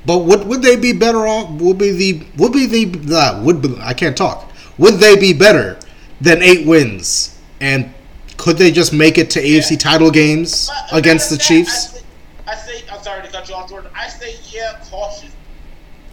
Pay 0.07 0.13
that 0.15 0.19
man. 0.19 0.29
But 0.29 0.41
would 0.41 0.49
would 0.49 0.63
they 0.63 0.77
be 0.77 0.93
better 0.93 1.27
off? 1.27 1.51
Would 1.61 1.79
be 1.79 1.93
the 1.93 2.27
would 2.37 2.53
be 2.53 2.67
the 2.67 3.17
uh, 3.17 3.43
would 3.45 3.63
be, 3.63 3.77
I 3.81 3.95
can't 3.95 4.17
talk. 4.17 4.51
Would 4.79 4.95
they 4.95 5.17
be 5.19 5.33
better 5.33 5.79
than 6.21 6.43
eight 6.43 6.67
wins? 6.67 7.39
And 7.61 7.93
could 8.37 8.57
they 8.59 8.71
just 8.71 8.93
make 8.93 9.19
it 9.19 9.31
to 9.31 9.41
AFC 9.43 9.79
title 9.79 10.11
games 10.11 10.71
But 10.91 10.99
against 10.99 11.31
the 11.31 11.37
matter 11.37 11.43
of 11.43 11.49
Chiefs? 11.49 11.95
I 11.95 11.99
say, 11.99 12.05
I 12.47 12.55
say. 12.57 12.85
I'm 12.91 13.03
sorry 13.03 13.23
to 13.23 13.29
cut 13.33 13.49
you 13.49 13.55
off, 13.55 13.69
Jordan. 13.69 13.91
I 13.95 14.09
say 14.09 14.37
yeah, 14.51 14.79
cautious. 14.91 15.35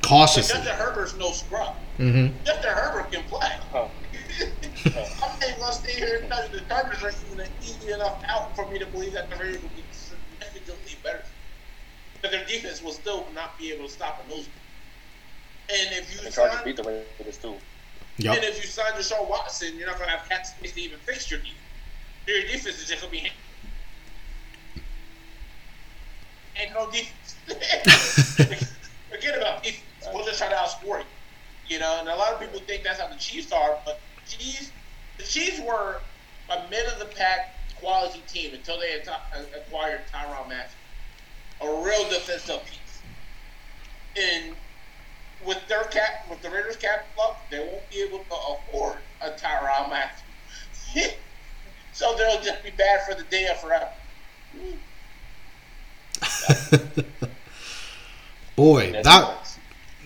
But 0.02 0.10
Cautiously. 0.10 0.56
Justin 0.60 0.76
Herbert's 0.76 1.16
no 1.18 1.32
scrub. 1.32 1.76
hmm 1.98 2.28
Justin 2.46 2.72
Herbert 2.74 3.12
can 3.12 3.24
play. 3.24 3.52
Huh. 4.86 5.02
I'm 5.24 5.40
not 5.40 5.44
even 5.48 5.60
gonna 5.60 5.74
stay 5.74 5.94
here 5.94 6.20
and 6.22 6.30
tell 6.30 6.44
you 6.44 6.60
the 6.60 6.66
Chargers 6.66 7.04
are 7.04 7.14
even 7.28 7.40
an 7.40 7.52
easy 7.62 7.92
enough 7.94 8.22
out 8.28 8.56
for 8.56 8.68
me 8.70 8.78
to 8.80 8.86
believe 8.88 9.14
that 9.14 9.30
the 9.30 9.36
Raiders 9.38 9.62
will 9.62 9.70
be 9.70 9.84
significantly 9.84 9.84
better. 9.84 9.85
But 12.26 12.32
their 12.32 12.46
defense 12.46 12.82
will 12.82 12.92
still 12.92 13.30
not 13.34 13.56
be 13.60 13.72
able 13.72 13.86
to 13.86 13.94
stop 13.94 14.26
a 14.26 14.28
nose. 14.28 14.50
And 15.70 15.94
if 15.94 16.12
you 16.12 16.22
The 16.24 16.32
Chargers 16.32 16.56
sign, 16.56 16.66
beat 16.66 16.76
the 16.76 17.06
Raiders 17.20 17.38
too. 17.38 17.60
and 18.18 18.44
if 18.44 18.58
you 18.58 18.68
sign 18.68 18.94
Deshaun 18.94 19.30
Watson, 19.30 19.78
you're 19.78 19.86
not 19.86 20.00
gonna 20.00 20.10
have 20.10 20.28
cap 20.28 20.44
space 20.44 20.72
to 20.74 20.82
even 20.82 20.98
fix 21.02 21.30
your 21.30 21.40
defense. 21.40 21.60
Your 22.26 22.42
defense 22.42 22.82
is 22.82 22.88
just 22.88 23.02
gonna 23.02 23.12
be 23.12 23.30
ain't 26.56 26.74
no 26.74 26.90
defense. 26.90 27.44
Forget 29.12 29.38
about 29.38 29.62
defense. 29.62 30.08
We'll 30.12 30.26
just 30.26 30.40
try 30.40 30.50
to 30.50 30.56
outscore 30.56 31.02
you. 31.02 31.06
You 31.68 31.78
know, 31.78 31.98
and 32.00 32.10
a 32.10 32.16
lot 32.16 32.34
of 32.34 32.40
people 32.40 32.60
think 32.62 32.84
that's 32.84 33.00
how 33.00 33.08
the 33.08 33.18
Chiefs 33.18 33.52
are, 33.52 33.82
but 33.86 34.02
Chiefs, 34.26 34.72
the 35.20 35.24
Chiefs 35.26 35.60
were 35.60 36.02
a 36.50 36.68
mid 36.72 36.88
of 36.88 36.98
the 36.98 37.06
pack 37.16 37.70
quality 37.76 38.24
team 38.28 38.56
until 38.56 38.80
they 38.80 38.94
had 38.94 39.04
t- 39.04 39.12
acquired 39.62 40.08
Tyrann 40.12 40.48
Mathieu, 40.48 40.85
a 41.62 41.84
real 41.84 42.10
defensive 42.10 42.62
piece. 42.66 43.02
And 44.18 44.56
with 45.46 45.60
their 45.68 45.84
cap, 45.86 46.28
with 46.30 46.42
the 46.42 46.50
Raiders 46.50 46.76
cap 46.78 47.06
luck, 47.18 47.38
they 47.50 47.60
won't 47.60 47.90
be 47.90 48.02
able 48.02 48.20
to 48.20 48.34
afford 48.34 48.98
a 49.22 49.32
Tyrann 49.32 49.90
Mathieu. 49.90 50.22
so 51.94 52.16
they'll 52.18 52.42
just 52.42 52.64
be 52.64 52.72
bad 52.72 53.02
for 53.08 53.16
the 53.16 53.24
day 53.24 53.48
or 53.50 53.56
forever. 53.56 53.90
Boy, 58.56 58.94
That's 58.94 59.08
that 59.08 59.58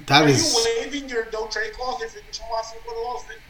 that 0.08 0.24
Are 0.24 0.28
is 0.28 0.54
you 0.54 0.66
waiving 0.82 1.08
your 1.08 1.28
no 1.32 1.46
trade 1.48 1.72
clause 1.74 2.02
if 2.02 2.16
Watson 2.50 2.80
go 2.86 2.94
to 2.94 3.00
Las 3.02 3.26
Vegas? 3.28 3.44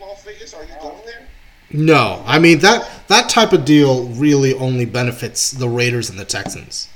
Las 0.00 0.24
Vegas? 0.24 0.54
Are 0.54 0.64
you 0.64 0.74
going 0.80 1.04
there? 1.04 1.28
no. 1.70 2.22
I 2.26 2.38
mean 2.38 2.60
that 2.60 2.88
that 3.08 3.28
type 3.28 3.52
of 3.52 3.66
deal 3.66 4.06
really 4.06 4.54
only 4.54 4.86
benefits 4.86 5.50
the 5.50 5.68
Raiders 5.68 6.08
and 6.08 6.18
the 6.18 6.24
Texans. 6.24 6.88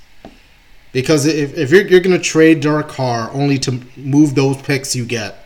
Because 0.92 1.26
if, 1.26 1.56
if 1.56 1.70
you're, 1.70 1.86
you're 1.86 2.00
going 2.00 2.16
to 2.16 2.22
trade 2.22 2.60
Derek 2.60 2.88
Carr 2.88 3.30
only 3.32 3.58
to 3.58 3.80
move 3.96 4.34
those 4.34 4.60
picks 4.60 4.96
you 4.96 5.04
get 5.04 5.44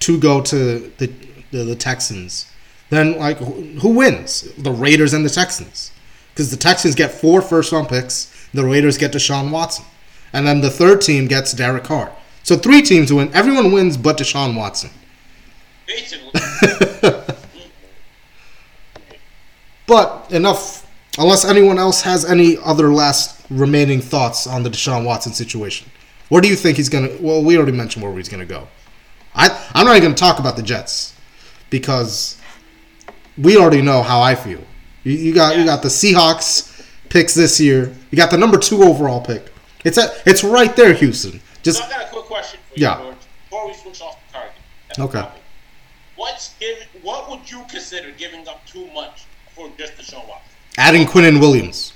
to 0.00 0.18
go 0.18 0.42
to 0.42 0.90
the, 0.98 1.06
the, 1.50 1.64
the 1.64 1.74
Texans, 1.74 2.50
then 2.90 3.18
like 3.18 3.38
who 3.38 3.62
who 3.80 3.88
wins? 3.90 4.42
The 4.58 4.70
Raiders 4.70 5.12
and 5.12 5.24
the 5.24 5.30
Texans. 5.30 5.92
Because 6.32 6.50
the 6.50 6.56
Texans 6.56 6.94
get 6.94 7.10
four 7.10 7.40
first 7.40 7.72
round 7.72 7.88
picks, 7.88 8.48
the 8.52 8.64
Raiders 8.64 8.98
get 8.98 9.12
Deshaun 9.12 9.50
Watson. 9.50 9.86
And 10.32 10.46
then 10.46 10.60
the 10.60 10.70
third 10.70 11.00
team 11.00 11.26
gets 11.26 11.52
Derek 11.52 11.84
Carr. 11.84 12.12
So 12.42 12.56
three 12.56 12.82
teams 12.82 13.12
win. 13.12 13.32
Everyone 13.32 13.72
wins 13.72 13.96
but 13.96 14.18
Deshaun 14.18 14.56
Watson. 14.56 14.90
Basically, 15.86 16.40
But 19.86 20.26
enough. 20.30 20.85
Unless 21.18 21.44
anyone 21.44 21.78
else 21.78 22.02
has 22.02 22.24
any 22.24 22.58
other 22.58 22.92
last 22.92 23.44
remaining 23.50 24.00
thoughts 24.00 24.46
on 24.46 24.62
the 24.62 24.70
Deshaun 24.70 25.04
Watson 25.04 25.32
situation, 25.32 25.90
where 26.28 26.42
do 26.42 26.48
you 26.48 26.56
think 26.56 26.76
he's 26.76 26.88
gonna? 26.88 27.08
Well, 27.20 27.42
we 27.42 27.56
already 27.56 27.72
mentioned 27.72 28.04
where 28.04 28.14
he's 28.16 28.28
gonna 28.28 28.44
go. 28.44 28.68
I 29.34 29.48
I'm 29.74 29.86
not 29.86 29.96
even 29.96 30.08
gonna 30.10 30.14
talk 30.14 30.38
about 30.38 30.56
the 30.56 30.62
Jets 30.62 31.14
because 31.70 32.40
we 33.38 33.56
already 33.56 33.82
know 33.82 34.02
how 34.02 34.20
I 34.20 34.34
feel. 34.34 34.60
You, 35.04 35.12
you 35.12 35.34
got 35.34 35.56
you 35.56 35.64
got 35.64 35.82
the 35.82 35.88
Seahawks 35.88 36.84
picks 37.08 37.34
this 37.34 37.60
year. 37.60 37.94
You 38.10 38.16
got 38.16 38.30
the 38.30 38.38
number 38.38 38.58
two 38.58 38.82
overall 38.82 39.20
pick. 39.20 39.52
It's 39.84 39.98
at, 39.98 40.10
it's 40.26 40.42
right 40.42 40.74
there, 40.74 40.92
Houston. 40.94 41.40
Just 41.62 41.78
so 41.78 41.84
I 41.84 41.90
got 41.90 42.06
a 42.06 42.08
quick 42.08 42.24
question 42.24 42.60
for 42.68 42.78
you, 42.78 42.86
Yeah. 42.86 42.98
George. 42.98 43.16
Before 43.44 43.66
we 43.68 43.74
switch 43.74 44.00
off 44.02 44.18
the 44.26 44.32
target. 44.32 44.52
Okay. 44.98 45.20
topic. 45.20 45.42
What's 46.16 46.54
given, 46.58 46.88
What 47.02 47.30
would 47.30 47.48
you 47.50 47.64
consider 47.68 48.10
giving 48.12 48.48
up 48.48 48.66
too 48.66 48.86
much 48.92 49.26
for 49.54 49.70
just 49.78 49.94
Deshaun 49.94 50.26
Watson? 50.28 50.55
Adding 50.78 51.06
Quinnen 51.06 51.40
Williams. 51.40 51.92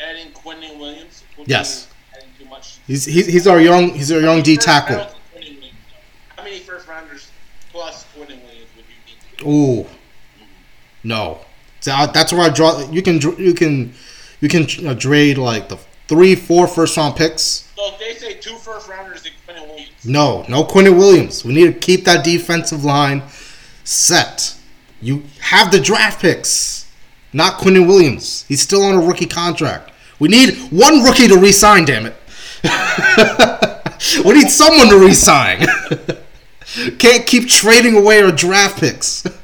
Adding 0.00 0.32
Quinnen 0.32 0.78
Williams? 0.78 1.24
Yes. 1.46 1.88
Adding 2.14 2.28
too 2.38 2.44
much. 2.46 2.78
He's 2.86 3.04
he's, 3.04 3.26
he's 3.26 3.46
our 3.46 3.60
young 3.60 3.90
he's 3.94 4.12
our 4.12 4.20
young 4.20 4.42
D 4.42 4.56
tackle. 4.56 4.96
round 4.96 5.10
for 5.10 5.16
Quinnen 5.38 5.54
Williams, 5.56 5.62
though. 5.90 6.36
How 6.36 6.42
many 6.44 6.58
first 6.60 6.86
rounders 6.88 7.30
plus 7.70 8.04
Quinnen 8.14 8.42
Williams 8.44 8.68
would 8.76 8.84
you 8.86 8.94
need 9.06 9.20
to 9.38 9.44
get? 9.44 9.46
Ooh, 9.46 9.86
no. 11.02 11.38
So 11.80 11.90
that's 12.12 12.32
where 12.32 12.42
I 12.42 12.50
draw. 12.50 12.88
You 12.90 13.02
can 13.02 13.20
you 13.38 13.54
can 13.54 13.92
you 14.40 14.48
can 14.48 14.86
uh, 14.86 14.94
trade 14.94 15.38
like 15.38 15.68
the 15.68 15.78
three, 16.08 16.34
four 16.34 16.66
first 16.68 16.96
round 16.96 17.16
picks. 17.16 17.68
So 17.76 17.92
if 17.94 17.98
they 17.98 18.14
say 18.14 18.34
two 18.34 18.54
first 18.56 18.88
rounders 18.88 19.24
and 19.24 19.34
Quinnen 19.46 19.68
Williams, 19.68 19.90
No, 20.04 20.44
no 20.48 20.62
Quinnen 20.64 20.96
Williams. 20.96 21.44
We 21.44 21.52
need 21.54 21.66
to 21.66 21.72
keep 21.72 22.04
that 22.04 22.24
defensive 22.24 22.84
line 22.84 23.22
set. 23.82 24.54
You 25.00 25.24
have 25.40 25.72
the 25.72 25.80
draft 25.80 26.20
picks, 26.20 26.81
not 27.32 27.58
Quinnen 27.58 27.86
Williams. 27.86 28.44
He's 28.48 28.60
still 28.60 28.82
on 28.82 28.94
a 28.94 29.00
rookie 29.00 29.26
contract. 29.26 29.90
We 30.18 30.28
need 30.28 30.56
one 30.70 31.02
rookie 31.02 31.28
to 31.28 31.36
re-sign. 31.36 31.84
Damn 31.84 32.06
it. 32.06 32.16
we 34.24 34.34
need 34.34 34.48
someone 34.50 34.88
to 34.88 34.98
re-sign. 34.98 35.66
Can't 36.98 37.26
keep 37.26 37.48
trading 37.48 37.96
away 37.96 38.22
our 38.22 38.32
draft 38.32 38.80
picks. 38.80 39.24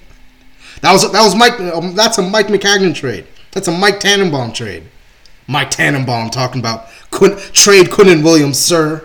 That 0.80 0.92
was 0.92 1.10
that 1.10 1.22
was 1.24 1.34
Mike. 1.34 1.58
Um, 1.58 1.96
that's 1.96 2.18
a 2.18 2.22
Mike 2.22 2.46
Maccagnan 2.46 2.94
trade. 2.94 3.26
That's 3.50 3.66
a 3.66 3.72
Mike 3.72 3.98
Tannenbaum 3.98 4.52
trade. 4.52 4.84
Mike 5.48 5.72
Tannenbaum 5.72 6.30
talking 6.30 6.60
about 6.60 6.86
Quin, 7.10 7.36
trade 7.52 7.86
Quinnen 7.86 8.22
Williams, 8.22 8.60
sir. 8.60 9.04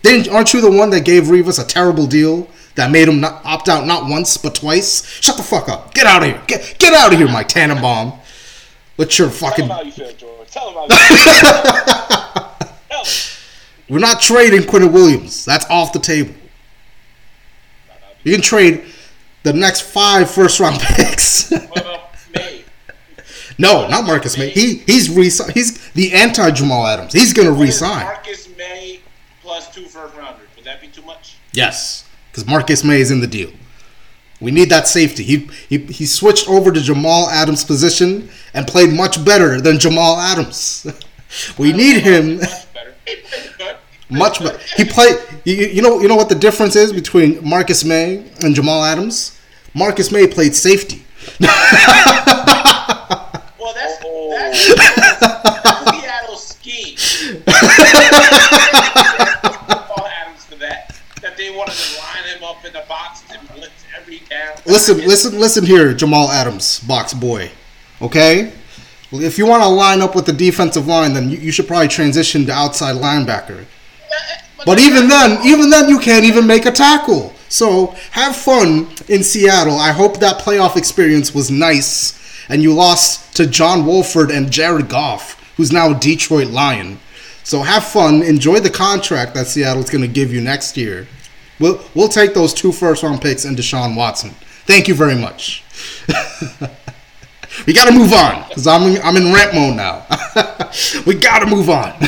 Didn't 0.00 0.32
aren't 0.32 0.54
you 0.54 0.62
the 0.62 0.70
one 0.70 0.88
that 0.90 1.04
gave 1.04 1.24
Revis 1.24 1.62
a 1.62 1.66
terrible 1.66 2.06
deal 2.06 2.48
that 2.76 2.90
made 2.90 3.08
him 3.08 3.20
not 3.20 3.44
opt 3.44 3.68
out 3.68 3.86
not 3.86 4.08
once 4.08 4.36
but 4.36 4.54
twice? 4.54 5.06
Shut 5.20 5.36
the 5.36 5.42
fuck 5.42 5.68
up. 5.68 5.94
Get 5.94 6.06
out 6.06 6.22
of 6.22 6.28
here. 6.28 6.42
Get 6.46 6.76
get 6.78 6.92
out 6.94 7.12
of 7.12 7.18
here, 7.18 7.28
Mike 7.28 7.48
Tannenbaum. 7.48 8.18
With 8.96 9.18
your 9.18 9.28
Tell 9.28 9.50
fucking 9.50 9.64
him 9.64 9.70
how 9.70 9.82
you 9.82 9.92
feel, 9.92 10.12
George. 10.12 10.48
Tell 10.48 10.68
him 10.68 10.74
how 10.74 10.82
you 10.82 11.16
feel. 11.16 11.42
Tell 12.88 13.04
him. 13.04 13.10
We're 13.88 13.98
not 13.98 14.20
trading 14.20 14.62
Quinnen 14.62 14.92
Williams. 14.92 15.44
That's 15.44 15.68
off 15.68 15.92
the 15.92 15.98
table. 15.98 16.34
You 18.22 18.32
can 18.32 18.40
trade 18.40 18.84
the 19.42 19.52
next 19.52 19.82
five 19.82 20.30
first 20.30 20.58
round 20.58 20.80
picks. 20.80 21.50
May? 22.34 22.64
no, 23.58 23.86
not 23.88 24.06
Marcus 24.06 24.38
Maye. 24.38 24.48
He 24.48 24.76
he's 24.86 25.10
re 25.10 25.24
he's 25.52 25.92
the 25.92 26.12
anti 26.12 26.50
Jamal 26.50 26.86
Adams. 26.86 27.12
He's 27.12 27.32
gonna 27.32 27.52
resign. 27.52 28.04
Marcus 28.06 28.48
Maye 28.56 29.00
plus 29.42 29.72
two 29.72 29.84
first 29.84 30.16
rounders. 30.16 30.48
Would 30.56 30.64
that 30.64 30.80
be 30.80 30.88
too 30.88 31.02
much? 31.02 31.36
Yes, 31.52 32.03
because 32.34 32.48
Marcus 32.48 32.82
Maye 32.82 33.00
is 33.00 33.12
in 33.12 33.20
the 33.20 33.28
deal. 33.28 33.50
We 34.40 34.50
need 34.50 34.68
that 34.70 34.88
safety. 34.88 35.22
He, 35.22 35.48
he 35.68 35.78
he 35.78 36.04
switched 36.04 36.48
over 36.48 36.72
to 36.72 36.80
Jamal 36.80 37.30
Adams' 37.30 37.62
position 37.64 38.28
and 38.52 38.66
played 38.66 38.92
much 38.92 39.24
better 39.24 39.60
than 39.60 39.78
Jamal 39.78 40.18
Adams. 40.18 40.84
we 41.58 41.72
need 41.72 42.02
him 42.02 42.38
Much 42.40 42.74
better. 42.74 42.94
He 43.06 43.14
played 43.16 43.50
good. 43.58 43.76
much 44.10 44.38
better. 44.40 44.58
He 44.76 44.84
played. 44.84 45.16
You, 45.44 45.54
you 45.54 45.82
know 45.82 46.00
you 46.00 46.08
know 46.08 46.16
what 46.16 46.28
the 46.28 46.34
difference 46.34 46.74
is 46.74 46.92
between 46.92 47.38
Marcus 47.48 47.84
Maye 47.84 48.24
and 48.42 48.52
Jamal 48.52 48.82
Adams. 48.82 49.38
Marcus 49.72 50.10
Maye 50.10 50.26
played 50.26 50.54
safety. 50.56 51.04
Well, 53.58 53.72
that's 53.72 53.98
that's, 54.76 55.62
that's 55.62 55.90
Seattle's 55.90 56.46
scheme. 56.48 56.96
Paul 59.86 60.06
Adams 60.06 60.44
for 60.44 60.56
that. 60.56 60.94
That 61.22 61.36
they 61.38 61.43
wanted 61.56 61.74
to 61.74 62.00
line 62.00 62.36
him 62.36 62.44
up 62.44 62.64
in 62.64 62.72
the 62.72 62.84
box 62.88 63.22
and 63.30 63.48
blitz 63.54 63.84
every 63.96 64.20
down. 64.30 64.56
Listen, 64.66 64.98
listen, 64.98 65.38
listen 65.38 65.64
here, 65.64 65.94
Jamal 65.94 66.30
Adams, 66.30 66.80
box 66.80 67.14
boy. 67.14 67.50
Okay? 68.00 68.52
If 69.12 69.38
you 69.38 69.46
want 69.46 69.62
to 69.62 69.68
line 69.68 70.00
up 70.00 70.14
with 70.16 70.26
the 70.26 70.32
defensive 70.32 70.86
line, 70.86 71.14
then 71.14 71.30
you, 71.30 71.38
you 71.38 71.52
should 71.52 71.68
probably 71.68 71.88
transition 71.88 72.46
to 72.46 72.52
outside 72.52 72.96
linebacker. 72.96 73.64
But 74.66 74.78
even 74.78 75.08
then, 75.08 75.46
even 75.46 75.70
then, 75.70 75.88
you 75.88 75.98
can't 75.98 76.24
even 76.24 76.46
make 76.46 76.64
a 76.66 76.70
tackle. 76.70 77.34
So 77.48 77.94
have 78.12 78.34
fun 78.34 78.88
in 79.08 79.22
Seattle. 79.22 79.76
I 79.76 79.92
hope 79.92 80.18
that 80.20 80.40
playoff 80.40 80.76
experience 80.76 81.34
was 81.34 81.50
nice, 81.50 82.18
and 82.48 82.62
you 82.62 82.72
lost 82.72 83.36
to 83.36 83.46
John 83.46 83.84
Wolford 83.84 84.30
and 84.30 84.50
Jared 84.50 84.88
Goff, 84.88 85.54
who's 85.56 85.70
now 85.70 85.92
a 85.92 86.00
Detroit 86.00 86.48
Lion. 86.48 86.98
So 87.42 87.60
have 87.60 87.84
fun. 87.84 88.22
Enjoy 88.22 88.58
the 88.58 88.70
contract 88.70 89.34
that 89.34 89.46
Seattle's 89.46 89.90
going 89.90 90.02
to 90.02 90.08
give 90.08 90.32
you 90.32 90.40
next 90.40 90.78
year. 90.78 91.06
We'll 91.60 91.80
we'll 91.94 92.08
take 92.08 92.34
those 92.34 92.52
two 92.52 92.72
first 92.72 93.02
round 93.02 93.22
picks 93.22 93.44
and 93.44 93.56
Deshaun 93.56 93.96
Watson. 93.96 94.30
Thank 94.66 94.88
you 94.88 94.94
very 94.94 95.14
much. 95.14 95.62
we 97.66 97.72
got 97.72 97.86
to 97.86 97.92
move 97.92 98.12
on 98.12 98.48
because 98.48 98.66
I'm 98.66 98.82
in, 98.82 99.02
I'm 99.02 99.16
in 99.16 99.32
rant 99.32 99.54
mode 99.54 99.76
now. 99.76 100.06
we 101.06 101.14
got 101.14 101.40
to 101.40 101.46
move 101.46 101.68
on. 101.70 101.94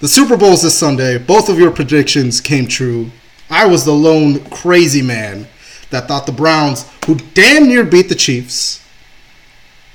The 0.00 0.08
Super 0.08 0.38
Bowl's 0.38 0.62
this 0.62 0.78
Sunday. 0.78 1.18
Both 1.18 1.50
of 1.50 1.58
your 1.58 1.70
predictions 1.70 2.40
came 2.40 2.66
true. 2.66 3.10
I 3.50 3.66
was 3.66 3.84
the 3.84 3.92
lone 3.92 4.42
crazy 4.46 5.02
man 5.02 5.46
that 5.90 6.08
thought 6.08 6.24
the 6.24 6.32
Browns, 6.32 6.90
who 7.04 7.16
damn 7.34 7.68
near 7.68 7.84
beat 7.84 8.08
the 8.08 8.14
Chiefs, 8.14 8.82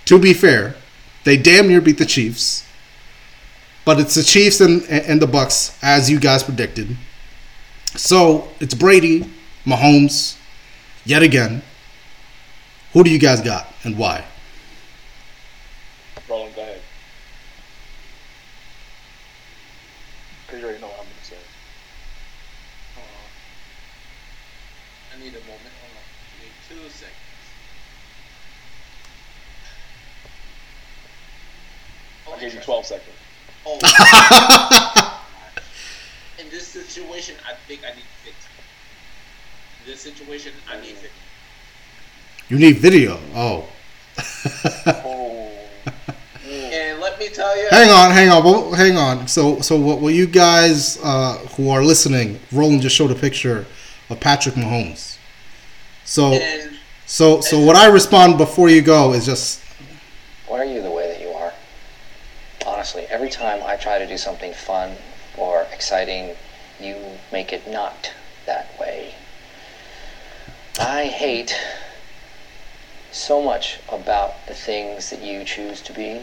to 0.05 0.19
be 0.19 0.31
fair, 0.31 0.75
they 1.23 1.37
damn 1.37 1.67
near 1.67 1.81
beat 1.81 1.97
the 1.97 2.05
Chiefs. 2.05 2.67
But 3.83 3.99
it's 3.99 4.13
the 4.13 4.21
Chiefs 4.21 4.61
and, 4.61 4.83
and 4.89 5.19
the 5.19 5.25
Bucks, 5.25 5.75
as 5.81 6.07
you 6.07 6.19
guys 6.19 6.43
predicted. 6.43 6.97
So 7.97 8.49
it's 8.59 8.73
Brady, 8.73 9.29
Mahomes, 9.65 10.37
yet 11.05 11.23
again. 11.23 11.61
Who 12.93 13.03
do 13.03 13.09
you 13.09 13.19
guys 13.19 13.41
got 13.41 13.67
and 13.83 13.97
why? 13.97 14.25
Roland, 16.29 16.55
go 16.55 16.61
ahead. 16.61 16.81
Because 20.45 20.59
you 20.59 20.65
already 20.65 20.81
know 20.81 20.87
what 20.87 20.99
I'm 20.99 21.05
going 21.05 21.15
to 21.21 21.25
say. 21.25 21.35
Uh, 22.97 23.01
I 25.13 25.19
need 25.19 25.29
a 25.29 25.39
moment. 25.39 25.61
Hold 25.81 25.91
on. 25.95 26.03
Give 26.39 26.47
me 26.47 26.53
two 26.67 26.89
seconds. 26.89 27.15
I'll 32.27 32.39
give 32.39 32.53
you 32.53 32.59
12 32.59 32.85
seconds. 32.85 33.17
Oh. 33.65 34.91
In 36.95 37.01
this 37.01 37.09
situation, 37.09 37.35
I 37.47 37.53
think 37.67 37.81
I 37.83 37.93
need 37.95 38.05
15. 38.23 38.33
In 39.83 39.91
this 39.91 40.01
situation, 40.01 40.53
I 40.69 40.79
need 40.79 40.95
15. 40.95 41.09
You 42.49 42.59
need 42.59 42.77
video. 42.77 43.19
Oh. 43.35 43.65
Oh. 44.87 45.51
And 46.47 46.99
let 46.99 47.19
me 47.19 47.29
tell 47.29 47.57
you, 47.57 47.67
Hang 47.69 47.89
on, 47.89 48.11
hang 48.11 48.29
on, 48.29 48.73
hang 48.73 48.97
on. 48.97 49.27
So, 49.27 49.59
so 49.61 49.77
what? 49.77 49.99
What 49.99 50.13
you 50.13 50.27
guys 50.27 50.99
uh, 51.03 51.37
who 51.55 51.69
are 51.69 51.83
listening? 51.83 52.39
Roland 52.51 52.81
just 52.81 52.95
showed 52.95 53.11
a 53.11 53.15
picture 53.15 53.65
of 54.09 54.19
Patrick 54.19 54.55
Mahomes. 54.55 55.17
So, 56.05 56.33
and 56.33 56.77
so, 57.07 57.41
so 57.41 57.59
what 57.59 57.75
I 57.75 57.87
respond 57.87 58.37
before 58.37 58.69
you 58.69 58.81
go 58.81 59.13
is 59.13 59.25
just 59.25 59.61
Why 60.47 60.59
are 60.59 60.65
you 60.65 60.81
the 60.81 60.91
way 60.91 61.07
that 61.07 61.19
you 61.19 61.29
are? 61.29 61.51
Honestly, 62.65 63.05
every 63.09 63.29
time 63.29 63.61
I 63.65 63.75
try 63.75 63.97
to 63.97 64.07
do 64.07 64.17
something 64.17 64.53
fun 64.53 64.95
or 65.37 65.65
exciting, 65.73 66.35
you 66.79 66.95
make 67.31 67.51
it 67.53 67.67
not 67.69 68.11
that 68.45 68.77
way. 68.79 69.15
I 70.79 71.05
hate 71.05 71.55
so 73.11 73.41
much 73.41 73.79
about 73.89 74.45
the 74.47 74.53
things 74.53 75.09
that 75.09 75.21
you 75.21 75.43
choose 75.45 75.81
to 75.83 75.93
be 75.93 76.21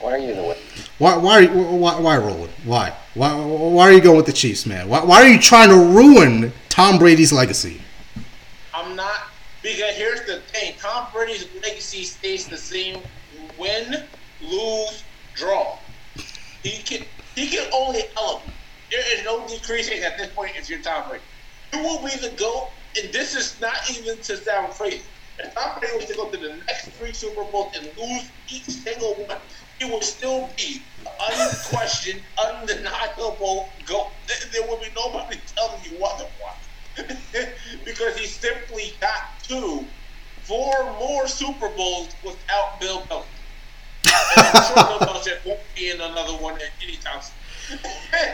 Why 0.00 0.12
are 0.12 0.18
you 0.18 0.34
the 0.34 0.42
way? 0.42 0.58
Why? 0.98 1.16
Why? 1.16 1.38
Are 1.38 1.42
you, 1.42 1.48
why? 1.50 1.98
Why 2.00 2.16
rolling? 2.18 2.50
Why? 2.64 2.92
Why? 3.14 3.34
Why 3.34 3.84
are 3.84 3.92
you 3.92 4.00
going 4.00 4.16
with 4.16 4.26
the 4.26 4.32
Chiefs, 4.32 4.66
man? 4.66 4.88
Why? 4.88 5.04
Why 5.04 5.22
are 5.22 5.28
you 5.28 5.38
trying 5.38 5.68
to 5.70 5.76
ruin 5.76 6.52
Tom 6.68 6.98
Brady's 6.98 7.32
legacy? 7.32 7.80
I'm 8.74 8.96
not 8.96 9.28
because 9.62 9.94
here's 9.94 10.26
the 10.26 10.40
thing: 10.52 10.74
Tom 10.78 11.06
Brady's 11.12 11.46
legacy 11.62 12.04
stays 12.04 12.46
the 12.48 12.56
same. 12.56 13.00
Win, 13.58 14.04
lose, 14.42 15.04
draw. 15.34 15.78
He 16.62 16.82
can 16.82 17.06
he 17.34 17.48
can 17.48 17.70
only 17.72 18.02
elevate. 18.16 18.50
There 18.94 19.18
is 19.18 19.24
no 19.24 19.44
decreasing 19.48 20.04
at 20.04 20.16
this 20.18 20.28
point 20.28 20.52
if 20.54 20.70
you're 20.70 20.78
Tom 20.78 21.08
Brady. 21.08 21.24
You 21.72 21.82
will 21.82 21.98
be 21.98 22.14
the 22.14 22.32
GOAT, 22.36 22.68
and 22.96 23.12
this 23.12 23.34
is 23.34 23.60
not 23.60 23.74
even 23.90 24.16
to 24.18 24.36
sound 24.36 24.72
crazy. 24.72 25.02
If 25.36 25.52
Tom 25.52 25.80
Brady 25.80 25.96
was 25.96 26.04
to 26.04 26.14
go 26.14 26.30
to 26.30 26.36
the 26.36 26.62
next 26.68 26.90
three 26.90 27.12
Super 27.12 27.42
Bowls 27.42 27.74
and 27.76 27.86
lose 27.98 28.30
each 28.48 28.62
single 28.62 29.14
one, 29.14 29.38
he 29.80 29.90
would 29.90 30.04
still 30.04 30.48
be 30.56 30.80
unquestioned, 31.28 32.22
undeniable 32.46 33.68
GOAT. 33.84 34.10
There- 34.52 34.62
would 34.68 34.80
be 34.80 34.86
nobody 34.94 35.40
telling 35.56 35.80
you 35.82 36.04
otherwise. 36.04 37.50
because 37.84 38.16
he 38.16 38.26
simply 38.26 38.92
got 39.00 39.40
to 39.48 39.84
four 40.44 40.84
more 41.00 41.26
Super 41.26 41.68
Bowls 41.70 42.14
without 42.24 42.80
Bill 42.80 43.00
Belichick. 43.10 43.24
I'm 44.36 44.62
sure 44.62 44.98
Bill 44.98 45.08
Belichick 45.08 45.44
won't 45.44 45.60
be 45.74 45.90
in 45.90 46.00
another 46.00 46.34
one 46.34 46.54
at 46.54 46.70
any 46.80 46.96
time. 46.98 47.20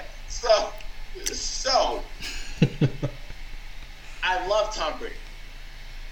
so, 0.41 0.73
so 1.35 2.03
I 4.23 4.47
love 4.47 4.75
Tom 4.75 4.99
Brady. 4.99 5.15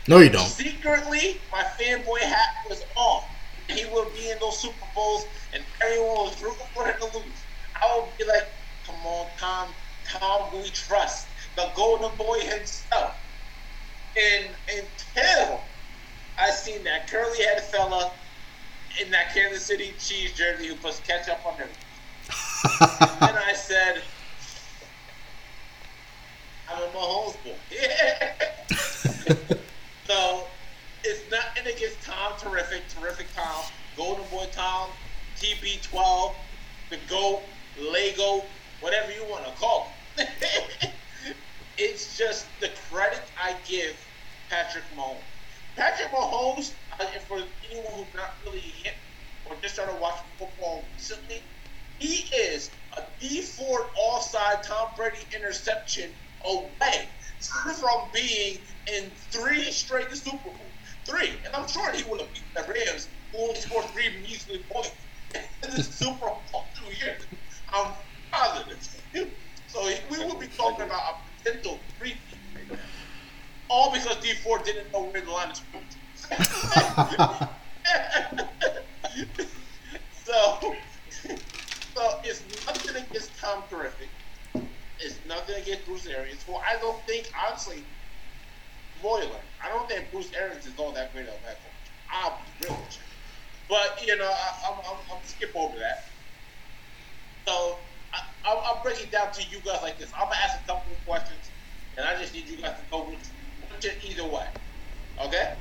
No, 0.07 0.19
you 0.19 0.31
don't. 0.31 0.47
Secretly, 0.47 1.41
my 1.53 1.63
fanboy 1.79 2.21
hat 2.21 2.49
was 2.69 2.83
off. 2.97 3.25
He 3.69 3.85
would 3.93 4.13
be 4.15 4.31
in 4.31 4.39
those 4.41 4.59
Super 4.59 4.87
Bowls, 4.95 5.27
and 5.53 5.63
everyone 5.83 6.27
was 6.27 6.43
rooting 6.43 6.67
for 6.75 6.87
him 6.87 6.97
to 6.99 7.05
lose. 7.05 7.45
I 7.81 7.99
would 7.99 8.17
be 8.19 8.25
like, 8.25 8.49
"Come 8.87 8.97
on, 9.07 9.29
Tom, 9.39 9.75
Tom, 10.07 10.59
we 10.59 10.71
trust 10.71 11.29
the 11.57 11.71
Golden 11.75 12.15
Boy 12.17 12.41
himself." 12.41 13.15
And 14.17 14.49
until 14.69 15.61
I 16.39 16.51
seen 16.51 16.83
that 16.85 17.11
curly-headed 17.11 17.65
fella 17.65 18.13
in 19.03 19.11
that 19.11 19.35
Kansas 19.35 19.67
City 19.67 19.93
Chiefs 19.99 20.37
jersey 20.37 20.69
who 20.69 20.75
puts 20.77 21.01
ketchup 21.01 21.45
on 21.45 21.59
him, 21.59 21.69
and 23.21 23.37
I 23.37 23.53
said, 23.55 24.03
"I'm 26.71 26.83
a 26.83 26.87
Mahomes 26.89 27.37
boy." 27.45 27.57
So 30.09 30.47
it's 31.05 31.31
nothing 31.31 31.71
against 31.71 32.03
Tom. 32.03 32.33
Terrific, 32.39 32.89
terrific 32.89 33.27
Tom. 33.37 33.63
Golden 33.95 34.25
Boy 34.31 34.47
Tom, 34.53 34.89
TB12, 35.37 36.35
the 36.89 36.99
GOAT, 37.11 37.43
Lego, 37.79 38.43
whatever 38.81 39.13
you 39.13 39.23
want 39.29 39.45
to 39.45 39.51
call 39.61 39.93
it. 40.17 40.31
it's 41.79 42.17
just 42.17 42.47
the 42.61 42.71
credit 42.91 43.21
I 43.39 43.55
give 43.67 43.97
Patrick 44.49 44.85
Mahomes. 44.97 45.19
Patrick 45.77 46.11
Mahomes, 46.11 46.73
uh, 46.99 47.05
for 47.27 47.43
anyone 47.71 47.93
who's 47.93 48.15
not 48.17 48.35
really 48.47 48.61
hit 48.61 48.95
or 49.45 49.57
just 49.61 49.75
started 49.75 50.01
watching 50.01 50.27
football 50.39 50.85
recently, 50.95 51.43
he 51.99 52.35
is 52.35 52.71
a 52.97 53.03
Dee 53.21 53.43
Ford 53.43 53.83
offside 53.95 54.63
Tom 54.63 54.89
Brady 54.97 55.19
interception 55.37 56.11
away 56.45 57.09
from 57.41 58.11
being 58.13 58.59
in 58.93 59.11
three 59.31 59.63
straight 59.71 60.11
Super 60.13 60.37
Bowls. 60.45 60.59
Three. 61.05 61.33
And 61.45 61.55
I'm 61.55 61.69
sure 61.69 61.91
he 61.93 62.03
would 62.11 62.21
have 62.21 62.29
the 62.55 62.73
Rams, 62.73 63.09
who 63.33 63.39
only 63.39 63.55
scored 63.57 63.85
three 63.87 64.11
measly 64.23 64.65
points 64.71 64.93
in 65.35 65.71
the 65.75 65.83
Super 65.83 66.27
Bowl 66.27 66.67
two 66.75 66.87
years. 67.05 67.23
I'm 67.73 67.93
positive. 68.31 68.79
So 69.67 69.91
we 70.11 70.25
would 70.25 70.41
be 70.41 70.49
talking 70.49 70.85
about 70.87 71.01
a 71.01 71.43
potential 71.45 71.79
three 71.99 72.17
right 72.55 72.71
now. 72.71 72.79
All 73.71 73.93
because 73.93 74.17
Dee 74.23 74.35
Ford 74.35 74.65
didn't 74.65 74.93
know 74.93 75.05
where 75.05 75.21
the 75.21 75.31
line 75.31 75.55
scrimmage 75.55 75.97
so, 80.13 80.59
so 81.95 82.21
it's 82.25 82.43
nothing 82.67 82.97
against 82.97 83.39
Tom 83.39 83.63
Terrific. 83.71 84.09
It's 85.01 85.19
nothing 85.29 85.61
against 85.61 85.87
Bruce 85.87 86.07
Arians, 86.07 86.43
who 86.43 86.55
I 86.55 86.77
don't 86.81 87.01
think, 87.07 87.31
honestly, 87.47 87.85
Moylan. 89.03 89.29
I 89.63 89.69
don't 89.69 89.89
think 89.89 90.11
Bruce 90.11 90.33
Arians 90.35 90.67
is 90.67 90.73
all 90.77 90.93
that 90.93 91.13
great 91.13 91.29
of 91.29 91.35
a 91.35 91.47
head 91.47 91.57
coach. 91.57 91.93
I'll 92.11 92.39
be 92.39 92.67
real 92.67 92.77
with 92.77 92.97
you. 92.97 93.03
But, 93.69 94.05
you 94.07 94.17
know, 94.17 94.31
I, 94.31 94.71
I'm, 94.71 94.79
I'm, 94.79 94.97
I'm 95.13 95.19
skip 95.25 95.55
over 95.55 95.79
that. 95.79 96.07
So, 97.47 97.77
I, 98.13 98.23
I'll, 98.45 98.59
I'll 98.59 98.83
break 98.83 99.01
it 99.03 99.13
down 99.13 99.33
to 99.33 99.43
you 99.43 99.59
guys 99.65 99.83
like 99.83 99.99
this. 99.99 100.11
I'm 100.15 100.25
going 100.25 100.33
to 100.33 100.43
ask 100.43 100.65
a 100.65 100.67
couple 100.67 100.93
of 100.93 101.07
questions, 101.07 101.51
and 101.97 102.07
I 102.07 102.21
just 102.21 102.35
need 102.35 102.49
you 102.49 102.57
guys 102.57 102.77
to 102.77 102.83
go 102.91 103.05
with, 103.05 103.31
with 103.71 103.85
it 103.85 103.99
either 104.05 104.27
way. 104.27 104.47
Okay? 105.25 105.55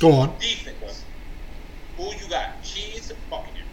Go 0.00 0.12
on. 0.12 0.34
Defense. 0.40 1.04
Who 1.96 2.04
you 2.04 2.28
got? 2.28 2.54
And 2.56 3.12
Buccaneers. 3.30 3.66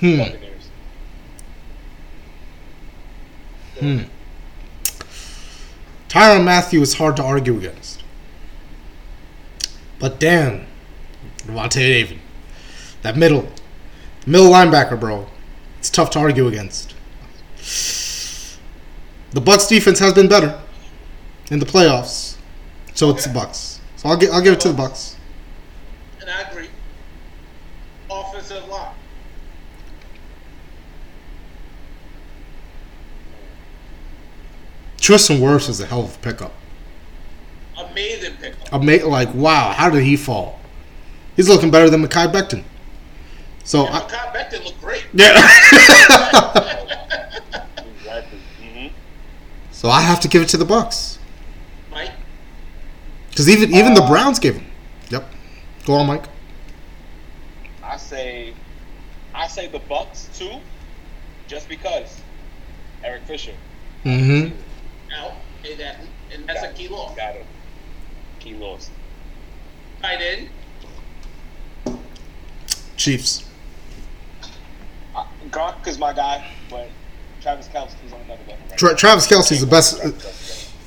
Hmm. 0.00 0.18
Buccaneers. 0.18 0.53
Hmm. 3.78 4.02
Tyrann 6.08 6.44
Mathieu 6.44 6.80
is 6.80 6.94
hard 6.94 7.16
to 7.16 7.22
argue 7.24 7.56
against. 7.56 8.02
But 9.98 10.20
damn, 10.20 10.66
Lavonte 11.46 11.74
David. 11.74 12.18
That 13.02 13.16
middle. 13.16 13.48
Middle 14.26 14.50
linebacker, 14.50 14.98
bro. 14.98 15.26
It's 15.78 15.90
tough 15.90 16.10
to 16.10 16.18
argue 16.18 16.46
against. 16.46 16.94
The 19.32 19.40
Bucks 19.40 19.66
defense 19.66 19.98
has 19.98 20.14
been 20.14 20.28
better 20.28 20.60
in 21.50 21.58
the 21.58 21.66
playoffs. 21.66 22.36
So 22.94 23.10
it's 23.10 23.26
the 23.26 23.32
Bucks. 23.32 23.80
So 23.96 24.08
I'll 24.08 24.16
give 24.16 24.30
I'll 24.30 24.40
give 24.40 24.54
it 24.54 24.60
to 24.60 24.68
the 24.68 24.74
Bucks. 24.74 25.16
And 26.20 26.30
I 26.30 26.42
agree. 26.42 26.68
Offensive 28.10 28.68
line. 28.68 28.94
Tristan 35.04 35.36
Wirfs 35.38 35.68
is 35.68 35.80
a 35.80 35.86
hell 35.86 36.04
of 36.04 36.14
a 36.14 36.18
pickup. 36.20 36.50
Amazing 37.76 38.36
pickup. 38.40 38.72
Ama- 38.72 39.04
like 39.06 39.34
wow, 39.34 39.72
how 39.72 39.90
did 39.90 40.02
he 40.02 40.16
fall? 40.16 40.58
He's 41.36 41.46
looking 41.46 41.70
better 41.70 41.90
than 41.90 42.02
Mekhi 42.02 42.32
Becton. 42.32 42.64
So 43.64 43.84
Yeah, 43.84 43.90
I, 43.98 44.00
Mekhi 44.00 44.32
Becton 44.34 44.64
looked 44.64 44.80
great. 44.80 45.04
yeah. 45.12 45.34
Exactly. 47.98 48.38
hmm 48.62 48.86
So 49.72 49.90
I 49.90 50.00
have 50.00 50.20
to 50.20 50.28
give 50.28 50.40
it 50.40 50.48
to 50.50 50.56
the 50.56 50.64
Bucks 50.64 51.18
Mike, 51.90 52.12
because 53.28 53.46
even 53.50 53.74
even 53.74 53.92
the 53.92 54.02
Uh, 54.02 54.08
Browns 54.08 54.38
gave 54.38 54.54
him. 54.54 54.66
Yep. 55.10 55.30
Go 55.84 55.94
on, 55.96 56.06
Mike. 56.06 56.24
I 57.82 57.98
say, 57.98 58.54
I 59.34 59.48
say 59.48 59.66
the 59.68 59.80
Bucks 59.80 60.30
too, 60.34 60.60
just 61.46 61.68
because 61.68 62.22
Eric 63.04 63.24
Fisher. 63.24 63.52
Mm-hmm. 64.06 64.56
Out, 65.64 65.70
and, 65.70 65.80
that, 65.80 66.00
and 66.32 66.46
that's 66.46 66.62
a 66.62 66.72
key 66.72 66.88
loss. 66.88 67.16
Got 67.16 67.34
him. 67.34 67.46
Key 68.40 68.54
loss. 68.54 68.90
Tight 70.02 70.20
end, 70.20 70.48
Chiefs. 72.96 73.48
Uh, 75.16 75.24
Gronk 75.50 75.86
is 75.86 75.98
my 75.98 76.12
guy, 76.12 76.50
but 76.70 76.88
Travis 77.40 77.68
Kelce's 77.68 78.12
on 78.12 78.20
another 78.22 78.42
level. 78.48 78.64
Right 78.68 78.78
Tra- 78.78 78.94
Travis 78.96 79.26
Kelce's 79.26 79.60
the 79.60 79.66
best. 79.66 80.00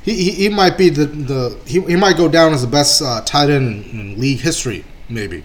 He, 0.04 0.14
he, 0.14 0.32
he 0.32 0.50
might 0.50 0.78
be 0.78 0.90
the, 0.90 1.06
the 1.06 1.60
he, 1.66 1.82
he 1.82 1.96
might 1.96 2.16
go 2.16 2.28
down 2.30 2.54
as 2.54 2.62
the 2.62 2.68
best 2.68 3.02
uh, 3.02 3.22
tight 3.26 3.50
end 3.50 3.86
in, 3.86 4.00
in 4.00 4.20
league 4.22 4.40
history, 4.40 4.86
maybe. 5.10 5.44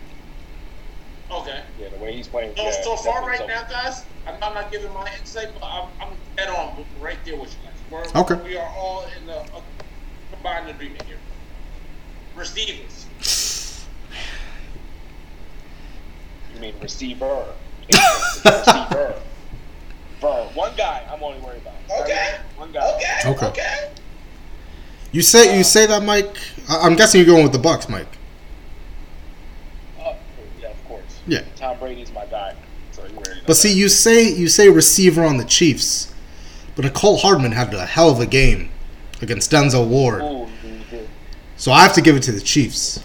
okay. 1.30 1.62
Yeah, 1.80 1.88
the 1.88 1.96
way 1.98 2.14
he's 2.14 2.28
playing. 2.28 2.54
So, 2.56 2.62
yeah, 2.62 2.82
so 2.82 2.96
far 2.96 3.26
right 3.26 3.38
something. 3.38 3.56
now, 3.56 3.64
guys, 3.68 4.04
I'm, 4.26 4.34
I'm 4.42 4.54
not 4.54 4.70
giving 4.70 4.92
my 4.92 5.10
insight, 5.18 5.48
but 5.58 5.66
I'm, 5.66 5.88
I'm 6.00 6.14
dead 6.36 6.48
on 6.50 6.84
right 7.00 7.18
there 7.24 7.36
with 7.36 7.52
you 7.52 7.58
guys. 7.64 7.71
We're, 7.92 8.04
Okay. 8.22 8.34
We 8.42 8.56
are 8.56 8.70
all 8.74 9.04
in 9.22 9.28
a, 9.28 9.34
a 9.36 9.62
combined 10.32 10.70
agreement 10.70 11.02
here. 11.02 11.18
Receivers. 12.34 13.86
You 16.54 16.60
mean 16.60 16.74
receiver? 16.80 17.44
receiver. 18.44 19.14
Burr. 20.20 20.48
One 20.54 20.72
guy. 20.76 21.06
I'm 21.12 21.22
only 21.22 21.40
worried 21.40 21.60
about. 21.62 22.00
Okay. 22.02 22.38
One 22.56 22.72
guy. 22.72 22.94
Okay. 22.94 23.30
Okay. 23.30 23.46
Okay. 23.46 23.90
You 25.10 25.20
say 25.20 25.58
you 25.58 25.64
say 25.64 25.84
that, 25.86 26.02
Mike. 26.02 26.38
I, 26.70 26.78
I'm 26.78 26.96
guessing 26.96 27.18
you're 27.20 27.26
going 27.26 27.42
with 27.42 27.52
the 27.52 27.58
Bucks, 27.58 27.88
Mike. 27.88 28.06
Uh, 30.00 30.14
yeah, 30.60 30.70
of 30.70 30.84
course. 30.88 31.20
Yeah. 31.26 31.42
Tom 31.56 31.78
Brady's 31.78 32.10
my 32.12 32.24
guy. 32.26 32.56
So 32.92 33.04
you 33.04 33.16
already 33.16 33.40
know 33.40 33.46
But 33.46 33.56
see, 33.56 33.74
you 33.74 33.90
say 33.90 34.30
you 34.30 34.48
say 34.48 34.70
receiver 34.70 35.22
on 35.22 35.36
the 35.36 35.44
Chiefs, 35.44 36.11
but 36.76 36.84
Mecole 36.84 37.20
Hardman 37.20 37.52
had 37.52 37.72
a 37.74 37.84
hell 37.86 38.10
of 38.10 38.20
a 38.20 38.26
game 38.26 38.70
against 39.20 39.50
Denzel 39.50 39.86
Ward. 39.86 40.22
So 41.56 41.70
I 41.72 41.82
have 41.82 41.94
to 41.94 42.00
give 42.02 42.16
it 42.16 42.22
to 42.24 42.32
the 42.32 42.40
Chiefs. 42.40 43.02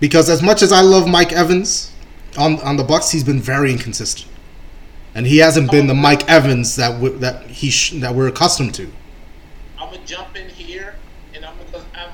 Because 0.00 0.28
as 0.28 0.42
much 0.42 0.62
as 0.62 0.72
I 0.72 0.80
love 0.80 1.06
Mike 1.06 1.32
Evans 1.32 1.92
on 2.36 2.58
on 2.62 2.76
the 2.76 2.82
Bucks, 2.82 3.10
he's 3.10 3.22
been 3.22 3.38
very 3.40 3.70
inconsistent, 3.70 4.28
and 5.14 5.26
he 5.26 5.36
hasn't 5.38 5.70
been 5.70 5.86
the 5.86 5.94
Mike 5.94 6.28
Evans 6.28 6.74
that 6.74 6.92
w- 6.94 7.16
that 7.18 7.46
he 7.46 7.70
sh- 7.70 7.92
that 8.00 8.12
we're 8.12 8.26
accustomed 8.26 8.74
to. 8.74 8.90
I'm 9.78 9.92
gonna 9.92 10.04
jump 10.04 10.34
in 10.34 10.48
here, 10.48 10.96
and 11.34 11.44
I'm 11.44 11.54
gonna. 11.70 11.84
I'm, 11.94 12.10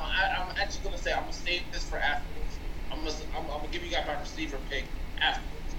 I'm 0.50 0.56
actually 0.60 0.84
gonna 0.84 0.98
say 0.98 1.12
I'm 1.14 1.20
gonna 1.20 1.32
save 1.32 1.62
this 1.72 1.84
for 1.84 1.96
afterwards. 1.96 2.58
I'm 2.92 2.98
gonna. 2.98 3.10
I'm, 3.34 3.44
I'm 3.50 3.60
gonna 3.60 3.68
give 3.72 3.82
you 3.84 3.90
guys 3.90 4.06
my 4.06 4.20
receiver 4.20 4.58
pick 4.68 4.84
afterwards. 5.22 5.74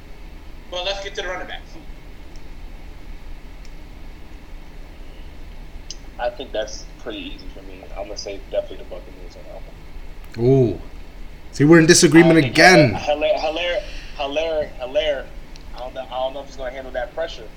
But 0.71 0.85
let's 0.85 1.03
get 1.03 1.13
to 1.15 1.21
the 1.21 1.27
running 1.27 1.47
backs. 1.47 1.58
I 6.19 6.29
think 6.29 6.51
that's 6.51 6.85
pretty 6.99 7.19
easy 7.19 7.47
for 7.53 7.61
me. 7.63 7.81
I'm 7.95 8.03
gonna 8.03 8.17
say 8.17 8.39
definitely 8.51 8.77
the 8.77 8.83
Buccaneers 8.85 9.35
on 9.35 9.43
that 9.43 9.61
one. 10.35 10.45
Ooh, 10.45 10.81
see, 11.51 11.63
we're 11.63 11.79
in 11.79 11.85
disagreement 11.85 12.37
I 12.37 12.41
think 12.41 12.53
again. 12.53 12.93
Helaire, 12.93 13.37
Helaire, 13.37 13.83
Helaire, 14.17 14.69
Helaire. 14.79 15.25
I 15.75 15.79
don't 15.79 15.93
know. 15.93 16.01
I 16.01 16.09
don't 16.09 16.33
know 16.33 16.41
if 16.41 16.47
he's 16.47 16.57
gonna 16.57 16.71
handle 16.71 16.91
that 16.93 17.13
pressure. 17.13 17.47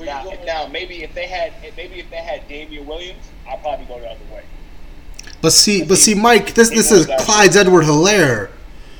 Now, 0.00 0.24
you 0.24 0.30
going? 0.30 0.46
now 0.46 0.66
maybe 0.66 1.02
if 1.02 1.14
they 1.14 1.26
had, 1.26 1.52
maybe 1.76 2.00
if 2.00 2.10
they 2.10 2.16
had 2.16 2.48
Damien 2.48 2.86
Williams, 2.86 3.22
I'd 3.48 3.60
probably 3.62 3.84
go 3.84 4.00
the 4.00 4.10
other 4.10 4.24
way. 4.32 4.42
But 5.40 5.52
see, 5.52 5.84
but 5.84 5.98
see, 5.98 6.14
Mike, 6.14 6.54
this 6.54 6.70
this 6.70 6.90
is 6.90 7.06
Clyde's 7.20 7.56
Edward 7.56 7.84
Helaire. 7.84 8.50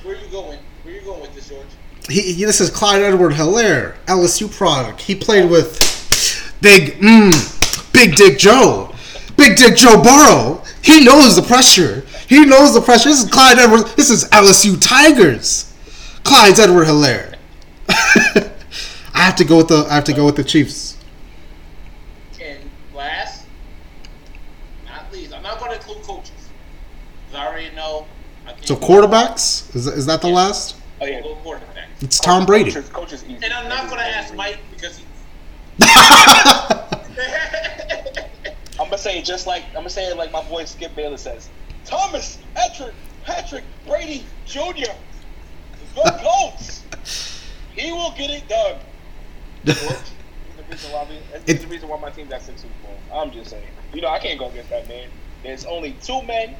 Where 0.02 0.14
are 0.14 0.18
you 0.18 0.28
going? 0.30 0.58
Where 0.82 0.94
are 0.94 0.98
you 0.98 1.02
going 1.02 1.20
with 1.20 1.34
this, 1.34 1.48
George? 1.48 1.66
He, 2.08 2.34
he 2.34 2.44
this 2.44 2.60
is 2.60 2.68
Clyde 2.70 3.00
Edward 3.00 3.32
Helaire, 3.32 3.96
LSU 4.06 4.54
product. 4.54 5.00
He 5.00 5.14
played 5.14 5.50
with 5.50 5.78
Big 6.60 7.00
mm, 7.00 7.61
Big 8.02 8.16
Dick 8.16 8.36
Joe, 8.36 8.92
Big 9.36 9.56
Dick 9.56 9.76
Joe 9.76 10.02
Burrow. 10.02 10.60
He 10.82 11.04
knows 11.04 11.36
the 11.36 11.42
pressure. 11.42 12.00
He 12.28 12.44
knows 12.44 12.74
the 12.74 12.80
pressure. 12.80 13.10
This 13.10 13.22
is 13.22 13.30
Clyde 13.30 13.60
Edward. 13.60 13.86
This 13.96 14.10
is 14.10 14.28
LSU 14.30 14.76
Tigers. 14.80 15.72
Clyde's 16.24 16.58
Edward 16.58 16.88
Helaire. 16.88 17.36
I 17.88 18.50
have 19.14 19.36
to 19.36 19.44
go 19.44 19.58
with 19.58 19.68
the. 19.68 19.86
I 19.88 19.94
have 19.94 20.02
to 20.04 20.12
go 20.12 20.26
with 20.26 20.34
the 20.34 20.42
Chiefs. 20.42 20.98
And 22.42 22.68
last, 22.92 23.46
not 24.84 25.12
least, 25.12 25.32
I'm 25.32 25.44
not 25.44 25.60
going 25.60 25.70
to 25.70 25.76
include 25.76 26.02
coaches. 26.02 26.32
I 27.32 27.46
already 27.46 27.72
know. 27.76 28.08
I 28.48 28.56
So 28.62 28.74
quarterbacks 28.74 29.72
is 29.76 29.86
is 29.86 30.06
that 30.06 30.22
the 30.22 30.28
last? 30.28 30.74
Oh 31.00 31.06
yeah, 31.06 31.22
Go 31.22 31.36
quarterback. 31.36 31.88
It's 32.00 32.18
Tom 32.18 32.46
Brady. 32.46 32.72
Coach 32.72 32.82
is, 32.82 32.90
coach 32.90 33.12
is 33.12 33.22
easy. 33.26 33.44
And 33.44 33.52
I'm 33.52 33.68
not 33.68 33.88
going 33.88 34.00
to 34.00 34.08
ask 34.08 34.34
Mike 34.34 34.58
because 34.72 34.98
he. 34.98 35.04
I'm 38.82 38.88
gonna 38.88 38.98
say 38.98 39.18
it 39.18 39.24
just 39.24 39.46
like 39.46 39.64
I'm 39.68 39.74
gonna 39.74 39.90
say 39.90 40.06
it 40.06 40.16
like 40.16 40.32
my 40.32 40.42
boy 40.42 40.64
Skip 40.64 40.94
Bayless 40.96 41.22
says. 41.22 41.48
Thomas, 41.84 42.38
Patrick, 42.54 42.94
Patrick, 43.24 43.64
Brady, 43.86 44.24
Jr. 44.46 44.92
The 45.94 46.20
Colts. 46.22 46.82
he 47.74 47.92
will 47.92 48.12
get 48.16 48.30
it 48.30 48.48
done. 48.48 48.78
George, 49.64 49.78
he's 49.78 50.56
the 50.56 50.62
reason 50.70 50.92
why 50.92 51.06
we, 51.08 51.18
that's 51.30 51.48
It- 51.50 51.60
the 51.60 51.66
reason 51.68 51.88
why 51.88 51.98
my 51.98 52.10
team 52.10 52.28
got 52.28 52.42
six 52.42 52.62
Super 52.62 52.74
Bowl. 52.82 52.96
I'm 53.20 53.30
just 53.30 53.50
saying. 53.50 53.64
You 53.94 54.00
know, 54.00 54.08
I 54.08 54.18
can't 54.18 54.38
go 54.38 54.48
against 54.48 54.70
that 54.70 54.88
man. 54.88 55.08
There's 55.42 55.64
only 55.64 55.92
two 56.02 56.22
men 56.22 56.56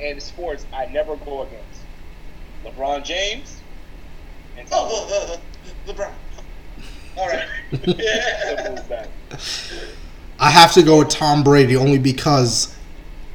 in 0.00 0.20
sports 0.20 0.66
I 0.72 0.86
never 0.86 1.16
go 1.16 1.42
against: 1.42 1.80
LeBron 2.64 3.04
James 3.04 3.56
and 4.56 4.66
Tom. 4.68 4.88
Oh, 4.90 5.38
uh, 5.86 5.90
uh, 5.92 5.92
LeBron. 5.92 6.12
All 7.16 7.26
right. 7.28 7.48
Yeah. 7.98 9.06
I 10.38 10.50
have 10.50 10.72
to 10.74 10.82
go 10.82 10.98
with 10.98 11.08
Tom 11.08 11.42
Brady 11.42 11.76
only 11.76 11.98
because 11.98 12.74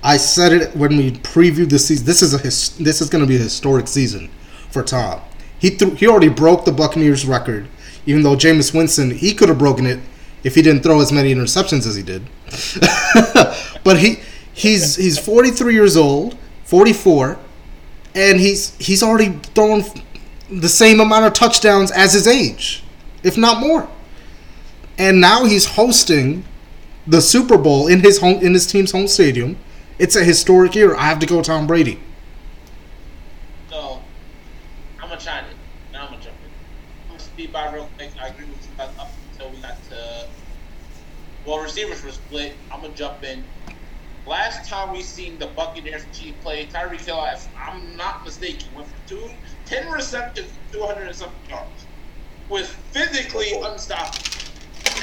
I 0.03 0.17
said 0.17 0.53
it 0.53 0.75
when 0.75 0.97
we 0.97 1.11
previewed 1.11 1.69
the 1.69 1.79
season. 1.79 2.05
This 2.05 2.21
is 2.21 2.33
a 2.33 2.37
his, 2.37 2.77
this 2.77 3.01
is 3.01 3.09
going 3.09 3.23
to 3.23 3.27
be 3.27 3.35
a 3.35 3.39
historic 3.39 3.87
season 3.87 4.29
for 4.69 4.83
Tom. 4.83 5.21
He 5.59 5.69
threw, 5.69 5.91
he 5.91 6.07
already 6.07 6.29
broke 6.29 6.65
the 6.65 6.71
Buccaneers 6.71 7.25
record, 7.25 7.67
even 8.05 8.23
though 8.23 8.35
Jameis 8.35 8.73
Winston 8.73 9.11
he 9.11 9.33
could 9.33 9.49
have 9.49 9.57
broken 9.57 9.85
it 9.85 9.99
if 10.43 10.55
he 10.55 10.61
didn't 10.61 10.83
throw 10.83 10.99
as 11.01 11.11
many 11.11 11.33
interceptions 11.33 11.87
as 11.87 11.95
he 11.95 12.03
did. 12.03 12.23
but 13.83 13.97
he 13.99 14.19
he's 14.53 14.95
he's 14.95 15.17
43 15.17 15.73
years 15.73 15.97
old, 15.97 16.37
44, 16.65 17.37
and 18.15 18.39
he's 18.39 18.75
he's 18.77 19.03
already 19.03 19.29
thrown 19.53 19.83
the 20.49 20.69
same 20.69 20.99
amount 20.99 21.25
of 21.25 21.33
touchdowns 21.33 21.91
as 21.91 22.13
his 22.13 22.27
age, 22.27 22.83
if 23.23 23.37
not 23.37 23.59
more. 23.59 23.89
And 24.97 25.19
now 25.19 25.45
he's 25.45 25.65
hosting 25.65 26.45
the 27.05 27.21
Super 27.21 27.57
Bowl 27.57 27.87
in 27.87 27.99
his 27.99 28.19
home 28.19 28.41
in 28.41 28.53
his 28.53 28.65
team's 28.65 28.91
home 28.91 29.07
stadium. 29.07 29.57
It's 29.99 30.15
a 30.15 30.23
historic 30.23 30.75
year. 30.75 30.95
I 30.95 31.03
have 31.03 31.19
to 31.19 31.25
go 31.25 31.41
Tom 31.41 31.67
Brady. 31.67 31.99
I'm 35.03 35.09
gonna 35.09 35.19
chime 35.19 35.45
in. 35.45 35.57
Now 35.91 36.05
I'm 36.05 36.11
gonna 36.11 36.23
jump 36.23 36.37
in. 36.45 36.51
I'm 37.03 37.07
gonna 37.09 37.19
speed 37.19 37.51
by 37.51 37.73
real 37.73 37.89
quick. 37.97 38.11
I 38.21 38.27
agree 38.27 38.45
with 38.45 38.63
you 38.63 38.77
guys 38.77 38.89
up 38.97 39.11
until 39.31 39.49
we 39.49 39.57
got 39.57 39.77
to. 39.89 40.27
Well, 41.45 41.59
receivers 41.59 42.03
were 42.03 42.11
split. 42.11 42.53
I'm 42.71 42.81
gonna 42.81 42.93
jump 42.93 43.23
in. 43.23 43.43
Last 44.25 44.69
time 44.69 44.93
we 44.93 45.01
seen 45.01 45.37
the 45.37 45.47
Buccaneers 45.47 46.05
Chief 46.13 46.33
play, 46.41 46.65
Tyreek 46.67 47.01
Hill, 47.01 47.21
if 47.25 47.45
I'm 47.57 47.97
not 47.97 48.23
mistaken, 48.23 48.69
went 48.73 48.87
for 48.87 49.09
two, 49.09 49.29
10 49.65 49.91
receptions, 49.91 50.49
200 50.71 51.07
and 51.07 51.15
something 51.15 51.49
yards. 51.49 51.85
Was 52.47 52.69
physically 52.91 53.51
unstoppable. 53.61 54.23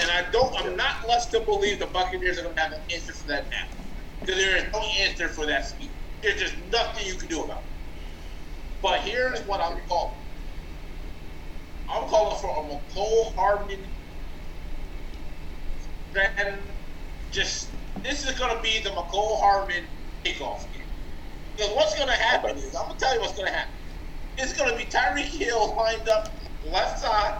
And 0.01 0.11
I 0.11 0.30
don't, 0.30 0.55
I'm 0.59 0.76
not 0.76 1.07
left 1.09 1.30
to 1.32 1.40
believe 1.40 1.78
the 1.78 1.86
Buccaneers 1.86 2.38
are 2.38 2.42
going 2.42 2.57
to 2.57 2.62
have 2.62 2.72
an 2.72 2.80
answer 2.94 3.12
for 3.12 3.26
that 3.28 3.51
now. 3.51 3.78
Because 4.20 4.36
there 4.36 4.57
is 4.57 4.64
no 4.72 4.80
answer 5.01 5.28
for 5.28 5.46
that 5.46 5.66
speed. 5.66 5.92
There's 6.22 6.40
just 6.40 6.57
nothing 6.70 7.07
you 7.07 7.16
can 7.16 7.28
do 7.28 7.44
about 7.44 7.59
it. 7.59 7.64
But 8.82 9.01
here's 9.01 9.40
what 9.46 9.61
I'm 9.61 9.80
calling. 9.88 10.16
I'm 11.88 12.09
calling 12.09 12.38
for 12.40 12.51
a 12.51 12.62
Mecole 12.68 13.34
Hardman 13.36 13.90
strategy. 16.11 16.68
Just 17.30 17.74
this 18.03 18.24
is 18.24 18.38
gonna 18.38 18.61
be 18.62 18.80
the 18.82 18.90
Mecole 18.90 19.40
Hardman 19.40 19.84
kickoff 20.24 20.72
game. 20.72 20.82
Because 21.57 21.74
what's 21.74 21.98
gonna 21.98 22.12
happen 22.12 22.57
is 22.57 22.74
I'm 22.74 22.88
gonna 22.88 22.98
tell 22.98 23.14
you 23.14 23.20
what's 23.20 23.36
gonna 23.36 23.51
happen. 23.51 23.74
It's 24.38 24.53
gonna 24.55 24.76
be 24.76 24.84
Tyreek 24.84 25.24
Hill 25.24 25.76
lined 25.76 26.09
up 26.09 26.38
left 26.62 27.01
side, 27.01 27.34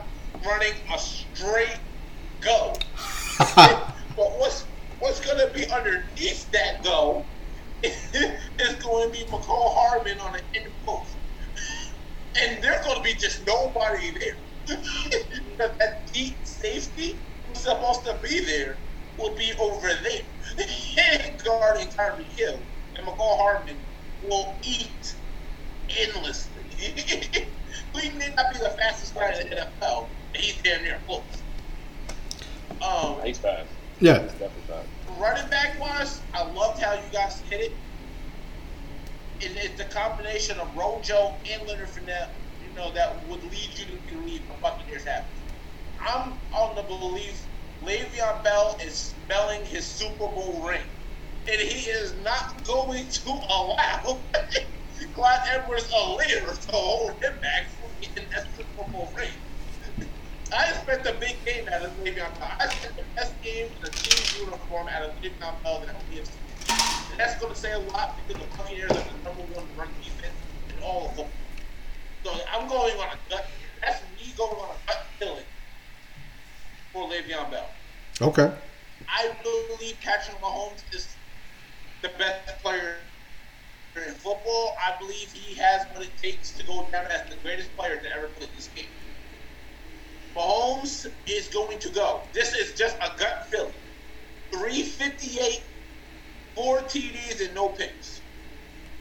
running 0.44 0.74
a 0.94 0.98
straight 0.98 1.78
go. 2.41 2.74
but 3.57 3.97
what's 4.16 4.66
what's 4.99 5.20
gonna 5.24 5.51
be 5.55 5.68
underneath 5.70 6.51
that 6.53 6.82
go 6.84 7.24
is 7.82 8.74
going 8.82 9.11
to 9.11 9.18
be 9.18 9.24
Mecole 9.30 9.74
Hardman 9.74 10.20
on 10.20 10.32
the 10.32 10.43
end 10.61 10.72
post. 10.84 11.16
And 12.41 12.62
there's 12.62 12.84
going 12.84 12.97
to 12.99 13.03
be 13.03 13.14
just 13.14 13.47
nobody 13.47 14.12
there. 14.18 14.78
That 15.59 16.11
deep 16.12 16.38
safety 16.45 17.20
who's 17.47 17.59
supposed 17.59 18.05
to 18.07 18.18
be 18.22 18.45
there 18.45 18.78
will 19.18 19.34
be 19.36 19.53
over 19.61 19.88
there 19.88 20.22
guarding 21.45 21.88
Tyreek 21.88 22.24
Hill. 22.38 22.61
And 22.97 23.07
Mecole 23.07 23.38
Hardman 23.38 23.76
will 24.22 24.59
eat 24.62 25.16
endlessly. 25.99 26.62
he 26.78 28.11
may 28.11 28.32
not 28.36 28.53
be 28.53 28.59
the 28.59 28.74
fastest 28.80 29.14
guy 29.14 29.32
in 29.32 29.51
the 29.51 29.57
NFL, 29.57 30.09
but 30.32 30.41
he's 30.41 30.62
damn 30.62 30.80
near 30.80 30.80
close. 30.80 30.80
Um, 30.80 30.80
He's 33.31 33.39
fast. 33.39 33.70
Yeah. 34.01 34.22
He's 34.22 34.33
definitely 34.33 34.62
fast. 34.66 34.89
running 35.20 35.49
back 35.51 35.78
wise, 35.81 36.20
I 36.35 36.43
loved 36.51 36.83
how 36.83 36.95
you 36.95 37.12
guys 37.12 37.41
hit 37.49 37.61
it. 37.61 37.72
And 39.47 39.57
it's 39.57 39.78
the 39.78 39.85
combination 39.85 40.59
of 40.59 40.74
Rojo 40.76 41.37
and 41.49 41.68
Leonard 41.68 41.91
Fournette, 41.91 42.35
you 42.61 42.74
know, 42.74 42.93
that 42.93 43.24
would 43.28 43.45
lead 43.45 43.78
you 43.78 43.85
to 43.87 44.12
believe 44.12 44.41
the 44.49 44.55
Buccaneers 44.61 45.05
have. 45.05 45.26
I'm 46.05 46.41
on 46.53 46.74
the 46.74 46.83
belief 46.83 47.47
Le'Veon 47.85 48.43
Bell 48.43 48.76
is 48.85 49.14
smelling 49.24 49.64
his 49.64 49.87
Super 49.87 50.26
Bowl 50.26 50.66
ring. 50.66 50.83
And 51.47 51.61
he 51.61 51.89
is 51.89 52.16
not 52.24 52.64
going 52.64 53.09
to 53.09 53.31
allow 53.49 54.18
Clyde 55.14 55.39
Edwards 55.53 55.89
Helaire 55.89 56.66
to 56.66 56.72
hold 56.72 57.12
him 57.22 57.39
back 57.41 57.70
from 57.78 57.91
getting 58.01 58.28
that 58.35 58.57
Super 58.57 58.91
Bowl 58.91 59.12
ring. 59.16 59.28
I 60.53 60.70
expect 60.70 61.07
a 61.07 61.12
big 61.14 61.36
game 61.44 61.68
out 61.68 61.82
of 61.82 61.92
Le'Veon 62.03 62.38
Bell. 62.38 62.51
I 62.59 62.64
expect 62.64 62.96
the 62.96 63.05
best 63.14 63.40
game 63.42 63.66
in 63.66 63.82
the 63.82 63.90
team 63.90 64.44
uniform 64.44 64.88
out 64.88 65.03
of 65.03 65.12
Le'Veon 65.22 65.62
Bell 65.62 65.82
that 65.86 65.96
we 66.11 66.16
have 66.16 66.26
seen. 66.26 67.11
And 67.12 67.20
that's 67.20 67.40
going 67.40 67.53
to 67.53 67.59
say 67.59 67.72
a 67.72 67.78
lot 67.78 68.16
because 68.26 68.42
the 68.42 68.57
Buccaneers 68.57 68.90
are 68.90 68.94
the 68.94 69.24
number 69.24 69.42
one 69.55 69.64
run 69.76 69.88
defense 70.03 70.34
in 70.76 70.82
all 70.82 71.07
of 71.07 71.11
football. 71.11 71.30
So 72.24 72.32
I'm 72.53 72.68
going 72.68 72.96
on 72.98 73.09
a 73.09 73.30
gut. 73.30 73.46
That's 73.80 74.03
me 74.18 74.32
going 74.36 74.57
on 74.57 74.70
a 74.70 74.86
gut 74.86 75.07
feeling 75.18 75.44
for 76.92 77.09
Le'Veon 77.09 77.51
Bell. 77.51 77.68
Okay. 78.20 78.53
I 79.09 79.30
believe 79.42 79.96
Patrick 80.03 80.40
Mahomes 80.40 80.82
is 80.92 81.09
the 82.03 82.11
best 82.18 82.62
player 82.62 82.96
in 83.96 84.14
football. 84.14 84.76
I 84.78 84.98
believe 84.98 85.32
he 85.32 85.55
has 85.55 85.86
what 85.92 86.05
it 86.05 86.11
takes 86.20 86.51
to 86.53 86.66
go 86.66 86.86
down 86.92 87.07
as 87.07 87.28
the 87.30 87.36
greatest 87.42 87.74
player 87.76 87.96
to 87.96 88.16
ever 88.16 88.28
play 88.28 88.48
this 88.57 88.68
game. 88.74 88.86
Mahomes 90.37 91.07
is 91.26 91.49
going 91.49 91.78
to 91.81 91.91
go. 91.91 92.28
This 92.35 92.55
is 92.55 92.74
just 92.78 92.97
a 92.99 93.11
gut 93.18 93.35
feeling. 93.53 93.74
358, 94.55 95.61
four 96.57 96.83
TDs, 96.83 97.45
and 97.47 97.55
no 97.55 97.70
picks. 97.70 98.22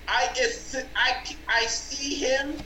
I 0.07 0.29
it's, 0.37 0.75
I 0.75 1.13
I 1.49 1.65
see 1.67 2.15
him 2.15 2.57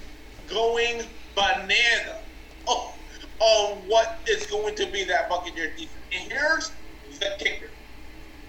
going 0.47 1.03
banana 1.35 2.21
oh, 2.67 2.95
on 3.39 3.83
what 3.87 4.21
is 4.29 4.47
going 4.47 4.75
to 4.77 4.91
be 4.91 5.05
that 5.05 5.29
Buccaneer 5.29 5.73
defense. 5.77 6.05
And 6.13 6.31
here's 6.31 6.71
the 7.19 7.31
kicker. 7.39 7.71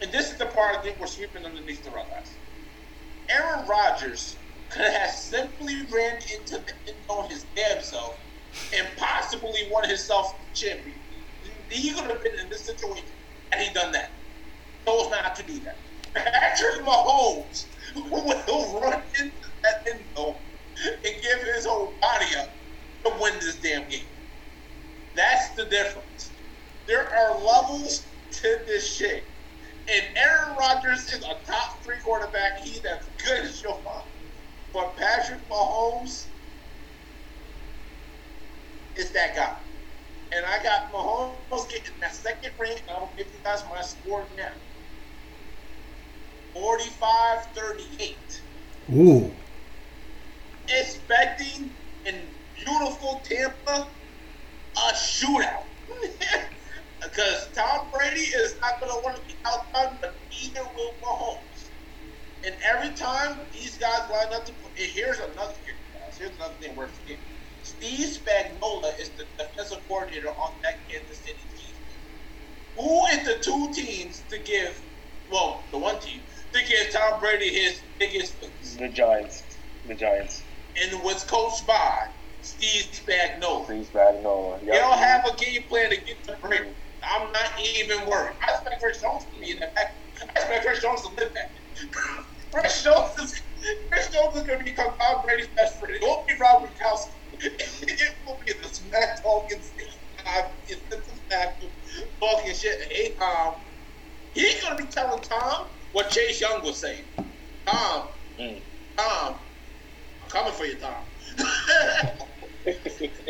And 0.03 0.13
this 0.13 0.31
is 0.33 0.39
the 0.39 0.47
part 0.47 0.77
I 0.79 0.83
think 0.83 1.01
we're 1.01 1.07
sweeping 1.07 1.45
underneath 1.45 1.85
the 1.85 1.91
rug. 1.91 2.07
guys. 2.11 2.39
Aaron 3.31 3.67
Rodgers 3.69 4.39
could 4.71 4.93
have 4.93 5.11
simply 5.11 5.75
ran 5.93 6.17
into 6.39 6.59
the 6.59 6.75
end 6.89 7.05
on 7.09 7.31
his 7.31 7.47
damn 7.57 7.83
self 7.83 8.17
and 8.73 8.89
possibly 8.97 9.69
won 9.71 9.89
himself 9.89 10.53
champion. 10.55 11.01
He 11.71 11.93
could 11.93 12.11
have 12.11 12.23
been 12.23 12.39
in 12.41 12.49
this 12.51 12.67
situation 12.67 13.17
had 13.53 13.67
he 13.67 13.73
done 13.75 13.93
that. 13.93 14.23
Chose 14.89 15.11
not 15.11 15.35
to 15.37 15.43
do 15.45 15.61
that. 15.61 15.85
Patrick 16.15 16.87
Mahomes 16.87 17.67
will 17.97 18.81
run 18.81 19.03
into 19.21 19.49
that 19.63 19.75
end 19.93 20.07
zone 20.17 20.37
and 21.05 21.23
give 21.23 21.41
his 21.55 21.67
whole 21.67 21.99
body 22.01 22.27
up 22.39 22.59
to 23.05 23.13
win 23.21 23.35
this 23.41 23.61
damn 23.61 23.89
game. 23.89 24.09
That's 25.15 25.55
the 25.57 25.67
difference. 25.67 26.39
There 26.87 27.09
are 27.15 27.41
levels 27.41 28.15
to 28.33 28.59
this 28.67 28.97
shit. 28.97 29.25
And 29.89 30.05
Aaron 30.17 30.57
Rodgers 30.59 31.13
is 31.13 31.25
a 31.25 31.37
top 31.47 31.85
three 31.85 31.97
quarterback. 32.05 32.61
He's 32.65 32.85
as 32.85 33.11
good 33.25 33.45
as 33.45 33.63
your 33.63 33.83
mom. 33.85 34.05
But 34.73 34.97
Patrick 34.97 35.49
Mahomes 35.49 36.31
is 38.97 39.13
that 39.13 39.35
guy. 39.37 39.57
And 40.33 40.45
I 40.47 40.63
got 40.63 40.93
Mahomes 40.93 41.69
getting 41.71 41.95
that 42.01 42.15
second 42.15 42.53
ring. 42.59 42.77
I 42.89 42.99
will 43.01 43.15
give 43.17 43.29
you 43.29 43.39
guys 43.45 43.63
my 43.71 43.83
score 43.83 44.29
now 44.37 44.53
45 46.55 47.39
38. 47.57 48.43
Ooh. 48.95 49.31
Expecting 50.69 51.71
in 52.05 52.29
beautiful 52.55 53.23
Tampa 53.25 53.89
a 54.77 54.93
shootout. 54.95 55.65
Because 57.03 57.51
Tom 57.55 57.91
Brady 57.93 58.23
is 58.23 58.57
not 58.63 58.81
going 58.81 58.91
to 58.91 59.01
want 59.05 59.17
to 59.17 59.23
be 59.23 59.39
outdone, 59.45 59.99
but 60.01 60.23
neither 60.31 60.63
will 60.75 60.95
Mahomes. 61.05 61.71
And 62.47 62.57
every 62.65 62.95
time 62.97 63.41
these 63.53 63.77
guys 63.77 64.11
line 64.11 64.33
up 64.35 64.47
to 64.47 64.53
play, 64.55 64.71
here's 64.77 65.19
another. 65.19 65.55
Here's 66.19 66.37
another 66.37 66.55
thing 66.61 66.77
we're 66.77 66.89
forgetting. 66.89 67.21
Steve 67.65 68.19
Spagnuolo 68.19 68.93
is 69.01 69.11
the 69.17 69.25
defensive 69.39 69.79
coordinator 69.89 70.29
on 70.29 70.61
that 70.63 70.87
Kansas 70.89 71.19
City 71.19 71.47
team. 71.57 71.75
Who 72.77 73.07
is 73.07 73.25
the 73.25 73.43
two 73.43 73.73
teams 73.75 74.23
to 74.31 74.39
give, 74.39 74.83
well, 75.31 75.65
the 75.73 75.79
one 75.79 75.99
team, 76.01 76.23
to 76.53 76.61
give 76.69 76.93
Tom 76.93 77.21
Brady 77.21 77.49
his 77.49 77.83
biggest 77.99 78.37
wins? 78.43 78.77
The 78.77 78.89
Giants. 78.91 79.43
The 79.87 79.95
Giants. 79.95 80.45
And 80.83 81.03
was 81.03 81.25
coached 81.25 81.67
by 81.67 81.97
Steve 82.43 82.93
Spagnuolo. 82.93 83.65
Please 83.65 83.89
bad 83.89 84.23
no. 84.23 84.59
They 84.61 84.77
don't 84.77 84.99
have 84.99 85.25
a 85.27 85.35
game 85.37 85.63
plan 85.63 85.89
to 85.89 85.97
get 85.97 86.23
to 86.25 86.37
Brady. 86.43 86.75
I'm 87.03 87.33
not 87.33 87.51
even 87.77 88.07
worried. 88.07 88.37
I 88.47 88.53
expect 88.53 88.83
Chris 88.83 89.01
Jones 89.01 89.25
to 89.33 89.41
be 89.41 89.53
in 89.53 89.61
that 89.61 89.75
back. 89.75 89.87
I 90.23 90.41
expect 90.41 90.67
Chris 90.67 90.83
Jones 90.83 91.01
to 91.03 91.09
live 91.09 91.33
back. 91.33 91.51
Chris 92.53 92.85
Jones 92.85 93.19
is 93.19 93.41
Chris 93.91 94.11
Jones 94.11 94.37
is 94.37 94.43
going 94.43 94.59
to 94.59 94.65
become 94.65 94.95
Tom 95.01 95.23
Brady's 95.25 95.49
best 95.57 95.79
friend. 95.81 95.95
It 95.95 96.03
won't 96.03 96.27
be 96.27 96.35
Rob 96.39 96.63
Gronkowski. 96.63 97.24
It 97.41 98.17
will 98.27 98.41
be 98.47 98.53
the 98.63 98.69
smack 98.69 99.23
talking 99.23 99.63
the 100.91 101.03
smack 101.05 101.61
talking 102.21 102.55
shit. 102.55 102.79
He 104.35 104.47
ain't 104.47 104.61
to 104.79 104.85
be 104.85 104.91
telling 104.91 105.23
Tom 105.23 105.69
what 105.93 106.11
Chase 106.11 106.41
Young 106.41 106.63
was 106.65 106.81
saying. 106.81 107.07
Tom, 107.67 108.09
Mm. 108.41 108.65
Tom, 108.99 109.41
I'm 110.23 110.29
coming 110.31 110.53
for 110.55 110.67
you, 110.67 110.79
Tom. 110.79 111.05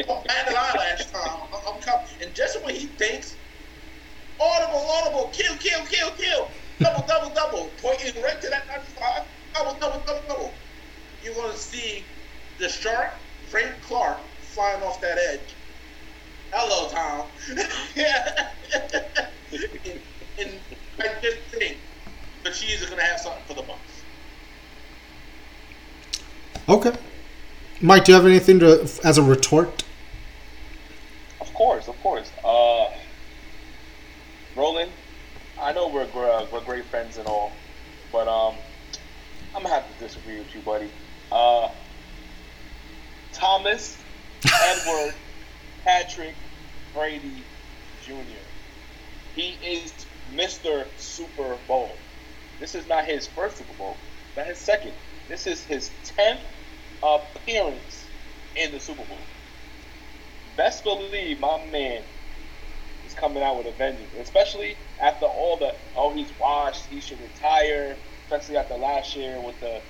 Don't 0.09 0.27
bat 0.29 0.49
an 0.49 0.57
eyelash, 0.57 1.07
Tom. 1.13 1.49
I'm, 1.53 1.75
I'm 1.75 1.81
coming. 1.83 2.07
And 2.23 2.35
just 2.35 2.63
when 2.65 2.75
he 2.75 2.97
thinks, 2.97 3.39
audible, 4.41 4.79
audible, 4.91 5.31
kill, 5.31 5.57
kill, 5.59 5.87
kill, 5.87 6.13
kill, 6.17 6.51
double, 6.83 7.07
double, 7.07 7.35
double, 7.35 7.77
pointing 7.81 8.23
right 8.23 8.41
to 8.41 8.51
that 8.51 8.65
95, 8.69 9.23
double, 9.55 9.79
double, 9.81 10.05
double, 10.07 10.27
double. 10.29 10.63
You're 11.21 11.35
to 11.53 11.59
see 11.59 12.11
the 12.59 12.69
shark, 12.69 13.11
Frank 13.55 13.73
Clark, 13.83 14.19
flying 14.41 14.83
off 14.83 15.01
that 15.01 15.17
edge. 15.17 15.55
Hello, 16.53 16.89
Tom. 16.89 17.29
and, 19.87 20.01
and 20.41 20.59
I 20.99 21.21
just 21.23 21.39
think 21.53 21.77
the 22.43 22.51
Chiefs 22.51 22.83
are 22.83 22.87
going 22.87 22.99
to 22.99 23.05
have 23.05 23.21
something 23.21 23.45
for 23.47 23.55
the 23.55 23.63
Bucks. 23.63 24.03
Okay. 26.69 26.99
Mike, 27.81 28.03
do 28.07 28.11
you 28.11 28.17
have 28.17 28.27
anything 28.27 28.59
to 28.59 28.81
as 29.05 29.19
a 29.19 29.23
retort? 29.23 29.85
Of 31.41 31.55
course, 31.55 31.87
of 31.87 31.97
course. 32.03 32.33
Uh, 32.45 32.89
Roland, 34.57 34.91
I 35.61 35.73
know 35.73 35.87
we're 35.87 36.09
gr- 36.09 36.53
we're 36.53 36.65
great 36.65 36.87
friends 36.87 37.19
and 37.19 37.29
all, 37.29 37.53
but 38.11 38.27
um, 38.27 38.57
I'm 39.55 39.63
gonna 39.63 39.73
have 39.73 39.87
to 39.87 40.05
disagree 40.05 40.39
with 40.39 40.53
you, 40.53 40.61
buddy. 40.63 40.91
Uh, 41.31 41.69
Thomas, 43.45 43.99
Edward, 44.63 45.13
Patrick, 45.85 46.35
Brady, 46.95 47.43
Jr. 48.03 48.41
He 49.37 49.59
is 49.63 49.93
Mr. 50.33 50.87
Super 50.97 51.59
Bowl. 51.69 51.91
This 52.59 52.75
is 52.75 52.89
not 52.89 53.05
his 53.05 53.27
first 53.27 53.59
Super 53.59 53.75
Bowl, 53.75 53.99
not 54.35 54.47
his 54.47 54.57
second. 54.57 54.93
This 55.29 55.47
is 55.47 55.63
his 55.65 55.91
tenth 56.05 56.41
appearance 57.03 58.07
in 58.57 58.73
the 58.73 58.81
Super 58.81 59.05
Bowl. 59.05 59.19
Best 60.57 60.83
believe 60.83 61.39
my 61.39 61.67
man 61.67 62.01
is 63.07 63.13
coming 63.13 63.43
out 63.43 63.59
with 63.59 63.67
a 63.67 63.73
vengeance, 63.73 64.09
especially 64.23 64.75
after 65.03 65.27
all 65.27 65.59
the 65.59 65.75
oh 65.99 66.15
he's 66.15 66.33
washed, 66.41 66.87
he 66.87 66.99
should 66.99 67.21
retire, 67.21 67.95
especially 68.25 68.57
after 68.57 68.75
last 68.77 69.15
year 69.15 69.39
with 69.39 69.61
the 69.61 69.83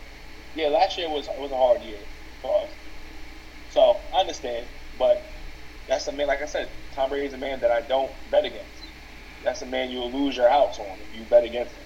yeah 0.56 0.66
last 0.66 0.98
year 0.98 1.08
was 1.08 1.28
was 1.38 1.52
a 1.52 1.56
hard 1.56 1.82
year 1.82 1.98
for 2.42 2.62
us. 2.62 2.70
So 3.74 3.96
I 4.14 4.20
understand, 4.20 4.68
but 5.00 5.26
that's 5.88 6.06
a 6.06 6.12
man 6.12 6.28
like 6.28 6.40
I 6.40 6.46
said, 6.46 6.68
Tom 6.92 7.10
Brady 7.10 7.26
is 7.26 7.32
a 7.32 7.38
man 7.38 7.58
that 7.58 7.72
I 7.72 7.80
don't 7.80 8.12
bet 8.30 8.44
against. 8.44 8.84
That's 9.42 9.62
a 9.62 9.66
man 9.66 9.90
you'll 9.90 10.12
lose 10.12 10.36
your 10.36 10.48
house 10.48 10.78
on 10.78 10.86
if 11.00 11.18
you 11.18 11.24
bet 11.24 11.42
against 11.42 11.74
him. 11.74 11.82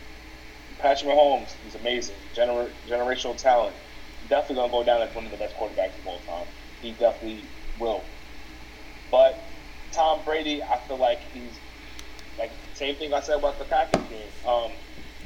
Patrick 0.80 1.11
Mahomes, 1.11 1.55
he's 1.64 1.74
amazing, 1.76 2.14
Gener- 2.36 2.70
generational 2.86 3.41
talent. 3.41 3.74
Definitely 4.28 4.57
gonna 4.57 4.70
go 4.70 4.84
down 4.84 5.01
as 5.01 5.14
one 5.14 5.24
of 5.24 5.30
the 5.30 5.39
best 5.39 5.57
quarterbacks 5.57 5.99
of 5.99 6.07
all 6.07 6.18
time. 6.18 6.47
He 6.82 6.91
definitely 6.91 7.47
will. 7.78 8.05
But 9.11 9.43
Tom 9.93 10.20
Brady, 10.26 10.62
I 10.62 10.76
feel 10.86 10.99
like 10.99 11.22
he's 11.32 11.59
like 12.39 12.53
same 12.74 12.97
thing 12.97 13.14
I 13.14 13.20
said 13.20 13.39
about 13.39 13.59
the 13.59 13.64
Packers 13.64 14.03
game. 14.11 14.28
Um, 14.47 14.72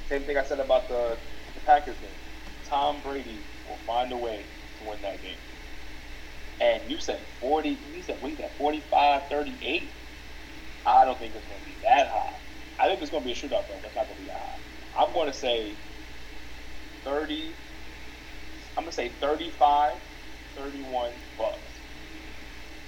same 0.09 0.23
thing 0.23 0.39
I 0.39 0.45
said 0.45 0.61
about 0.61 0.87
the, 0.87 1.19
the 1.57 1.61
Packers 1.63 1.97
game. 1.97 2.11
Tom 2.69 3.01
Brady 3.03 3.41
will 3.69 3.79
find 3.85 4.13
a 4.13 4.17
way 4.17 4.47
to 4.79 4.85
win 4.85 5.03
that 5.03 5.21
game. 5.21 5.39
And 6.63 6.89
you 6.89 7.01
said 7.01 7.19
40, 7.41 7.71
you 7.71 8.03
said, 8.03 8.19
you 8.23 8.37
got, 8.37 8.51
45, 8.53 9.23
38? 9.29 9.83
I 10.87 11.05
don't 11.05 11.19
think 11.19 11.35
it's 11.35 11.45
going 11.47 11.59
to 11.59 11.67
be 11.67 11.75
that 11.83 12.07
high. 12.07 12.35
I 12.79 12.87
think 12.87 13.03
it's 13.03 13.11
going 13.11 13.25
to 13.25 13.27
be 13.27 13.33
a 13.33 13.35
shootout, 13.35 13.67
though. 13.67 13.81
That's 13.83 13.97
not 13.97 14.07
going 14.07 14.17
to 14.17 14.23
be 14.23 14.29
that 14.29 14.39
high. 14.39 15.03
I'm 15.05 15.13
going 15.13 15.27
to 15.27 15.37
say 15.37 15.73
30, 17.05 17.51
I'm 18.77 18.85
going 18.85 18.91
to 18.91 18.93
say 18.93 19.09
35, 19.09 19.95
31 20.57 21.11
Bucks. 21.37 21.57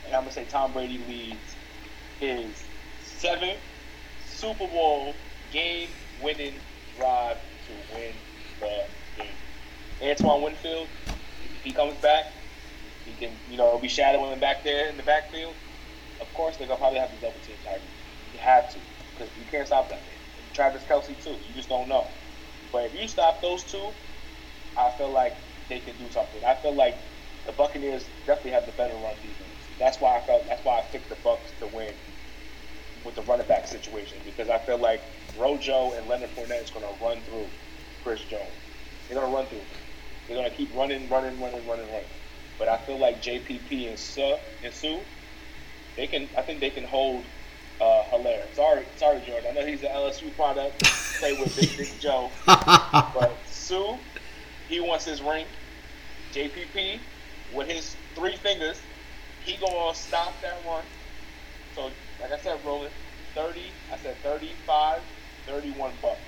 And 0.07 0.15
I'm 0.15 0.23
going 0.23 0.29
to 0.29 0.35
say 0.35 0.45
Tom 0.45 0.73
Brady 0.73 1.01
leads 1.09 1.57
his 2.21 2.63
seventh 3.03 3.59
Super 4.25 4.69
Bowl 4.69 5.15
game 5.53 5.89
winning 6.23 6.55
drive 6.97 7.39
to 7.67 7.97
win 7.97 8.13
the 8.61 8.85
game. 9.17 9.27
Antoine 10.01 10.43
Winfield, 10.43 10.87
he 11.65 11.73
comes 11.73 11.95
back, 11.95 12.27
he 13.07 13.13
can, 13.13 13.37
you 13.51 13.57
know, 13.57 13.79
be 13.79 13.89
shadowing 13.89 14.33
him 14.33 14.41
back 14.41 14.65
there 14.65 14.89
in 14.89 14.97
the 14.97 15.03
backfield. 15.03 15.55
Of 16.21 16.33
course, 16.35 16.57
they're 16.57 16.67
gonna 16.67 16.79
probably 16.79 16.99
have 16.99 17.11
to 17.11 17.17
double 17.17 17.39
team 17.47 17.57
Tyreek. 17.67 17.81
You 18.33 18.41
have 18.41 18.73
to, 18.73 18.79
because 19.13 19.33
you 19.39 19.45
can't 19.51 19.67
stop 19.67 19.89
that. 19.91 19.99
And 19.99 20.55
Travis 20.55 20.83
Kelce 20.85 21.23
too. 21.23 21.31
You 21.31 21.55
just 21.55 21.69
don't 21.69 21.89
know. 21.89 22.07
But 22.73 22.85
if 22.85 23.01
you 23.01 23.07
stop 23.09 23.41
those 23.41 23.63
two, 23.65 23.89
I 24.77 24.91
feel 24.91 25.11
like 25.11 25.35
they 25.69 25.79
can 25.81 25.95
do 25.97 26.11
something. 26.11 26.45
I 26.45 26.55
feel 26.55 26.75
like 26.75 26.97
the 27.47 27.53
Buccaneers 27.53 28.05
definitely 28.27 28.53
have 28.53 28.67
the 28.67 28.73
better 28.73 28.95
run 28.95 29.15
defense. 29.17 29.49
That's 29.79 30.01
why 30.01 30.17
I 30.17 30.21
felt. 30.21 30.47
That's 30.49 30.65
why 30.65 30.79
I 30.79 30.83
picked 30.83 31.09
the 31.09 31.17
Bucks 31.17 31.53
to 31.61 31.67
win 31.67 31.93
with 33.05 33.15
the 33.15 33.23
running 33.23 33.47
back 33.47 33.67
situation 33.67 34.19
because 34.25 34.49
I 34.49 34.59
feel 34.59 34.79
like 34.79 35.03
Rojo 35.39 35.93
and 35.93 36.09
Leonard 36.09 36.31
Fournette 36.31 36.65
is 36.65 36.71
going 36.71 36.87
to 36.87 37.05
run 37.05 37.21
through 37.23 37.47
Chris 38.03 38.21
Jones. 38.25 38.43
They're 39.09 39.19
going 39.19 39.31
to 39.31 39.37
run 39.37 39.47
through. 39.47 39.61
They're 40.27 40.37
going 40.37 40.51
to 40.51 40.57
keep 40.57 40.75
running, 40.75 41.09
running, 41.11 41.41
running, 41.41 41.67
running, 41.69 41.87
running. 41.87 42.07
But 42.59 42.69
I 42.69 42.77
feel 42.79 42.99
like 42.99 43.23
JPP 43.23 43.89
and 43.89 43.99
Suh, 43.99 44.37
and 44.63 44.73
Suh, 44.73 44.99
they 45.97 46.07
can. 46.07 46.29
I 46.37 46.43
think 46.43 46.61
they 46.61 46.71
can 46.71 46.85
hold 46.85 47.25
uh, 47.81 48.03
Helaire. 48.11 48.45
Sorry, 48.55 48.85
sorry, 48.97 49.21
Jordan. 49.27 49.51
I 49.51 49.61
know 49.61 49.67
he's 49.67 49.83
an 49.83 49.91
LSU 49.91 50.35
product. 50.37 50.83
Play 51.21 51.33
with 51.41 51.55
Big 51.57 51.77
Dick 51.77 52.01
Joe, 52.01 52.31
but 52.47 53.33
Suh, 53.49 53.97
he 54.69 54.81
wants 54.81 55.05
his 55.05 55.23
ring. 55.23 55.47
JPP 56.33 56.99
with 57.55 57.69
his 57.69 57.95
three 58.15 58.37
fingers, 58.37 58.81
he 59.45 59.57
gonna 59.57 59.95
stop 59.95 60.35
that 60.43 60.57
run. 60.67 60.83
So, 61.75 61.91
like 62.21 62.33
I 62.33 62.39
said, 62.39 62.59
rolling 62.65 62.91
30. 63.35 63.61
I 63.93 63.97
said 63.99 64.17
35, 64.23 65.01
31 65.47 65.93
bucks. 66.03 66.19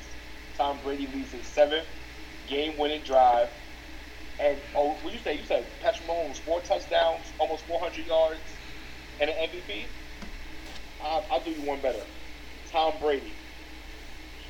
Tom 0.56 0.78
Brady 0.84 1.08
leads 1.12 1.32
his 1.32 1.46
seventh 1.46 1.86
game-winning 2.48 3.02
drive. 3.02 3.48
And 4.38 4.58
oh, 4.74 4.90
what 5.02 5.14
you 5.14 5.20
say? 5.20 5.38
You 5.38 5.44
said 5.44 5.64
Patrick 5.80 6.06
Mahomes 6.08 6.36
four 6.36 6.60
touchdowns, 6.60 7.22
almost 7.38 7.64
400 7.64 8.06
yards, 8.06 8.40
and 9.20 9.30
an 9.30 9.36
MVP. 9.48 9.84
I'll, 11.02 11.24
I'll 11.30 11.40
do 11.40 11.50
you 11.50 11.66
one 11.66 11.80
better. 11.80 12.02
Tom 12.70 12.92
Brady, 13.00 13.32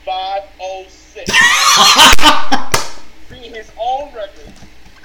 506. 0.04 1.30
Being 3.30 3.54
his 3.54 3.70
own 3.80 4.12
record, 4.14 4.52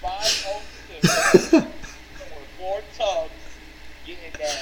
506. 0.02 1.50
Throwing 1.50 1.68
four 2.58 2.82
tubs, 2.98 3.32
getting 4.06 4.32
that, 4.40 4.58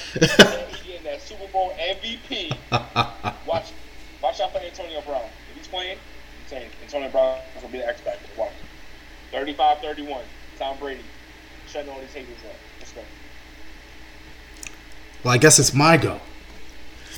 getting 0.85 1.03
that 1.03 1.21
Super 1.21 1.47
Bowl 1.47 1.73
MVP. 1.79 2.55
Watch, 3.45 3.71
watch 4.21 4.41
out 4.41 4.51
for 4.51 4.59
Antonio 4.59 5.01
Brown. 5.01 5.23
If 5.49 5.57
he's 5.57 5.67
playing, 5.67 5.97
I'm 5.97 6.47
saying 6.47 6.69
Antonio 6.83 7.09
Brown 7.09 7.39
is 7.55 7.61
gonna 7.61 7.71
be 7.71 7.79
the 7.79 7.87
X 7.87 8.01
factor. 8.01 8.27
Watch. 8.37 8.51
35-31. 9.31 10.21
Tom 10.57 10.77
Brady 10.77 11.01
shutting 11.67 11.89
all 11.89 11.99
these 11.99 12.13
haters 12.13 12.35
up. 12.45 12.55
Let's 12.79 12.91
go. 12.91 13.01
Well, 15.23 15.33
I 15.33 15.37
guess 15.37 15.59
it's 15.59 15.73
my 15.73 15.97
go. 15.97 16.19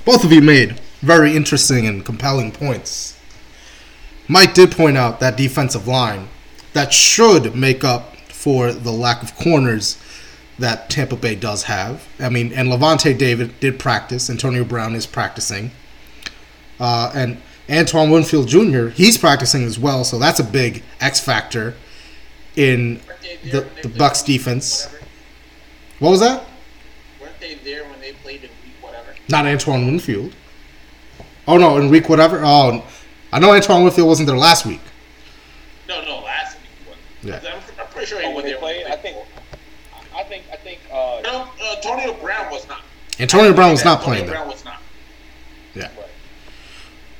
Both 0.03 0.23
of 0.23 0.31
you 0.31 0.41
made 0.41 0.79
very 0.99 1.35
interesting 1.35 1.85
and 1.87 2.05
compelling 2.05 2.51
points. 2.51 3.19
Mike 4.27 4.53
did 4.53 4.71
point 4.71 4.97
out 4.97 5.19
that 5.19 5.37
defensive 5.37 5.87
line 5.87 6.27
that 6.73 6.93
should 6.93 7.55
make 7.55 7.83
up 7.83 8.15
for 8.27 8.71
the 8.71 8.91
lack 8.91 9.21
of 9.21 9.35
corners 9.35 10.01
that 10.57 10.89
Tampa 10.89 11.15
Bay 11.15 11.35
does 11.35 11.63
have. 11.63 12.07
I 12.19 12.29
mean, 12.29 12.53
and 12.53 12.69
Lavonte 12.69 13.17
David 13.17 13.59
did 13.59 13.79
practice. 13.79 14.29
Antonio 14.29 14.63
Brown 14.63 14.95
is 14.95 15.05
practicing. 15.05 15.71
Uh, 16.79 17.11
and 17.13 17.41
Antoine 17.69 18.09
Winfield 18.09 18.47
Jr., 18.47 18.87
he's 18.87 19.17
practicing 19.17 19.63
as 19.63 19.77
well, 19.77 20.03
so 20.03 20.17
that's 20.17 20.39
a 20.39 20.43
big 20.43 20.83
X 20.99 21.19
factor 21.19 21.75
in 22.55 23.01
Weren't 23.07 23.21
they 23.21 23.49
there 23.49 23.61
the, 23.81 23.87
the 23.87 23.89
Bucks 23.97 24.21
defense. 24.23 24.85
whatever? 24.85 25.05
What 25.99 26.09
was 26.11 26.19
that? 26.21 26.43
Weren't 27.21 27.39
they 27.39 27.55
there 27.55 27.83
when 27.85 27.99
they 28.01 28.13
played 28.13 28.43
in 28.43 28.49
week 28.63 28.73
whatever? 28.81 29.13
Not 29.29 29.45
Antoine 29.45 29.85
Winfield. 29.85 30.33
Oh 31.47 31.57
no, 31.57 31.77
in 31.77 31.89
week 31.89 32.09
whatever. 32.09 32.41
Oh, 32.43 32.83
I 33.31 33.39
know 33.39 33.53
Antoine 33.53 33.83
Winfield 33.83 34.07
wasn't 34.07 34.27
there 34.27 34.37
last 34.37 34.65
week. 34.65 34.81
No, 35.87 36.03
no, 36.03 36.19
last 36.19 36.57
week 36.59 36.69
was. 36.87 36.97
Yeah. 37.43 37.51
I'm, 37.53 37.61
I'm 37.79 37.87
pretty 37.91 38.07
sure 38.07 38.19
he 38.19 38.25
Oh, 38.25 38.29
was 38.31 38.35
when 38.37 38.45
they 38.45 38.51
there. 38.51 38.59
played, 38.59 38.85
I 38.87 38.95
think, 38.95 39.17
I 40.15 40.23
think, 40.23 40.43
I 40.51 40.55
think, 40.57 40.79
uh, 40.91 41.21
No, 41.23 41.47
uh, 41.63 41.75
Antonio 41.77 42.13
Brown 42.15 42.51
was 42.51 42.67
not. 42.67 42.81
Antonio 43.19 43.53
Brown 43.53 43.71
was 43.71 43.83
not 43.85 43.99
Antonio 43.99 44.13
playing 44.15 44.25
there. 44.27 44.35
Brown 44.35 44.47
was 44.49 44.65
not. 44.65 44.81
Yeah. 45.75 45.83
Right. 45.83 46.07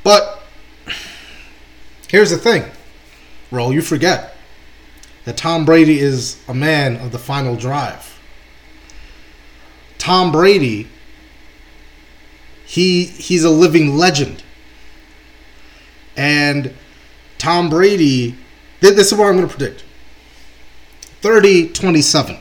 But 0.03 0.43
here's 2.09 2.29
the 2.32 2.38
thing, 2.38 2.63
Roll, 3.51 3.71
you 3.73 3.82
forget 3.82 4.36
that 5.32 5.38
Tom 5.38 5.63
Brady 5.63 5.97
is 5.97 6.43
a 6.49 6.53
man 6.53 6.97
of 6.97 7.13
the 7.13 7.17
final 7.17 7.55
drive. 7.55 8.19
Tom 9.97 10.29
Brady, 10.29 10.89
he 12.65 13.05
he's 13.05 13.45
a 13.45 13.49
living 13.49 13.95
legend. 13.97 14.43
And 16.17 16.73
Tom 17.38 17.69
Brady, 17.69 18.36
this 18.82 19.09
is 19.09 19.17
what 19.17 19.27
I'm 19.27 19.38
going 19.38 19.47
to 19.47 19.55
predict. 19.55 19.86
30-27. 21.21 22.38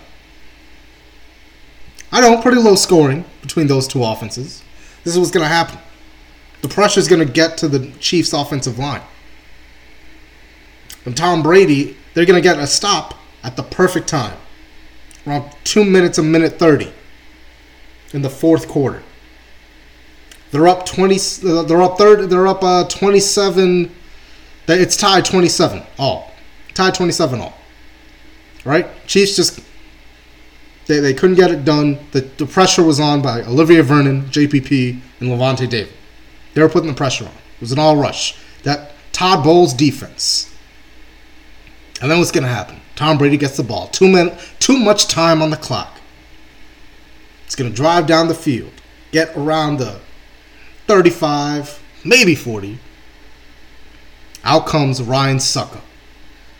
I 2.11 2.20
know, 2.20 2.43
pretty 2.43 2.61
low 2.61 2.74
scoring 2.74 3.24
between 3.41 3.68
those 3.68 3.86
two 3.86 4.03
offenses. 4.03 4.64
This 5.05 5.14
is 5.14 5.20
what's 5.20 5.30
going 5.30 5.45
to 5.45 5.49
happen. 5.49 5.78
The 6.62 6.68
pressure 6.68 6.99
is 6.99 7.07
going 7.07 7.24
to 7.24 7.32
get 7.32 7.57
to 7.59 7.68
the 7.68 7.93
Chiefs' 8.01 8.32
offensive 8.32 8.80
line. 8.80 9.03
And 11.05 11.16
Tom 11.16 11.45
Brady, 11.45 11.97
they're 12.15 12.27
going 12.27 12.41
to 12.41 12.47
get 12.47 12.59
a 12.59 12.67
stop 12.67 13.15
at 13.43 13.57
the 13.57 13.63
perfect 13.63 14.09
time. 14.09 14.37
Around 15.27 15.51
2 15.65 15.85
minutes, 15.85 16.19
a 16.19 16.23
minute 16.23 16.59
30 16.59 16.93
in 18.13 18.23
the 18.23 18.31
fourth 18.31 18.69
quarter. 18.69 19.03
They're 20.51 20.67
up 20.67 20.85
20 20.85 21.15
uh, 21.15 21.63
they're 21.63 21.83
up 21.83 21.97
third 21.97 22.29
they're 22.29 22.49
up 22.49 22.65
uh 22.65 22.85
27 22.89 23.95
it's 24.67 24.97
tied 24.97 25.25
27 25.25 25.83
all. 25.99 26.33
Tied 26.75 26.95
27 26.95 27.41
all. 27.41 27.55
Right? 28.65 28.87
Chiefs 29.07 29.37
just 29.37 29.61
they, 30.87 30.99
they 30.99 31.15
couldn't 31.15 31.37
get 31.37 31.51
it 31.51 31.65
done. 31.65 31.99
The, 32.13 32.23
the 32.23 32.47
pressure 32.47 32.83
was 32.83 32.99
on 32.99 33.23
by 33.23 33.43
Olivier 33.43 33.81
Vernon, 33.81 34.23
JPP, 34.23 35.01
and 35.21 35.29
Lavonte 35.29 35.69
David. 35.69 35.93
They 36.55 36.63
were 36.63 36.69
putting 36.69 36.89
the 36.89 36.97
pressure 36.97 37.27
on. 37.27 37.31
It 37.31 37.61
was 37.61 37.73
an 37.73 37.79
all 37.79 37.97
rush. 37.97 38.37
That 38.65 38.93
Todd 39.13 39.45
Bowles 39.45 39.73
defense. 39.73 40.49
And 42.01 42.11
then 42.11 42.18
what's 42.18 42.30
going 42.30 42.44
to 42.44 42.51
happen? 42.51 42.80
Tom 42.96 43.18
Brady 43.18 43.36
gets 43.36 43.57
the 43.57 43.62
ball. 43.62 43.88
Too, 43.88 44.09
min- 44.09 44.36
too 44.59 44.78
much 44.78 45.07
time 45.09 45.42
on 45.42 45.51
the 45.51 45.57
clock. 45.57 45.98
It's 47.46 47.57
going 47.57 47.70
to 47.70 47.76
drive 47.76 48.07
down 48.07 48.28
the 48.28 48.34
field, 48.34 48.72
get 49.12 49.36
around 49.36 49.78
the 49.78 50.01
35, 50.86 51.82
maybe 52.05 52.34
40. 52.34 52.78
Out 54.44 54.66
comes 54.66 55.03
Ryan 55.03 55.38
Succop. 55.38 55.82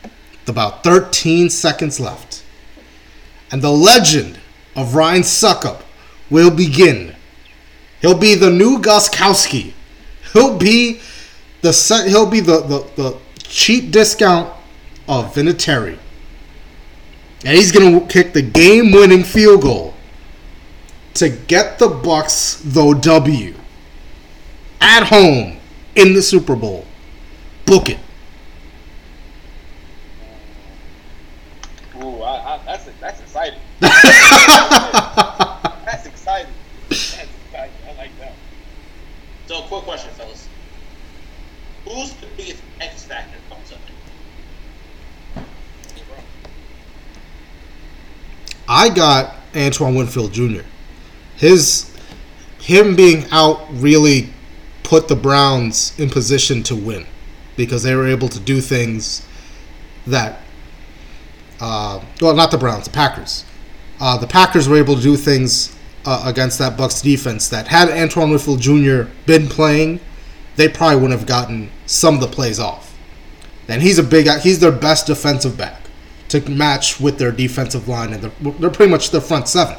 With 0.03 0.49
about 0.49 0.85
13 0.85 1.49
seconds 1.49 2.01
left. 2.01 2.45
And 3.51 3.63
the 3.63 3.71
legend 3.71 4.39
of 4.77 4.95
Ryan 4.95 5.23
Succop 5.23 5.83
will 6.29 6.51
begin. 6.51 7.15
He'll 8.01 8.19
be 8.19 8.35
the 8.35 8.51
new 8.51 8.79
Gostkowski. 8.79 9.73
He'll 10.33 10.57
be 10.57 11.01
the. 11.61 11.73
He'll 12.09 12.31
be 12.31 12.41
the, 12.41 12.61
the, 12.61 12.91
the 12.97 13.19
cheap 13.39 13.91
discount 13.91 14.55
of 15.11 15.35
Vinatieri. 15.35 15.99
And 17.45 17.57
he's 17.57 17.73
gonna 17.73 18.07
kick 18.07 18.33
the 18.33 18.43
game-winning 18.43 19.25
field 19.25 19.63
goal 19.63 19.95
to 21.15 21.29
get 21.29 21.81
the 21.81 21.89
Bucks 21.89 22.63
the 22.65 22.95
W 22.95 23.55
at 24.81 25.09
home 25.09 25.59
in 25.97 26.15
the 26.15 26.23
Super 26.23 26.55
Bowl. 26.55 26.87
Book 27.67 27.89
it. 27.89 27.99
Ooh, 31.97 32.23
I, 32.23 32.55
I, 32.55 32.61
that's 32.65 32.89
that's 33.01 33.21
exciting. 33.21 33.59
that's 33.81 33.97
exciting. 36.07 36.53
That's 36.89 37.25
exciting. 37.25 37.75
I 37.89 37.97
like 37.99 38.17
that. 38.21 38.35
So, 39.49 39.63
quick 39.63 39.83
question, 39.83 40.13
fellas. 40.13 40.49
Who's 41.85 42.13
the 42.15 42.27
biggest 42.37 42.63
X 42.81 43.05
factor 43.05 43.39
come 43.49 43.59
Sunday? 43.65 43.95
I 48.71 48.89
got 48.89 49.35
Antoine 49.55 49.97
Winfield 49.97 50.33
Jr. 50.33 50.61
His 51.35 51.93
him 52.61 52.95
being 52.95 53.27
out 53.33 53.67
really 53.73 54.33
put 54.85 55.09
the 55.09 55.17
Browns 55.17 55.99
in 55.99 56.09
position 56.09 56.63
to 56.63 56.77
win 56.77 57.05
because 57.57 57.83
they 57.83 57.97
were 57.97 58.07
able 58.07 58.29
to 58.29 58.39
do 58.39 58.61
things 58.61 59.27
that 60.07 60.41
uh, 61.59 62.01
well 62.21 62.35
not 62.35 62.53
the 62.53 62.59
Browns 62.59 62.85
the 62.85 62.93
Packers 62.93 63.45
uh, 63.99 64.17
the 64.17 64.29
Packers 64.29 64.69
were 64.69 64.77
able 64.77 64.95
to 64.95 65.03
do 65.03 65.17
things 65.17 65.77
uh, 66.05 66.23
against 66.25 66.61
that 66.61 66.77
Bucks 66.77 67.03
defense 67.03 67.49
that 67.49 67.67
had 67.67 67.89
Antoine 67.91 68.31
Winfield 68.31 68.61
Jr. 68.61 69.11
been 69.27 69.49
playing 69.49 69.99
they 70.55 70.69
probably 70.69 70.97
wouldn't 70.97 71.19
have 71.19 71.29
gotten 71.29 71.71
some 71.87 72.15
of 72.15 72.21
the 72.21 72.29
plays 72.29 72.61
off 72.61 72.97
and 73.67 73.83
he's 73.83 73.99
a 73.99 74.03
big 74.05 74.31
he's 74.43 74.61
their 74.61 74.71
best 74.71 75.09
defensive 75.09 75.59
back 75.59 75.80
to 76.31 76.41
match 76.49 77.01
with 77.01 77.19
their 77.19 77.33
defensive 77.33 77.89
line, 77.89 78.13
and 78.13 78.23
they're, 78.23 78.53
they're 78.53 78.71
pretty 78.71 78.91
much 78.91 79.11
the 79.11 79.21
front 79.21 79.49
seven. 79.49 79.77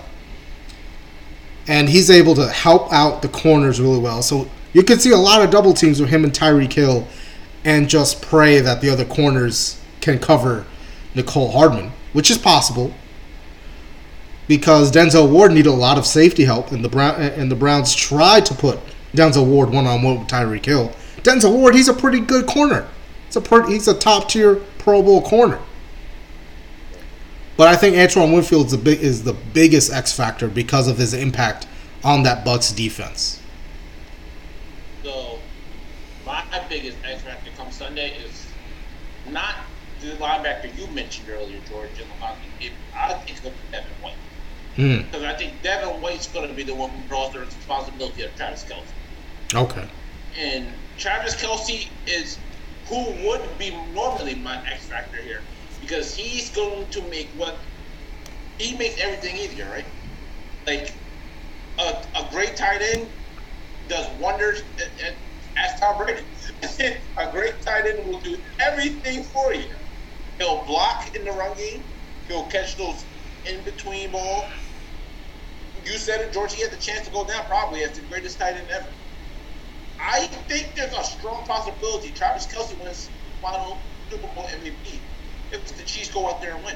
And 1.67 1.89
he's 1.89 2.09
able 2.09 2.35
to 2.35 2.47
help 2.49 2.91
out 2.91 3.21
the 3.21 3.29
corners 3.29 3.79
really 3.79 3.99
well. 3.99 4.21
So 4.21 4.49
you 4.73 4.83
can 4.83 4.99
see 4.99 5.11
a 5.11 5.17
lot 5.17 5.41
of 5.41 5.49
double 5.49 5.73
teams 5.73 5.99
with 5.99 6.09
him 6.09 6.23
and 6.23 6.33
Tyreek 6.33 6.73
Hill, 6.73 7.07
and 7.63 7.89
just 7.89 8.21
pray 8.21 8.59
that 8.59 8.81
the 8.81 8.89
other 8.89 9.05
corners 9.05 9.79
can 10.01 10.19
cover 10.19 10.65
Mecole 11.13 11.53
Hardman, 11.53 11.91
which 12.13 12.29
is 12.29 12.37
possible. 12.37 12.93
Because 14.47 14.91
Denzel 14.91 15.31
Ward 15.31 15.53
needed 15.53 15.69
a 15.69 15.71
lot 15.71 15.97
of 15.97 16.05
safety 16.05 16.43
help, 16.43 16.71
and 16.71 16.83
the 16.83 16.89
Brown 16.89 17.21
and 17.21 17.49
the 17.49 17.55
Browns 17.55 17.95
tried 17.95 18.45
to 18.47 18.53
put 18.53 18.79
Denzel 19.13 19.45
Ward 19.45 19.69
one 19.69 19.87
on 19.87 20.01
one 20.01 20.19
with 20.19 20.27
Tyreek 20.27 20.65
Hill. 20.65 20.91
Denzel 21.23 21.53
Ward, 21.53 21.75
he's 21.75 21.87
a 21.87 21.93
pretty 21.93 22.19
good 22.19 22.47
corner. 22.47 22.87
It's 23.27 23.37
a 23.37 23.41
pretty, 23.41 23.73
he's 23.73 23.87
a 23.87 23.93
top 23.93 24.27
tier 24.27 24.55
Pro 24.79 25.01
Bowl 25.01 25.21
corner. 25.21 25.59
But 27.57 27.67
I 27.67 27.75
think 27.75 27.97
Antoine 27.97 28.31
Winfield 28.31 28.67
is 28.67 28.71
the, 28.71 28.77
big, 28.77 28.99
is 29.01 29.23
the 29.23 29.33
biggest 29.33 29.91
X 29.91 30.13
factor 30.13 30.47
because 30.47 30.87
of 30.87 30.97
his 30.97 31.13
impact 31.13 31.67
on 32.03 32.23
that 32.23 32.43
Bucks 32.43 32.71
defense. 32.71 33.39
So, 35.03 35.39
my 36.25 36.43
biggest 36.69 36.97
X 37.03 37.21
factor 37.21 37.51
come 37.57 37.71
Sunday 37.71 38.13
is 38.25 38.47
not 39.29 39.55
the 39.99 40.11
linebacker 40.13 40.75
you 40.77 40.87
mentioned 40.87 41.29
earlier, 41.29 41.59
George, 41.69 41.91
in 41.91 42.07
the 42.07 42.25
line, 42.25 42.37
if 42.59 42.71
I 42.95 43.13
think 43.13 43.31
it's 43.31 43.39
going 43.41 43.53
to 43.53 43.61
be 43.61 43.71
Devin 43.71 43.91
White. 44.01 44.15
Hmm. 44.75 44.97
Because 45.03 45.23
I 45.23 45.33
think 45.35 45.61
Devin 45.61 46.01
White's 46.01 46.27
going 46.27 46.47
to 46.47 46.53
be 46.53 46.63
the 46.63 46.73
one 46.73 46.89
who 46.89 47.07
draws 47.07 47.33
the 47.33 47.39
responsibility 47.39 48.23
of 48.23 48.35
Travis 48.35 48.63
Kelce. 48.63 48.83
Okay. 49.53 49.87
And 50.39 50.67
Travis 50.97 51.35
Kelce 51.35 51.87
is 52.07 52.37
who 52.87 53.27
would 53.27 53.41
be 53.57 53.75
normally 53.93 54.35
my 54.35 54.57
X 54.67 54.85
factor 54.85 55.17
here. 55.17 55.41
Because 55.91 56.15
he's 56.15 56.49
going 56.51 56.87
to 56.87 57.01
make 57.09 57.33
what 57.35 57.59
he 58.57 58.77
makes 58.77 58.95
everything 59.01 59.35
easier, 59.35 59.69
right? 59.69 59.85
Like 60.65 60.97
a, 61.77 62.05
a 62.15 62.29
great 62.31 62.55
tight 62.55 62.81
end 62.81 63.09
does 63.89 64.07
wonders 64.17 64.63
as 65.57 65.79
Tom 65.81 65.97
Brady. 65.97 66.21
a 67.17 67.29
great 67.33 67.61
tight 67.61 67.87
end 67.87 68.05
will 68.05 68.21
do 68.21 68.37
everything 68.59 69.25
for 69.25 69.53
you. 69.53 69.67
He'll 70.39 70.63
block 70.63 71.13
in 71.13 71.25
the 71.25 71.31
run 71.31 71.57
game. 71.57 71.83
He'll 72.29 72.45
catch 72.45 72.77
those 72.77 73.05
in 73.43 73.61
between 73.65 74.13
ball. 74.13 74.45
You 75.83 75.97
said 75.97 76.21
it, 76.21 76.31
George. 76.31 76.53
He 76.53 76.61
had 76.61 76.71
the 76.71 76.77
chance 76.77 77.05
to 77.07 77.11
go 77.11 77.27
down 77.27 77.43
probably 77.47 77.83
as 77.83 77.99
the 77.99 78.03
greatest 78.03 78.39
tight 78.39 78.55
end 78.55 78.69
ever. 78.69 78.93
I 79.99 80.27
think 80.27 80.73
there's 80.73 80.93
a 80.93 81.03
strong 81.03 81.43
possibility 81.43 82.11
Travis 82.11 82.47
Kelce 82.47 82.79
wins 82.79 83.09
final 83.41 83.81
Super 84.09 84.27
Bowl 84.33 84.47
MVP 84.55 85.01
if 85.51 85.77
the 85.77 85.83
Chiefs 85.83 86.11
go 86.11 86.29
out 86.29 86.41
there 86.41 86.55
and 86.55 86.63
win. 86.65 86.75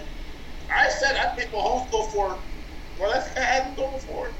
I 0.72 0.90
said 0.90 1.16
I 1.16 1.36
think 1.36 1.52
Mahomes 1.52 1.90
go 1.92 2.04
for 2.04 2.38
well, 3.00 3.12
that's 3.12 3.36
I 3.36 3.42
had 3.42 3.64
him 3.68 3.76
going 3.76 4.00
for 4.00 4.28
it. 4.28 4.34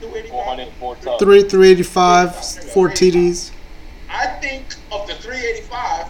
285. 0.00 0.78
404. 0.78 1.18
Three, 1.18 1.42
three 1.42 1.68
eighty-five, 1.68 2.34
four 2.72 2.88
TDs. 2.88 3.52
I 4.08 4.26
think 4.40 4.74
of 4.90 5.06
the 5.06 5.14
385, 5.14 6.08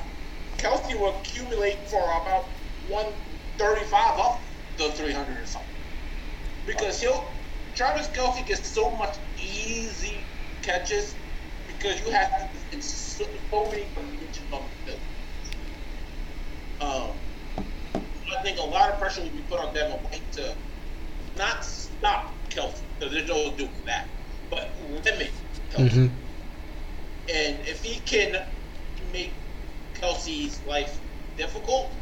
Kelce 0.57 0.99
will 0.99 1.15
accumulate 1.21 1.79
for 1.89 2.03
about 2.03 2.47
135 2.89 4.19
up 4.19 4.41
the 4.79 4.91
300 4.93 5.37
or 5.37 5.47
something. 5.47 5.69
Because 6.67 7.01
he'll, 7.01 7.25
Travis 7.75 8.09
Kelce 8.09 8.47
gets 8.47 8.67
so 8.67 8.91
much 8.93 9.17
easy 9.39 10.17
catches 10.63 11.15
because 11.67 12.01
you 12.05 12.11
have 12.13 12.31
to, 12.31 12.77
it's 12.77 12.87
so, 12.87 13.27
so 13.51 13.65
many 13.67 13.85
conditions 13.95 14.47
on 14.53 14.63
the 14.87 14.93
field. 14.93 15.01
Um, 16.81 17.21
I 17.95 18.43
think 18.43 18.59
a 18.59 18.63
lot 18.63 18.91
of 18.91 18.99
pressure 18.99 19.23
will 19.23 19.31
be 19.31 19.43
put 19.43 19.61
on 19.61 19.75
Devin 19.75 19.99
White 19.99 20.33
to 20.33 20.57
not 21.37 21.65
stop 21.65 22.49
Kelce 22.51 22.83
because 22.99 23.13
there's 23.13 23.29
no 23.29 23.57
doing 23.57 23.85
that, 23.87 24.07
but 24.51 24.75
limit 24.81 25.33
Kelce. 25.71 25.93
hmm 25.93 26.07
And 27.33 27.61
if 27.67 27.83
he 27.83 28.01
can 28.01 28.37
make 29.13 29.43
Kelce's 29.95 30.65
life 30.65 31.01
difficult, 31.37 31.97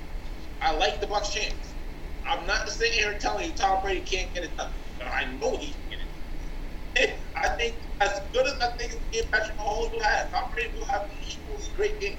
I 0.60 0.76
like 0.76 1.00
the 1.00 1.06
Bucs' 1.06 1.32
chance. 1.32 1.76
I'm 2.24 2.46
not 2.46 2.68
sitting 2.68 2.94
here 2.98 3.18
telling 3.18 3.46
you 3.46 3.54
Tom 3.54 3.80
Brady 3.82 4.00
can't 4.02 4.32
get 4.34 4.44
it 4.44 4.56
done. 4.56 4.72
But 4.98 5.08
I 5.08 5.24
know 5.34 5.58
he 5.58 5.72
can 5.72 5.82
get 5.88 5.98
it. 6.00 6.08
done. 6.08 7.18
I 7.36 7.48
think 7.58 7.76
as 8.00 8.20
good 8.32 8.46
as 8.46 8.54
I 8.60 8.70
think 8.78 8.92
the 8.92 9.06
game 9.12 9.24
Patrick 9.32 9.56
Mahomes 9.58 9.90
will 9.92 10.02
have, 10.02 10.30
Tom 10.30 10.50
Brady 10.52 10.74
will 10.78 10.86
have 10.86 11.02
an 11.04 11.16
equally 11.22 11.68
great 11.74 12.00
game. 12.00 12.18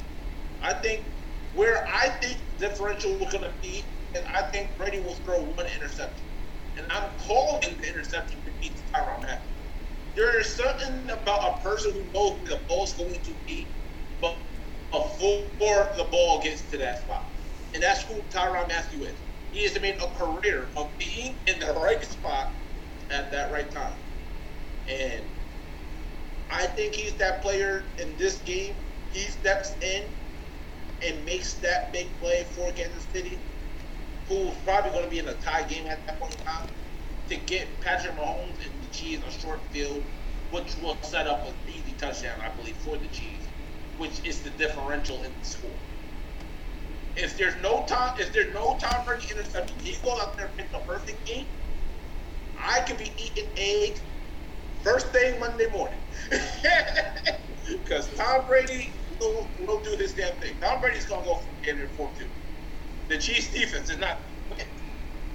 I 0.61 0.73
think 0.73 1.07
where 1.51 1.85
I 1.93 2.09
think 2.21 2.43
differential 2.57 3.11
is 3.19 3.31
going 3.31 3.43
to 3.43 3.55
be, 3.61 3.91
and 4.15 4.25
I 4.27 4.43
think 4.51 4.77
Brady 4.77 4.99
will 4.99 5.15
throw 5.15 5.43
one 5.45 5.65
interception. 5.75 6.27
And 6.77 6.87
I'm 6.91 7.11
calling 7.19 7.77
the 7.81 7.89
interception 7.89 8.43
to 8.45 8.51
beat 8.61 8.81
Tyrann 8.93 9.21
Mathieu. 9.21 9.55
There 10.15 10.39
is 10.39 10.55
something 10.55 11.09
about 11.09 11.59
a 11.59 11.61
person 11.61 11.93
who 11.93 12.11
knows 12.13 12.41
where 12.41 12.57
the 12.57 12.61
ball's 12.67 12.93
going 12.95 13.21
to 13.23 13.35
be, 13.45 13.75
but 14.21 14.37
before 14.91 15.91
the 15.97 16.07
ball 16.11 16.41
gets 16.41 16.69
to 16.71 16.77
that 16.77 16.99
spot. 17.03 17.23
And 17.73 17.83
that's 17.83 18.03
who 18.03 18.21
Tyrann 18.23 18.67
Mathieu 18.67 19.03
is. 19.03 19.21
He 19.51 19.63
has 19.63 19.79
made 19.81 19.97
a 20.01 20.07
career 20.17 20.71
of 20.77 20.97
being 20.97 21.37
in 21.47 21.59
the 21.59 21.73
right 21.73 22.03
spot 22.03 22.53
at 23.11 23.31
that 23.31 23.51
right 23.51 23.69
time. 23.71 23.97
And 24.87 25.25
I 26.49 26.67
think 26.67 26.95
he's 26.95 27.15
that 27.17 27.41
player 27.41 27.93
in 27.99 28.15
this 28.17 28.41
game. 28.41 28.75
He 29.07 29.21
steps 29.21 29.75
in 29.81 30.03
and 31.03 31.25
makes 31.25 31.53
that 31.55 31.91
big 31.91 32.07
play 32.19 32.45
for 32.51 32.71
Kansas 32.71 33.05
City, 33.13 33.37
who's 34.27 34.53
probably 34.65 34.91
going 34.91 35.03
to 35.03 35.09
be 35.09 35.19
in 35.19 35.27
a 35.27 35.33
tie 35.35 35.63
game 35.63 35.87
at 35.87 36.05
that 36.05 36.19
point 36.19 36.35
in 36.35 36.45
time, 36.45 36.67
to 37.29 37.35
get 37.37 37.67
Patrick 37.81 38.15
Mahomes 38.15 38.55
and 38.63 38.71
the 38.83 38.93
Chiefs 38.93 39.23
a 39.27 39.39
short 39.39 39.59
field, 39.71 40.03
which 40.51 40.75
will 40.81 40.97
set 41.01 41.27
up 41.27 41.47
an 41.47 41.53
easy 41.67 41.93
touchdown, 41.97 42.39
I 42.41 42.49
believe, 42.49 42.75
for 42.77 42.97
the 42.97 43.07
Chiefs, 43.07 43.45
which 43.97 44.25
is 44.25 44.41
the 44.41 44.49
differential 44.51 45.17
in 45.23 45.31
the 45.39 45.45
score. 45.45 45.69
If 47.15 47.37
there's 47.37 47.55
no 47.61 47.83
Tom, 47.87 48.19
if 48.19 48.31
there's 48.33 48.53
no 48.53 48.77
Tom 48.79 49.05
Brady 49.05 49.27
interception, 49.31 49.77
he 49.79 49.93
goes 50.03 50.19
out 50.21 50.37
there 50.37 50.47
and 50.47 50.57
picks 50.57 50.73
a 50.73 50.79
perfect 50.79 51.25
game. 51.25 51.45
I 52.57 52.81
could 52.81 52.97
be 52.97 53.11
eating 53.17 53.49
eggs 53.57 54.01
first 54.83 55.07
thing 55.07 55.39
Monday 55.39 55.69
morning. 55.71 55.99
Because 57.69 58.09
Tom 58.15 58.47
Brady 58.47 58.89
will, 59.27 59.53
will 59.59 59.81
do 59.81 59.95
his 59.97 60.13
damn 60.13 60.35
thing. 60.37 60.55
Tom 60.61 60.81
Brady's 60.81 61.05
going 61.05 61.21
to 61.21 61.25
go 61.25 61.37
from 61.45 61.55
getting 61.63 61.81
it 61.81 61.95
4 61.95 62.13
2. 62.17 62.25
The 63.09 63.17
Chiefs 63.17 63.51
defense 63.51 63.89
is 63.89 63.99
not. 63.99 64.19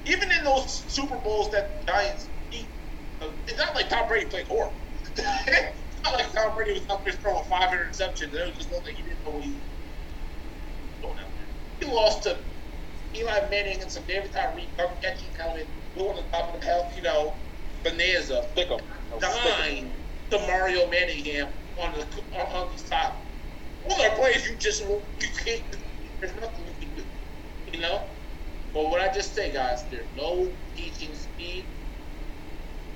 Even 0.06 0.30
in 0.32 0.44
those 0.44 0.84
Super 0.88 1.18
Bowls 1.18 1.50
that 1.52 1.80
the 1.86 1.92
Giants 1.92 2.30
beat, 2.50 2.70
uh, 3.20 3.32
it's 3.46 3.58
not 3.58 3.74
like 3.74 3.88
Tom 3.88 4.06
Brady 4.08 4.26
played 4.26 4.46
horrible. 4.48 4.80
it's 5.16 6.00
not 6.04 6.14
like 6.14 6.32
Tom 6.32 6.54
Brady 6.56 6.72
was 6.74 6.86
up 6.90 7.04
there 7.04 7.14
throwing 7.14 7.44
five 7.50 7.70
interceptions. 7.70 8.34
It 8.34 8.48
was 8.48 8.56
just 8.56 8.70
like 8.72 8.94
he 8.96 9.02
didn't 9.02 9.24
know 9.24 9.32
what 9.32 9.44
he 9.44 9.52
was 9.52 9.62
doing 11.02 11.16
out 11.20 11.34
there. 11.36 11.48
He 11.80 11.86
lost 11.94 12.24
to 12.24 12.38
Eli 13.16 13.48
Manning 13.50 13.80
and 13.82 13.90
some 13.90 14.04
David 14.06 14.32
Tyree 14.32 14.70
catching 15.02 15.30
coming, 15.32 15.66
doing 15.96 16.16
the 16.16 16.24
top 16.32 16.54
of 16.54 16.60
the 16.60 16.66
health, 16.66 16.92
you 16.96 17.02
know, 17.02 17.38
Bonanza 17.84 18.42
Stick 18.52 18.70
'em. 18.70 18.78
No, 19.10 19.18
stick 19.18 19.46
'em. 19.46 19.58
dying 19.58 19.94
to 20.30 20.38
Mario 20.40 20.88
Manningham 20.90 21.48
on 21.78 21.92
the 21.94 22.06
on, 22.34 22.46
on 22.66 22.76
the 22.76 22.82
top. 22.90 23.23
All 23.90 24.02
are 24.02 24.16
plays 24.16 24.46
you 24.48 24.56
just 24.56 24.82
you 24.82 25.02
can't. 25.44 25.62
There's 26.20 26.34
nothing 26.36 26.66
you 26.66 26.74
can 26.80 26.94
do, 26.94 27.04
you 27.72 27.80
know. 27.80 28.02
But 28.72 28.84
what 28.84 29.00
I 29.00 29.12
just 29.12 29.34
say, 29.34 29.52
guys, 29.52 29.84
there's 29.90 30.08
no 30.16 30.56
teaching 30.74 31.14
speed. 31.14 31.66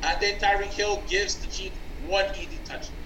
I 0.03 0.15
think 0.15 0.41
Tyreek 0.41 0.73
Hill 0.73 1.05
gives 1.09 1.41
the 1.41 1.49
Chiefs 1.49 1.81
one 2.01 2.27
easy 2.41 2.61
touchdown, 2.69 2.99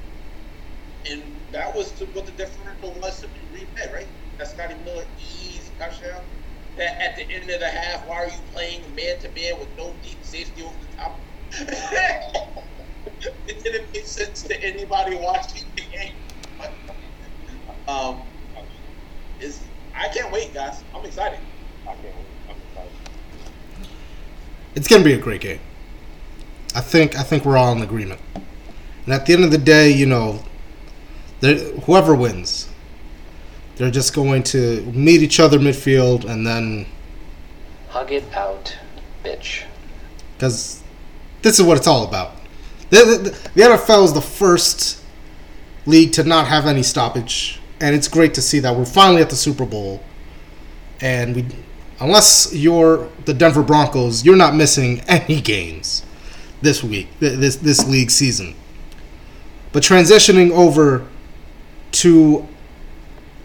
and 1.10 1.40
that 1.52 1.74
was 1.74 2.02
what 2.12 2.26
the 2.26 2.32
differential 2.32 2.94
was 3.00 3.20
to 3.22 3.28
Green 3.28 3.68
Bay, 3.74 3.88
right? 3.92 4.08
That 4.38 4.48
Scotty 4.48 4.74
Miller 4.84 5.04
easy 5.18 5.72
touchdown. 5.78 6.22
That 6.76 7.02
at 7.02 7.16
the 7.16 7.30
end 7.34 7.50
of 7.50 7.60
the 7.60 7.68
half, 7.68 8.06
why 8.06 8.16
are 8.16 8.26
you 8.28 8.40
playing 8.52 8.94
man 8.94 9.20
to 9.22 9.30
man 9.36 9.60
with 9.60 9.70
no 9.76 9.98
deep 10.02 10.24
safety 10.24 10.62
over 10.62 10.78
the 10.80 10.88
top? 10.96 11.28
it 13.46 13.64
didn't 13.64 13.92
make 13.94 14.06
sense 14.06 14.42
to 14.42 14.64
anybody 14.64 15.16
watching 15.16 15.64
the 15.76 15.82
game. 15.82 16.31
Um, 17.88 18.22
is 19.40 19.60
I 19.94 20.08
can't 20.08 20.32
wait, 20.32 20.52
guys. 20.54 20.82
I'm 20.94 21.04
excited. 21.04 21.38
I 21.82 21.86
can't 21.94 22.02
wait. 22.04 22.14
I'm 22.48 22.56
excited. 22.70 22.92
It's 24.74 24.88
gonna 24.88 25.04
be 25.04 25.12
a 25.14 25.18
great 25.18 25.40
game. 25.40 25.60
I 26.74 26.80
think 26.80 27.16
I 27.18 27.22
think 27.22 27.44
we're 27.44 27.56
all 27.58 27.72
in 27.72 27.82
agreement. 27.82 28.20
And 29.04 29.12
at 29.14 29.26
the 29.26 29.32
end 29.34 29.44
of 29.44 29.50
the 29.50 29.58
day, 29.58 29.90
you 29.90 30.06
know, 30.06 30.42
there- 31.40 31.56
whoever 31.82 32.14
wins, 32.14 32.68
they're 33.76 33.90
just 33.90 34.14
going 34.14 34.44
to 34.44 34.80
meet 34.94 35.22
each 35.22 35.40
other 35.40 35.58
midfield, 35.58 36.24
and 36.24 36.46
then 36.46 36.86
Hug 37.88 38.12
it 38.12 38.24
out, 38.32 38.74
bitch. 39.24 39.62
because 40.36 40.80
this 41.42 41.58
is 41.58 41.64
what 41.66 41.76
it's 41.76 41.86
all 41.88 42.04
about. 42.06 42.36
The, 42.90 43.04
the, 43.04 43.50
the 43.54 43.62
NFL 43.62 44.04
is 44.04 44.12
the 44.12 44.20
first 44.22 45.02
league 45.84 46.12
to 46.12 46.22
not 46.24 46.46
have 46.46 46.66
any 46.66 46.82
stoppage, 46.82 47.58
and 47.82 47.96
it's 47.96 48.06
great 48.06 48.32
to 48.34 48.40
see 48.40 48.60
that 48.60 48.74
we're 48.74 48.84
finally 48.84 49.20
at 49.20 49.28
the 49.28 49.36
Super 49.36 49.66
Bowl. 49.66 50.00
And 51.00 51.34
we, 51.34 51.46
unless 51.98 52.54
you're 52.54 53.08
the 53.24 53.34
Denver 53.34 53.64
Broncos, 53.64 54.24
you're 54.24 54.36
not 54.36 54.54
missing 54.54 55.00
any 55.08 55.40
games 55.40 56.06
this 56.62 56.82
week, 56.82 57.08
this 57.18 57.56
this 57.56 57.86
league 57.88 58.10
season. 58.10 58.54
But 59.72 59.82
transitioning 59.82 60.52
over 60.52 61.06
to 61.92 62.46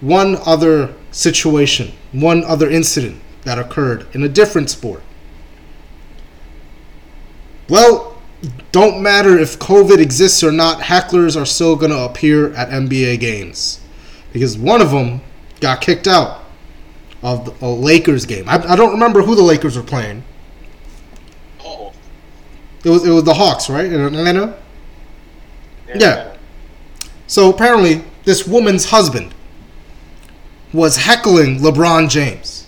one 0.02 0.38
other 0.46 0.94
situation, 1.12 1.94
one 2.12 2.44
other 2.44 2.70
incident 2.70 3.20
that 3.44 3.58
occurred 3.58 4.06
in 4.14 4.22
a 4.22 4.30
different 4.30 4.70
sport. 4.70 5.02
Well, 7.68 8.22
don't 8.72 9.02
matter 9.02 9.36
if 9.36 9.58
COVID 9.58 9.98
exists 9.98 10.44
or 10.44 10.52
not, 10.52 10.82
hecklers 10.82 11.40
are 11.40 11.46
still 11.46 11.76
going 11.76 11.92
to 11.92 12.04
appear 12.04 12.54
at 12.54 12.70
NBA 12.70 13.20
games. 13.20 13.80
Because 14.34 14.58
one 14.58 14.82
of 14.82 14.92
them 14.92 15.22
got 15.60 15.82
kicked 15.82 16.08
out 16.08 16.44
of 17.24 17.62
a 17.62 17.68
Lakers 17.68 18.26
game. 18.26 18.48
I, 18.48 18.74
I 18.74 18.76
don't 18.76 18.92
remember 18.92 19.22
who 19.22 19.36
the 19.36 19.42
Lakers 19.42 19.76
were 19.76 19.84
playing. 19.84 20.24
Oh, 21.64 21.94
It 22.84 22.90
was 22.90 23.06
it 23.06 23.12
was 23.12 23.24
the 23.24 23.34
Hawks, 23.34 23.70
right? 23.70 23.86
In 23.86 24.00
Atlanta? 24.00 24.58
Yeah. 25.88 25.96
Yeah. 26.00 26.38
So 27.26 27.50
apparently, 27.50 28.04
this 28.24 28.48
woman's 28.48 28.86
husband 28.86 29.34
was 30.74 30.98
heckling 30.98 31.60
LeBron 31.60 32.10
James. 32.10 32.68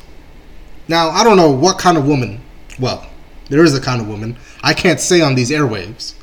Now, 0.87 1.09
I 1.09 1.23
don't 1.23 1.37
know 1.37 1.51
what 1.51 1.77
kind 1.77 1.97
of 1.97 2.07
woman, 2.07 2.41
well, 2.79 3.07
there 3.49 3.63
is 3.63 3.75
a 3.75 3.81
kind 3.81 4.01
of 4.01 4.07
woman, 4.07 4.37
I 4.63 4.73
can't 4.73 4.99
say 4.99 5.21
on 5.21 5.35
these 5.35 5.51
airwaves, 5.51 6.15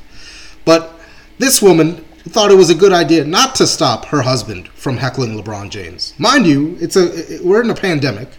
but 0.65 0.99
this 1.37 1.61
woman 1.61 2.03
thought 2.27 2.51
it 2.51 2.55
was 2.55 2.69
a 2.69 2.75
good 2.75 2.93
idea 2.93 3.25
not 3.25 3.55
to 3.55 3.67
stop 3.67 4.05
her 4.05 4.21
husband 4.21 4.67
from 4.69 4.97
heckling 4.97 5.41
LeBron 5.41 5.69
James. 5.69 6.13
Mind 6.17 6.45
you, 6.45 6.77
it's 6.79 6.95
a 6.95 7.39
we're 7.43 7.61
in 7.61 7.69
a 7.69 7.75
pandemic 7.75 8.29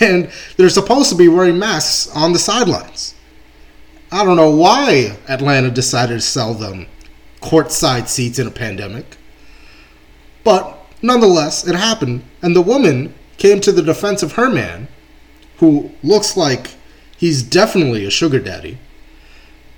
and 0.00 0.30
they're 0.56 0.68
supposed 0.68 1.10
to 1.10 1.16
be 1.16 1.28
wearing 1.28 1.58
masks 1.58 2.10
on 2.14 2.32
the 2.32 2.38
sidelines. 2.38 3.14
I 4.10 4.24
don't 4.24 4.36
know 4.36 4.50
why 4.50 5.16
Atlanta 5.28 5.70
decided 5.70 6.14
to 6.14 6.20
sell 6.20 6.54
them 6.54 6.86
courtside 7.40 8.08
seats 8.08 8.38
in 8.38 8.46
a 8.46 8.50
pandemic. 8.50 9.16
But 10.44 10.78
nonetheless, 11.00 11.66
it 11.66 11.74
happened, 11.74 12.22
and 12.42 12.54
the 12.54 12.62
woman 12.62 13.14
came 13.38 13.60
to 13.60 13.72
the 13.72 13.82
defense 13.82 14.22
of 14.22 14.32
her 14.32 14.50
man, 14.50 14.88
who 15.58 15.90
looks 16.02 16.36
like 16.36 16.72
he's 17.16 17.42
definitely 17.42 18.04
a 18.04 18.10
sugar 18.10 18.38
daddy. 18.38 18.78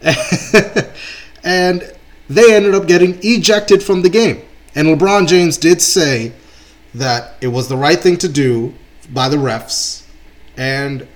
and 1.45 1.94
they 2.29 2.55
ended 2.55 2.75
up 2.75 2.87
getting 2.87 3.19
ejected 3.23 3.83
from 3.83 4.03
the 4.03 4.09
game. 4.09 4.43
And 4.75 4.89
LeBron 4.89 5.29
James 5.29 5.57
did 5.57 5.81
say 5.81 6.33
that 6.95 7.35
it 7.41 7.49
was 7.49 7.69
the 7.69 7.77
right 7.77 7.99
thing 7.99 8.17
to 8.19 8.29
do 8.29 8.75
by 9.13 9.29
the 9.29 9.37
refs 9.37 10.07
and 10.57 11.07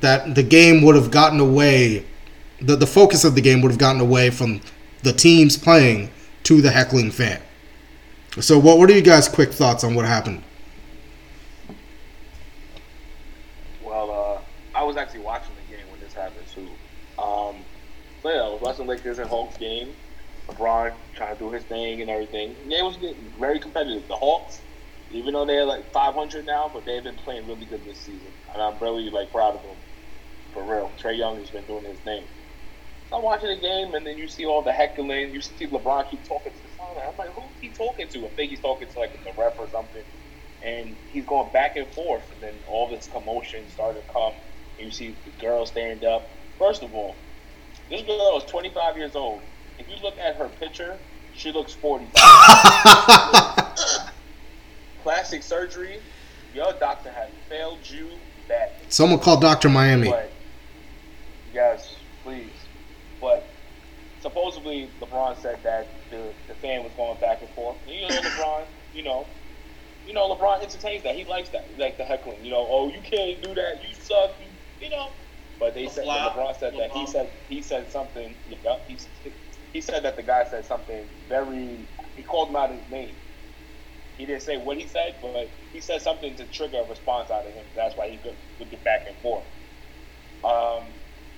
that 0.00 0.34
the 0.34 0.42
game 0.42 0.82
would 0.82 0.94
have 0.94 1.10
gotten 1.10 1.38
away 1.38 2.04
the, 2.60 2.76
the 2.76 2.86
focus 2.86 3.24
of 3.24 3.34
the 3.34 3.40
game 3.40 3.60
would 3.62 3.70
have 3.70 3.78
gotten 3.78 4.00
away 4.00 4.30
from 4.30 4.60
the 5.02 5.12
teams 5.12 5.56
playing 5.56 6.10
to 6.44 6.60
the 6.60 6.70
heckling 6.70 7.10
fan. 7.10 7.40
So 8.40 8.58
what 8.58 8.78
what 8.78 8.90
are 8.90 8.94
you 8.94 9.02
guys 9.02 9.28
quick 9.28 9.52
thoughts 9.52 9.84
on 9.84 9.94
what 9.94 10.06
happened? 10.06 10.42
Well, 13.84 14.10
uh, 14.10 14.78
I 14.78 14.82
was 14.82 14.96
actually 14.96 15.20
watching 15.20 15.54
the 15.54 15.76
game 15.76 15.86
when 15.90 16.00
this 16.00 16.12
happened 16.12 16.46
too. 16.52 16.68
Um, 17.22 17.56
so 18.22 18.30
yeah, 18.30 18.40
I 18.40 18.48
was 18.48 18.60
watching 18.60 18.86
Lakers 18.86 19.18
and 19.18 19.28
Hawks 19.28 19.56
game. 19.56 19.94
LeBron 20.54 20.96
trying 21.16 21.36
to 21.36 21.38
do 21.38 21.50
his 21.52 21.64
thing 21.64 22.00
and 22.00 22.10
everything. 22.10 22.56
The 22.64 22.76
game 22.76 22.84
was 22.84 22.96
getting 22.96 23.32
very 23.38 23.60
competitive. 23.60 24.08
The 24.08 24.16
Hawks, 24.16 24.62
even 25.10 25.34
though 25.34 25.46
they're 25.46 25.64
like 25.66 25.92
500 25.92 26.46
now, 26.46 26.70
but 26.72 26.84
they've 26.86 27.02
been 27.04 27.16
playing 27.16 27.46
really 27.46 27.66
good 27.66 27.84
this 27.84 28.04
season, 28.04 28.32
and 28.52 28.62
I'm 28.62 28.78
really 28.80 29.10
like 29.10 29.30
proud 29.32 29.56
of 29.56 29.62
them. 29.62 29.76
For 30.52 30.64
real, 30.64 30.92
Trae 31.02 31.18
Young 31.18 31.38
has 31.38 31.50
been 31.50 31.66
doing 31.66 31.84
his 31.84 32.00
thing. 32.00 32.26
I'm 33.12 33.22
watching 33.22 33.48
the 33.48 33.60
game, 33.60 33.94
and 33.94 34.06
then 34.06 34.18
you 34.18 34.28
see 34.28 34.44
all 34.46 34.62
the 34.62 34.72
heckling. 34.72 35.32
You 35.32 35.40
see 35.40 35.66
LeBron 35.66 36.10
keep 36.10 36.24
talking 36.26 36.52
to 36.52 36.62
the 36.62 36.68
sideline. 36.76 37.08
I'm 37.08 37.16
like, 37.18 37.34
who's 37.34 37.54
he 37.60 37.70
talking 37.70 38.08
to? 38.08 38.26
I 38.26 38.30
think 38.36 38.50
he's 38.50 38.60
talking 38.60 38.88
to 38.88 38.98
like 38.98 39.12
the 39.12 39.32
ref 39.38 39.54
or 39.58 39.68
something. 39.68 40.02
And 40.62 40.96
he's 41.06 41.26
going 41.26 41.52
back 41.52 41.76
and 41.76 41.92
forth, 41.94 42.30
and 42.32 42.42
then 42.42 42.62
all 42.66 42.90
this 42.90 43.08
commotion 43.12 43.68
started 43.68 44.00
to 44.00 44.12
come. 44.12 44.32
And 44.78 44.86
you 44.86 44.90
see 44.90 45.16
the 45.24 45.32
girl 45.32 45.66
stand 45.66 46.04
up. 46.04 46.28
First 46.58 46.82
of 46.82 46.94
all, 46.94 47.16
this 47.90 48.02
girl 48.02 48.38
is 48.38 48.50
25 48.50 48.96
years 48.96 49.14
old. 49.14 49.42
If 49.78 49.88
you 49.88 49.96
look 50.02 50.18
at 50.18 50.36
her 50.36 50.48
picture, 50.48 50.96
she 51.34 51.52
looks 51.52 51.72
45. 51.72 52.12
Plastic 55.02 55.42
surgery. 55.42 56.00
Your 56.54 56.72
doctor 56.74 57.10
has 57.10 57.28
failed 57.48 57.78
you 57.90 58.10
bad. 58.48 58.70
Someone 58.88 59.18
called 59.18 59.40
Dr. 59.40 59.68
Miami. 59.68 60.08
But 60.08 60.30
yes, 61.52 61.96
please. 62.22 62.50
But 63.20 63.46
supposedly 64.20 64.88
LeBron 65.00 65.36
said 65.42 65.58
that 65.64 65.88
the, 66.10 66.32
the 66.48 66.54
fan 66.54 66.82
was 66.84 66.92
going 66.96 67.18
back 67.20 67.40
and 67.42 67.50
forth. 67.50 67.76
And 67.86 67.94
you 67.96 68.02
know 68.02 68.08
LeBron, 68.08 68.62
you 68.94 69.02
know, 69.02 69.26
you 70.06 70.14
know 70.14 70.34
LeBron 70.34 70.62
entertains 70.62 71.02
that. 71.02 71.16
He 71.16 71.24
likes 71.24 71.48
that, 71.50 71.66
like 71.78 71.98
the 71.98 72.04
heckling. 72.04 72.44
You 72.44 72.52
know, 72.52 72.66
oh 72.68 72.88
you 72.88 73.00
can't 73.02 73.42
do 73.42 73.54
that. 73.54 73.82
You 73.86 73.94
suck. 73.94 74.30
You, 74.40 74.86
you 74.86 74.90
know. 74.90 75.08
But 75.58 75.74
they 75.74 75.84
The 75.84 75.90
said 75.90 76.06
LeBron 76.06 76.58
said 76.58 76.74
that 76.78 76.92
he 76.92 77.06
said 77.06 77.30
he 77.48 77.62
said 77.62 77.90
something. 77.90 78.34
Yeah, 78.48 78.76
he 78.88 78.96
he 79.74 79.80
said 79.82 80.04
that 80.04 80.16
the 80.16 80.22
guy 80.22 80.44
said 80.48 80.64
something 80.64 81.04
very. 81.28 81.86
He 82.16 82.22
called 82.22 82.48
him 82.48 82.56
out 82.56 82.70
his 82.70 82.90
name. 82.90 83.14
He 84.16 84.24
didn't 84.24 84.42
say 84.42 84.56
what 84.56 84.76
he 84.78 84.86
said, 84.86 85.16
but 85.20 85.48
he 85.72 85.80
said 85.80 86.00
something 86.00 86.36
to 86.36 86.44
trigger 86.46 86.78
a 86.78 86.88
response 86.88 87.30
out 87.32 87.44
of 87.44 87.52
him. 87.52 87.64
That's 87.74 87.96
why 87.96 88.08
he 88.08 88.16
could, 88.18 88.36
would 88.60 88.70
get 88.70 88.84
back 88.84 89.06
and 89.08 89.16
forth. 89.16 89.42
Um, 90.44 90.84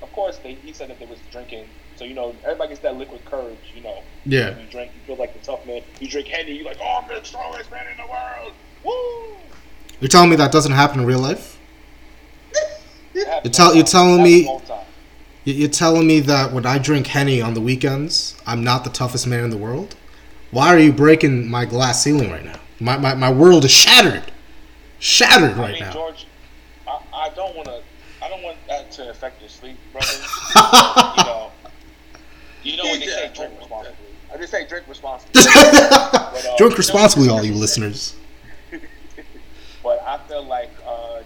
of 0.03 0.13
course, 0.13 0.37
they, 0.39 0.53
he 0.55 0.75
said 0.75 0.91
that 0.91 0.99
they 0.99 1.07
was 1.07 1.19
drinking. 1.33 1.67
So 1.97 2.05
you 2.05 2.13
know, 2.13 2.35
everybody 2.45 2.69
gets 2.69 2.81
that 2.83 2.95
liquid 2.97 3.25
courage. 3.25 3.73
You 3.75 3.81
know, 3.83 4.03
Yeah. 4.27 4.51
When 4.51 4.61
you 4.67 4.71
drink, 4.71 4.93
you 4.95 5.01
feel 5.07 5.17
like 5.17 5.33
the 5.33 5.45
tough 5.45 5.65
man. 5.67 5.81
You 5.99 6.09
drink 6.09 6.29
Henny, 6.29 6.53
you're 6.53 6.67
like, 6.67 6.79
oh, 6.83 7.01
I'm 7.03 7.09
the 7.09 7.25
strongest 7.25 7.71
man 7.71 7.87
in 7.91 7.97
the 7.97 8.07
world. 8.07 8.53
Woo! 8.85 9.37
You're 10.01 10.09
telling 10.09 10.29
me 10.29 10.37
that 10.37 10.53
doesn't 10.53 10.73
happen 10.73 11.01
in 11.01 11.07
real 11.07 11.21
life? 11.21 11.59
You're 13.15 13.25
tell- 13.51 13.75
you're 13.75 13.85
telling 13.85 14.23
me- 14.23 14.47
You're 15.47 15.69
telling 15.69 16.09
me 16.09 16.19
that 16.21 16.53
when 16.53 16.67
I 16.67 16.79
drink 16.79 17.07
Henny 17.07 17.41
on 17.41 17.55
the 17.55 17.61
weekends, 17.61 18.35
I'm 18.49 18.65
not 18.65 18.83
the 18.83 18.91
toughest 18.91 19.29
man 19.29 19.45
in 19.45 19.51
the 19.51 19.57
world? 19.57 19.95
Why 20.51 20.75
are 20.75 20.79
you 20.79 20.93
breaking 20.93 21.49
my 21.49 21.65
glass 21.65 22.03
ceiling 22.03 22.33
right 22.33 22.45
now? 22.45 22.59
My, 22.81 22.97
my, 22.99 23.15
my 23.15 23.31
world 23.31 23.65
is 23.65 23.71
shattered. 23.71 24.33
Shattered 24.99 25.53
I 25.53 25.61
right 25.61 25.73
mean, 25.75 25.83
now. 25.83 25.93
George, 25.93 26.27
I, 26.89 27.01
I 27.15 27.29
don't 27.31 27.55
want 27.55 27.69
to. 27.69 27.81
I 28.21 28.29
don't 28.29 28.43
want 28.43 28.57
that 28.67 28.91
to 28.93 29.09
affect 29.11 29.41
your 29.41 29.49
sleep, 29.49 29.77
brother. 29.93 30.09
you 31.15 31.25
know, 31.25 31.51
you 32.65 32.77
know 32.77 32.85
when 32.85 32.99
they 32.99 33.07
say 33.07 33.31
drink 33.33 33.53
responsibly. 33.61 33.97
I 34.35 34.37
just 34.39 34.51
say 34.51 34.67
drink 34.67 34.89
responsibly. 34.89 35.43
But, 36.37 36.45
uh, 36.45 36.57
Drink 36.59 36.77
responsibly, 36.77 37.29
all 37.29 37.45
you 37.45 37.55
listeners. 37.55 38.17
but 39.83 40.03
I 40.03 40.19
feel 40.27 40.45
like 40.45 40.71
uh, 40.85 41.23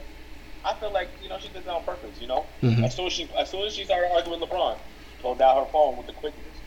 I 0.65 0.75
feel 0.75 0.93
like 0.93 1.09
you 1.23 1.31
know 1.31 1.39
she 1.39 1.49
did 1.49 1.65
that 1.65 1.75
on 1.75 1.85
purpose. 1.85 2.20
You 2.20 2.20
know, 2.31 2.47
Mhm. 2.63 2.85
as 2.85 2.95
soon 2.97 3.07
as 3.07 3.13
she 3.13 3.25
as 3.39 3.51
soon 3.51 3.67
as 3.67 3.75
she 3.75 3.85
started 3.85 4.11
arguing 4.17 4.41
with 4.41 4.49
LeBron, 4.49 4.77
pulled 5.21 5.43
out 5.43 5.57
her 5.59 5.71
phone 5.71 5.97
with 5.99 6.07
the 6.07 6.13
quickness. 6.15 6.63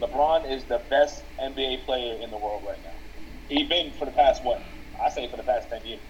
LeBron 0.00 0.50
is 0.54 0.64
the 0.66 0.78
best 0.90 1.24
NBA 1.40 1.84
player 1.84 2.14
in 2.22 2.30
the 2.30 2.38
world 2.38 2.62
right 2.64 2.82
now. 2.84 2.98
He's 3.48 3.68
been 3.68 3.92
for 3.98 4.04
the 4.04 4.12
past 4.12 4.44
what? 4.44 4.60
I 5.04 5.08
say 5.08 5.28
for 5.30 5.36
the 5.36 5.42
past 5.42 5.70
ten 5.70 5.84
years. 5.84 6.02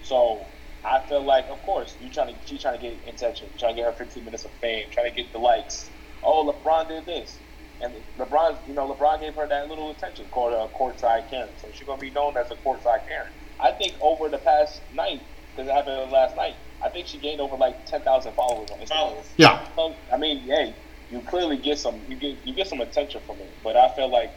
So 0.00 0.48
I 0.84 1.00
feel 1.08 1.24
like, 1.24 1.46
of 1.50 1.62
course, 1.62 1.96
you 2.00 2.10
trying 2.10 2.28
to 2.34 2.46
she 2.46 2.58
trying 2.58 2.78
to 2.80 2.84
get 2.86 3.08
attention, 3.08 3.50
trying 3.58 3.74
to 3.76 3.82
get 3.82 3.86
her 3.86 3.92
15 3.96 4.24
minutes 4.24 4.44
of 4.44 4.52
fame, 4.60 4.84
trying 4.92 5.10
to 5.12 5.14
get 5.22 5.32
the 5.32 5.38
likes. 5.38 5.90
Oh, 6.22 6.44
LeBron 6.50 6.88
did 6.88 7.06
this, 7.06 7.40
and 7.80 7.94
LeBron, 8.18 8.66
you 8.66 8.74
know, 8.74 8.86
LeBron 8.94 9.20
gave 9.20 9.34
her 9.36 9.48
that 9.48 9.68
little 9.68 9.90
attention, 9.90 10.28
called 10.28 10.52
her 10.52 10.58
a 10.58 10.68
courtside 10.68 11.28
Karen. 11.30 11.56
So 11.56 11.70
she's 11.72 11.86
gonna 11.86 11.98
be 11.98 12.10
known 12.10 12.36
as 12.36 12.50
a 12.50 12.56
courtside 12.56 13.06
Karen. 13.08 13.32
I 13.60 13.72
think 13.72 13.94
over 14.00 14.28
the 14.28 14.38
past 14.38 14.82
night, 14.92 15.22
because 15.54 15.68
it 15.68 15.72
happened 15.74 16.10
last 16.10 16.36
night, 16.36 16.56
I 16.82 16.88
think 16.88 17.06
she 17.06 17.18
gained 17.18 17.40
over 17.40 17.56
like 17.56 17.86
10,000 17.86 18.32
followers 18.32 18.70
on 18.70 18.78
Instagram. 18.78 18.88
Followers. 18.88 19.26
Yeah. 19.36 19.66
So, 19.76 19.94
I 20.12 20.16
mean, 20.16 20.40
hey, 20.40 20.74
you 21.10 21.20
clearly 21.20 21.56
get 21.56 21.78
some 21.78 22.00
you 22.08 22.16
get 22.16 22.36
you 22.44 22.52
get 22.54 22.66
some 22.66 22.80
attention 22.80 23.20
from 23.26 23.36
it. 23.36 23.50
But 23.62 23.76
I 23.76 23.88
feel 23.94 24.08
like 24.10 24.30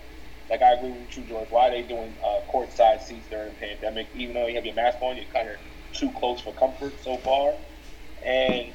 like 0.50 0.62
I 0.62 0.74
agree 0.74 0.92
with 0.92 1.18
you, 1.18 1.24
George. 1.24 1.50
Why 1.52 1.68
are 1.68 1.72
they 1.72 1.82
doing 1.84 2.14
uh, 2.24 2.40
courtside 2.52 3.02
seats 3.02 3.28
during 3.30 3.50
the 3.50 3.56
pandemic? 3.56 4.08
Even 4.16 4.34
though 4.36 4.48
you 4.48 4.56
have 4.56 4.66
your 4.66 4.76
mask 4.76 4.98
on, 5.02 5.16
you're 5.16 5.26
kind 5.34 5.50
of 5.50 5.56
too 5.94 6.10
close 6.12 6.40
for 6.42 6.54
comfort 6.54 6.94
so 7.04 7.18
far. 7.18 7.54
And 8.24 8.68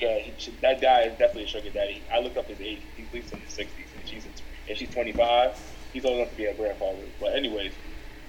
yeah, 0.00 0.18
should- 0.38 0.60
that 0.60 0.80
guy 0.80 1.02
is 1.02 1.12
definitely 1.18 1.44
a 1.44 1.48
sugar 1.48 1.70
daddy. 1.70 2.02
I 2.12 2.20
looked 2.20 2.36
up 2.36 2.46
his 2.46 2.60
age; 2.60 2.80
he's 2.96 3.06
at 3.06 3.14
least 3.14 3.32
in 3.32 3.40
his 3.40 3.52
60s, 3.52 3.66
and 3.98 4.08
she's 4.08 4.26
if 4.66 4.78
she's 4.78 4.90
25, 4.90 5.58
he's 5.92 6.04
old 6.04 6.18
enough 6.18 6.30
to 6.30 6.36
be 6.36 6.46
a 6.46 6.54
grandfather. 6.54 6.98
But 7.20 7.34
anyways, 7.34 7.72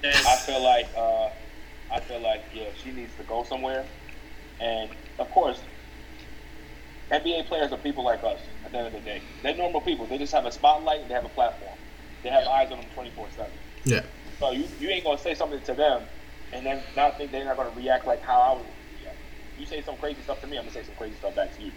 I 0.04 0.36
feel 0.36 0.62
like 0.62 0.86
uh, 0.96 1.28
I 1.92 2.00
feel 2.00 2.20
like 2.20 2.42
yeah, 2.54 2.64
she 2.82 2.92
needs 2.92 3.12
to 3.16 3.22
go 3.24 3.42
somewhere. 3.44 3.84
And 4.60 4.90
of 5.18 5.30
course, 5.30 5.60
NBA 7.10 7.46
players 7.46 7.72
are 7.72 7.78
people 7.78 8.04
like 8.04 8.22
us. 8.24 8.40
At 8.64 8.72
the 8.72 8.78
end 8.78 8.86
of 8.88 8.92
the 8.92 9.00
day, 9.00 9.22
they're 9.42 9.56
normal 9.56 9.80
people. 9.80 10.06
They 10.06 10.18
just 10.18 10.32
have 10.32 10.44
a 10.44 10.52
spotlight 10.52 11.00
and 11.02 11.10
they 11.10 11.14
have 11.14 11.24
a 11.24 11.30
platform. 11.30 11.76
They 12.22 12.30
have 12.30 12.46
eyes 12.48 12.72
on 12.72 12.78
them 12.78 12.86
24 12.94 13.28
seven. 13.36 13.52
Yeah. 13.84 14.02
So 14.40 14.50
you, 14.50 14.66
you 14.80 14.88
ain't 14.88 15.04
gonna 15.04 15.18
say 15.18 15.34
something 15.34 15.60
to 15.62 15.74
them 15.74 16.02
and 16.52 16.66
then 16.66 16.82
not 16.96 17.16
think 17.16 17.30
they're 17.30 17.44
not 17.44 17.56
gonna 17.56 17.70
react 17.76 18.06
like 18.06 18.22
how 18.22 18.40
I 18.40 18.52
would 18.54 18.66
react. 19.00 19.16
You 19.58 19.66
say 19.66 19.82
some 19.82 19.96
crazy 19.98 20.20
stuff 20.22 20.40
to 20.40 20.46
me, 20.46 20.58
I'm 20.58 20.64
gonna 20.64 20.74
say 20.74 20.82
some 20.82 20.96
crazy 20.96 21.14
stuff 21.16 21.36
back 21.36 21.54
to 21.56 21.62
you. 21.62 21.72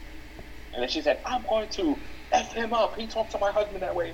And 0.74 0.82
then 0.82 0.90
she 0.90 1.02
said, 1.02 1.20
I'm 1.26 1.44
going 1.50 1.70
to 1.70 1.98
F 2.32 2.52
him 2.54 2.74
up. 2.74 2.96
He 2.96 3.08
talked 3.08 3.32
to 3.32 3.40
my 3.40 3.52
husband 3.52 3.82
that 3.82 3.96
way. 3.96 4.14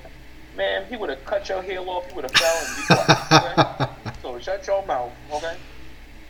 Man, 0.55 0.85
he 0.85 0.95
would 0.95 1.09
have 1.09 1.23
cut 1.25 1.49
your 1.49 1.61
heel 1.61 1.89
off, 1.89 2.07
he 2.07 2.15
would 2.15 2.23
have 2.23 2.31
fell 2.31 2.65
and 2.65 2.75
be 2.77 2.83
quiet. 3.53 3.87
Okay? 4.07 4.19
so 4.21 4.39
shut 4.39 4.65
your 4.67 4.85
mouth, 4.85 5.11
okay? 5.33 5.57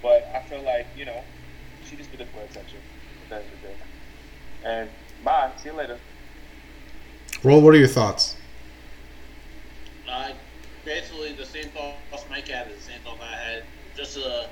But 0.02 0.30
I 0.34 0.42
feel 0.50 0.64
like, 0.64 0.88
you 0.98 1.06
know, 1.06 1.24
she 1.96 2.04
just 2.04 2.12
did 2.12 2.22
it 2.22 2.28
for 2.34 2.42
attention 2.42 2.80
at 3.24 3.30
the 3.30 3.36
end 3.36 3.46
of. 3.64 4.68
And 4.68 4.90
bye. 5.24 5.52
See 5.62 5.70
you 5.70 5.76
later. 5.76 5.98
Roll, 7.44 7.62
what 7.62 7.74
are 7.74 7.78
your 7.78 7.88
thoughts? 7.88 8.36
Uh, 10.10 10.32
basically, 10.84 11.34
the 11.34 11.46
same 11.46 11.66
thoughts 11.70 12.26
Mike 12.30 12.48
had, 12.48 12.68
is 12.68 12.78
the 12.78 12.92
same 12.92 13.00
thought 13.02 13.20
I 13.22 13.36
had. 13.36 13.64
Just 13.96 14.18
uh, 14.18 14.48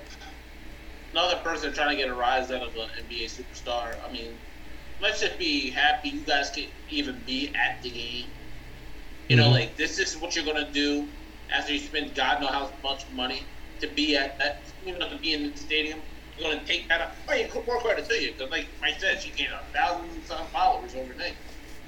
another 1.11 1.38
person 1.44 1.74
trying 1.74 1.90
to 1.90 1.95
get 1.95 2.10
a 2.10 2.14
rise 2.14 2.52
out 2.52 2.61
of 2.61 2.76
an 2.76 2.90
NBA 3.10 3.26
superstar. 3.26 3.95
I 4.07 4.11
mean, 4.11 4.38
let's 5.02 5.22
just 5.22 5.38
be 5.38 5.70
happy 5.70 6.10
you 6.10 6.22
guys 6.22 6.49
can 6.52 6.65
even 6.90 7.20
be 7.26 7.53
at 7.56 7.82
the 7.82 7.90
game. 7.90 8.28
You 9.30 9.38
know, 9.38 9.48
Mhm. 9.49 9.52
like 9.52 9.78
this 9.78 9.99
is 9.99 10.18
what 10.18 10.36
you're 10.36 10.45
gonna 10.45 10.72
do 10.72 11.07
after 11.52 11.74
you 11.74 11.80
spend 11.80 12.14
God 12.14 12.41
know 12.41 12.48
how 12.48 12.72
much 12.84 13.03
money 13.14 13.44
to 13.80 13.88
be 13.88 14.15
at 14.15 14.38
that, 14.40 14.61
you 14.86 14.98
know, 14.98 15.10
to 15.10 15.18
be 15.18 15.34
in 15.34 15.52
the 15.52 15.57
stadium. 15.57 16.02
Going 16.39 16.60
to 16.60 16.65
take 16.65 16.89
that 16.89 17.01
up. 17.01 17.15
I 17.27 17.43
mean, 17.43 17.47
more 17.68 17.80
credit 17.80 18.10
to 18.10 18.15
you 18.15 18.31
because, 18.31 18.49
like 18.49 18.68
Mike 18.81 18.99
said, 18.99 19.22
she 19.22 19.31
gained 19.31 19.51
a 19.53 19.77
thousand 19.77 20.23
some 20.26 20.45
followers 20.47 20.95
overnight. 20.95 21.35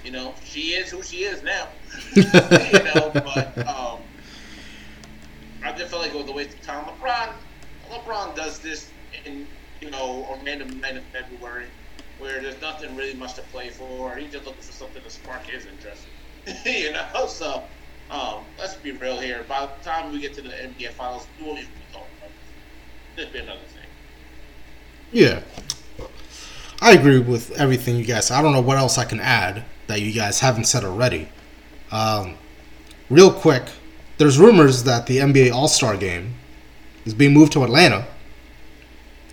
You 0.03 0.11
know, 0.11 0.35
she 0.43 0.73
is 0.73 0.91
who 0.91 1.01
she 1.01 1.23
is 1.23 1.41
now. 1.41 1.67
you 2.15 2.23
know, 2.23 3.11
but 3.11 3.57
um, 3.67 4.01
I 5.63 5.71
just 5.75 5.89
feel 5.89 5.99
like 5.99 6.13
it 6.13 6.17
was 6.17 6.29
a 6.29 6.31
waste 6.31 6.53
of 6.53 6.61
time. 6.61 6.85
LeBron, 6.85 7.33
LeBron 7.89 8.35
does 8.35 8.59
this 8.59 8.91
in 9.25 9.47
you 9.81 9.89
know 9.89 10.27
a 10.31 10.45
random 10.45 10.79
night 10.79 10.95
in 10.95 11.03
February 11.11 11.65
where 12.19 12.39
there's 12.39 12.61
nothing 12.61 12.95
really 12.95 13.15
much 13.15 13.33
to 13.33 13.41
play 13.43 13.69
for. 13.69 14.15
He's 14.15 14.31
just 14.31 14.45
looking 14.45 14.61
for 14.61 14.71
something 14.71 15.01
to 15.01 15.09
spark 15.09 15.47
his 15.47 15.65
interest. 15.65 16.05
you 16.65 16.91
know, 16.91 17.25
so 17.27 17.63
um, 18.11 18.45
let's 18.59 18.75
be 18.75 18.91
real 18.91 19.19
here. 19.19 19.43
By 19.47 19.65
the 19.65 19.89
time 19.89 20.11
we 20.11 20.21
get 20.21 20.33
to 20.35 20.41
the 20.41 20.49
NBA 20.49 20.91
Finals, 20.91 21.27
we 21.39 21.45
won't 21.45 21.59
even 21.59 21.71
be 21.71 21.81
talking 21.91 22.07
about 22.19 22.29
this. 23.15 23.25
This 23.25 23.33
be 23.33 23.39
another 23.39 23.65
thing. 23.65 23.84
Yeah. 25.15 25.43
I 26.81 26.91
agree 26.91 27.19
with 27.19 27.51
everything 27.51 27.95
you 27.95 28.03
guys. 28.03 28.31
I 28.31 28.41
don't 28.41 28.51
know 28.51 28.59
what 28.59 28.77
else 28.77 28.97
I 28.97 29.05
can 29.05 29.21
add 29.21 29.63
that 29.87 30.01
you 30.01 30.11
guys 30.11 30.41
haven't 30.41 30.65
said 30.65 30.83
already. 30.83 31.29
Um, 31.89 32.35
real 33.09 33.31
quick, 33.31 33.63
there's 34.17 34.37
rumors 34.37 34.83
that 34.83 35.07
the 35.07 35.19
NBA 35.19 35.53
All 35.53 35.69
Star 35.69 35.95
Game 35.95 36.33
is 37.05 37.13
being 37.13 37.33
moved 37.33 37.53
to 37.53 37.63
Atlanta, 37.63 38.05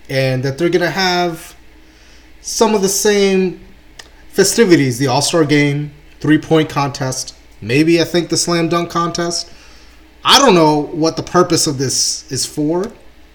and 0.07 0.41
that 0.43 0.57
they're 0.57 0.69
gonna 0.69 0.89
have 0.89 1.53
some 2.39 2.73
of 2.73 2.81
the 2.81 2.87
same 2.87 3.59
festivities: 4.29 4.99
the 4.99 5.07
All 5.07 5.21
Star 5.21 5.43
Game, 5.43 5.91
three 6.21 6.37
point 6.37 6.69
contest, 6.69 7.35
maybe 7.59 7.99
I 7.99 8.05
think 8.05 8.29
the 8.29 8.37
slam 8.37 8.69
dunk 8.69 8.89
contest. 8.89 9.51
I 10.23 10.39
don't 10.39 10.55
know 10.55 10.79
what 10.79 11.17
the 11.17 11.23
purpose 11.23 11.67
of 11.67 11.77
this 11.77 12.31
is 12.31 12.45
for. 12.45 12.89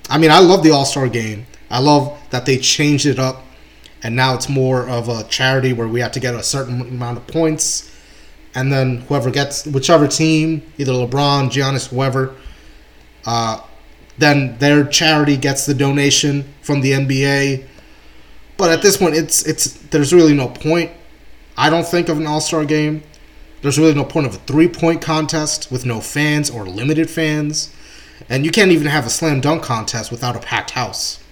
I 0.08 0.16
mean, 0.16 0.30
I 0.30 0.38
love 0.38 0.62
the 0.62 0.70
All 0.70 0.86
Star 0.86 1.08
Game. 1.08 1.44
I 1.70 1.80
love 1.80 2.18
that 2.30 2.46
they 2.46 2.56
changed 2.58 3.06
it 3.06 3.18
up, 3.18 3.44
and 4.02 4.16
now 4.16 4.34
it's 4.34 4.48
more 4.48 4.88
of 4.88 5.08
a 5.08 5.24
charity 5.24 5.72
where 5.72 5.88
we 5.88 6.00
have 6.00 6.12
to 6.12 6.20
get 6.20 6.34
a 6.34 6.42
certain 6.42 6.80
amount 6.80 7.18
of 7.18 7.26
points, 7.26 7.94
and 8.54 8.72
then 8.72 9.02
whoever 9.02 9.30
gets 9.30 9.66
whichever 9.66 10.08
team, 10.08 10.62
either 10.78 10.92
LeBron, 10.92 11.50
Giannis, 11.50 11.88
whoever, 11.88 12.34
uh, 13.26 13.60
then 14.16 14.58
their 14.58 14.84
charity 14.84 15.36
gets 15.36 15.66
the 15.66 15.74
donation 15.74 16.52
from 16.62 16.80
the 16.80 16.92
NBA. 16.92 17.64
But 18.56 18.70
at 18.70 18.82
this 18.82 18.96
point, 18.96 19.14
it's 19.14 19.46
it's 19.46 19.72
there's 19.90 20.12
really 20.12 20.34
no 20.34 20.48
point. 20.48 20.90
I 21.56 21.70
don't 21.70 21.86
think 21.86 22.08
of 22.08 22.18
an 22.18 22.26
All 22.26 22.40
Star 22.40 22.64
game. 22.64 23.02
There's 23.62 23.78
really 23.78 23.94
no 23.94 24.04
point 24.04 24.26
of 24.26 24.34
a 24.34 24.38
three 24.38 24.68
point 24.68 25.02
contest 25.02 25.70
with 25.70 25.84
no 25.84 26.00
fans 26.00 26.50
or 26.50 26.64
limited 26.64 27.10
fans. 27.10 27.74
And 28.28 28.44
you 28.44 28.50
can't 28.50 28.72
even 28.72 28.88
have 28.88 29.06
a 29.06 29.10
slam 29.10 29.40
dunk 29.40 29.62
contest 29.62 30.10
without 30.10 30.36
a 30.36 30.40
packed 30.40 30.72
house. 30.72 31.22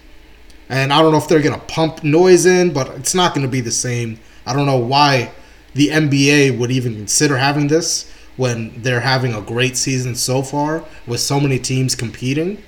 And 0.69 0.93
I 0.93 1.01
don't 1.01 1.13
know 1.13 1.19
if 1.19 1.29
they're 1.29 1.43
going 1.43 1.59
to 1.59 1.67
pump 1.67 2.03
noise 2.03 2.47
in, 2.47 2.73
but 2.73 2.89
it's 2.97 3.15
not 3.15 3.35
going 3.35 3.47
to 3.47 3.51
be 3.51 3.61
the 3.61 3.71
same. 3.71 4.19
I 4.45 4.53
don't 4.53 4.67
know 4.67 4.79
why 4.79 5.33
the 5.75 5.89
NBA 5.89 6.59
would 6.59 6.71
even 6.71 6.95
consider 6.95 7.37
having 7.37 7.69
this 7.69 8.13
when 8.37 8.83
they're 8.83 9.01
having 9.01 9.35
a 9.35 9.41
great 9.41 9.77
season 9.77 10.15
so 10.15 10.43
far 10.43 10.85
with 11.07 11.21
so 11.21 11.39
many 11.41 11.59
teams 11.59 11.95
competing. 11.95 12.63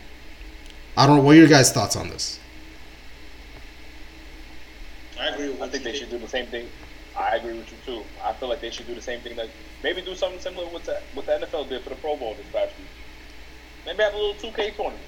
I 0.97 1.07
don't 1.07 1.17
know. 1.17 1.23
What 1.23 1.37
are 1.37 1.39
your 1.39 1.49
guys' 1.49 1.73
thoughts 1.73 1.97
on 1.97 2.09
this? 2.09 2.39
I 5.19 5.29
agree 5.29 5.51
with 5.51 5.63
I 5.63 5.69
think 5.69 5.85
they 5.85 5.95
should 5.95 6.11
do 6.11 6.19
the 6.19 6.29
same 6.29 6.47
thing. 6.47 6.69
I 7.17 7.37
agree 7.37 7.55
with 7.55 7.71
you 7.71 7.79
too. 7.85 8.03
I 8.25 8.33
feel 8.33 8.49
like 8.49 8.61
they 8.61 8.71
should 8.71 8.87
do 8.87 8.95
the 8.95 9.03
same 9.03 9.21
thing. 9.21 9.37
That 9.37 9.49
maybe 9.83 10.03
do 10.03 10.15
something 10.15 10.41
similar 10.41 10.69
with 10.69 10.85
the, 10.85 11.01
what 11.15 11.27
the 11.27 11.33
NFL 11.33 11.69
did 11.69 11.83
for 11.83 11.91
the 11.91 11.97
Pro 11.97 12.17
Bowl 12.17 12.35
this 12.35 12.47
past 12.53 12.73
week. 12.79 12.87
Maybe 13.85 14.03
have 14.03 14.15
a 14.15 14.17
little 14.17 14.51
2K 14.51 14.77
tournament. 14.77 15.03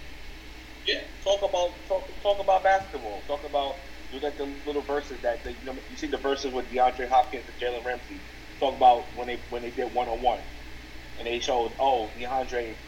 Yeah. 0.87 1.01
Talk 1.23 1.41
about 1.49 1.87
talk 1.89 2.23
talk 2.23 2.41
about 2.43 2.65
basketball. 2.65 3.25
Talk 3.27 3.45
about 3.45 3.77
do 4.11 4.21
like 4.21 4.37
the 4.37 4.45
little 4.67 4.83
verses 4.83 5.21
that 5.23 5.41
you 5.47 5.65
know 5.65 5.79
you 5.89 5.97
see 5.97 6.09
the 6.09 6.19
verses 6.19 6.53
with 6.53 6.67
DeAndre 6.71 7.09
Hopkins 7.09 7.47
and 7.49 7.59
Jalen 7.59 7.85
Ramsey. 7.85 8.23
Talk 8.61 8.77
about 8.77 9.17
when 9.17 9.29
they 9.29 9.45
when 9.51 9.63
they 9.63 9.71
did 9.71 9.87
one 9.93 10.09
on 10.09 10.23
one, 10.23 10.45
and 11.19 11.27
they 11.27 11.41
showed 11.41 11.77
oh 11.81 12.13
DeAndre 12.19 12.79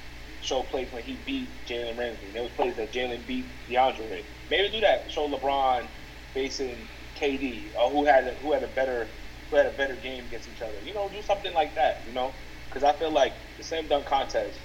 showed 0.40 0.64
plays 0.70 0.88
when 0.92 1.04
he 1.04 1.22
beat 1.26 1.66
Jalen 1.66 1.98
Ramsey. 1.98 2.32
There 2.32 2.42
was 2.42 2.52
plays 2.52 2.76
that 2.76 2.92
Jalen 2.92 3.26
beat 3.26 3.68
DeAndre. 3.70 4.24
Maybe 4.50 4.70
do 4.70 4.80
that. 4.82 5.10
Show 5.10 5.28
LeBron 5.28 5.88
facing 6.34 6.90
KD 7.20 7.72
or 7.78 7.90
who 7.90 8.06
had 8.06 8.28
a, 8.28 8.34
who 8.40 8.52
had 8.52 8.64
a 8.64 8.68
better 8.68 9.12
who 9.50 9.56
had 9.58 9.66
a 9.66 9.72
better 9.72 9.96
game 9.96 10.26
against 10.26 10.48
each 10.48 10.62
other. 10.62 10.80
You 10.82 10.94
know, 10.94 11.10
do 11.10 11.22
something 11.22 11.54
like 11.54 11.76
that. 11.76 12.02
You 12.06 12.12
know, 12.12 12.36
because 12.70 12.84
I 12.84 12.98
feel 12.98 13.12
like 13.12 13.34
the 13.58 13.64
same 13.64 13.88
dunk 13.88 14.06
contest, 14.06 14.60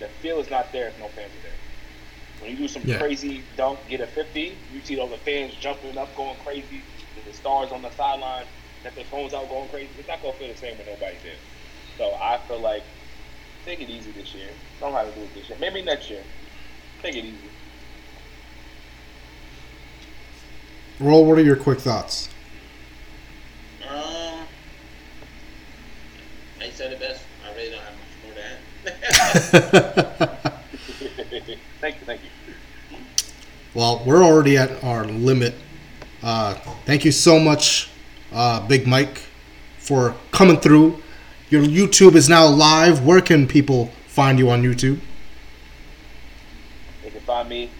the 0.00 0.08
feel 0.22 0.40
is 0.40 0.50
not 0.50 0.72
there 0.72 0.88
if 0.88 0.98
no 0.98 1.10
fans 1.10 1.36
are 1.36 1.42
there. 1.42 1.58
When 2.40 2.50
you 2.52 2.56
do 2.56 2.68
some 2.68 2.82
Yeah. 2.86 2.98
crazy 2.98 3.42
dunk, 3.56 3.80
get 3.88 4.00
a 4.00 4.06
50, 4.06 4.56
you 4.72 4.80
see 4.84 4.98
all 4.98 5.08
the 5.08 5.18
fans 5.18 5.54
jumping 5.60 5.98
up, 5.98 6.14
going 6.16 6.36
crazy, 6.44 6.82
and 7.16 7.24
the 7.24 7.32
stars 7.32 7.72
on 7.72 7.82
the 7.82 7.90
sideline, 7.90 8.44
that 8.84 8.94
their 8.94 9.04
phones 9.04 9.34
out 9.34 9.48
going 9.48 9.68
crazy. 9.68 9.88
It's 9.98 10.06
not 10.08 10.22
going 10.22 10.32
to 10.34 10.38
feel 10.38 10.48
the 10.48 10.56
same 10.56 10.78
when 10.78 10.86
nobody's 10.86 11.20
there. 11.22 11.34
So 11.96 12.14
I 12.14 12.38
feel 12.46 12.60
like 12.60 12.84
take 13.64 13.80
it 13.80 13.90
easy 13.90 14.12
this 14.12 14.32
year. 14.34 14.50
Don't 14.80 14.92
have 14.92 15.12
to 15.12 15.18
do 15.18 15.24
it 15.24 15.34
this 15.34 15.48
year. 15.48 15.58
Maybe 15.60 15.82
next 15.82 16.08
year. 16.10 16.22
Take 17.02 17.16
it 17.16 17.24
easy. 17.24 17.36
Roll, 21.00 21.24
what 21.26 21.38
are 21.38 21.42
your 21.42 21.56
quick 21.56 21.80
thoughts? 21.80 22.28
Um, 23.88 24.46
I 26.60 26.70
said 26.70 26.92
it 26.92 27.00
best. 27.00 27.24
I 27.44 27.52
really 27.54 27.70
don't 27.70 27.82
have 27.82 27.94
much 27.94 28.24
more 28.24 28.34
to 28.34 28.44
add. 28.44 28.58
thank 31.80 32.00
you, 32.00 32.06
thank 32.06 32.20
you. 32.22 32.30
Well, 33.74 34.02
we're 34.04 34.22
already 34.24 34.56
at 34.56 34.82
our 34.82 35.04
limit. 35.04 35.54
Uh, 36.22 36.54
thank 36.84 37.04
you 37.04 37.12
so 37.12 37.38
much, 37.38 37.90
uh, 38.32 38.66
Big 38.66 38.86
Mike, 38.86 39.22
for 39.78 40.14
coming 40.32 40.56
through. 40.56 41.02
Your 41.50 41.62
YouTube 41.62 42.14
is 42.14 42.28
now 42.28 42.46
live. 42.46 43.04
Where 43.04 43.20
can 43.20 43.46
people 43.46 43.86
find 44.06 44.38
you 44.38 44.50
on 44.50 44.62
YouTube? 44.62 45.00
They 47.02 47.10
can 47.10 47.20
find 47.20 47.48
me, 47.48 47.70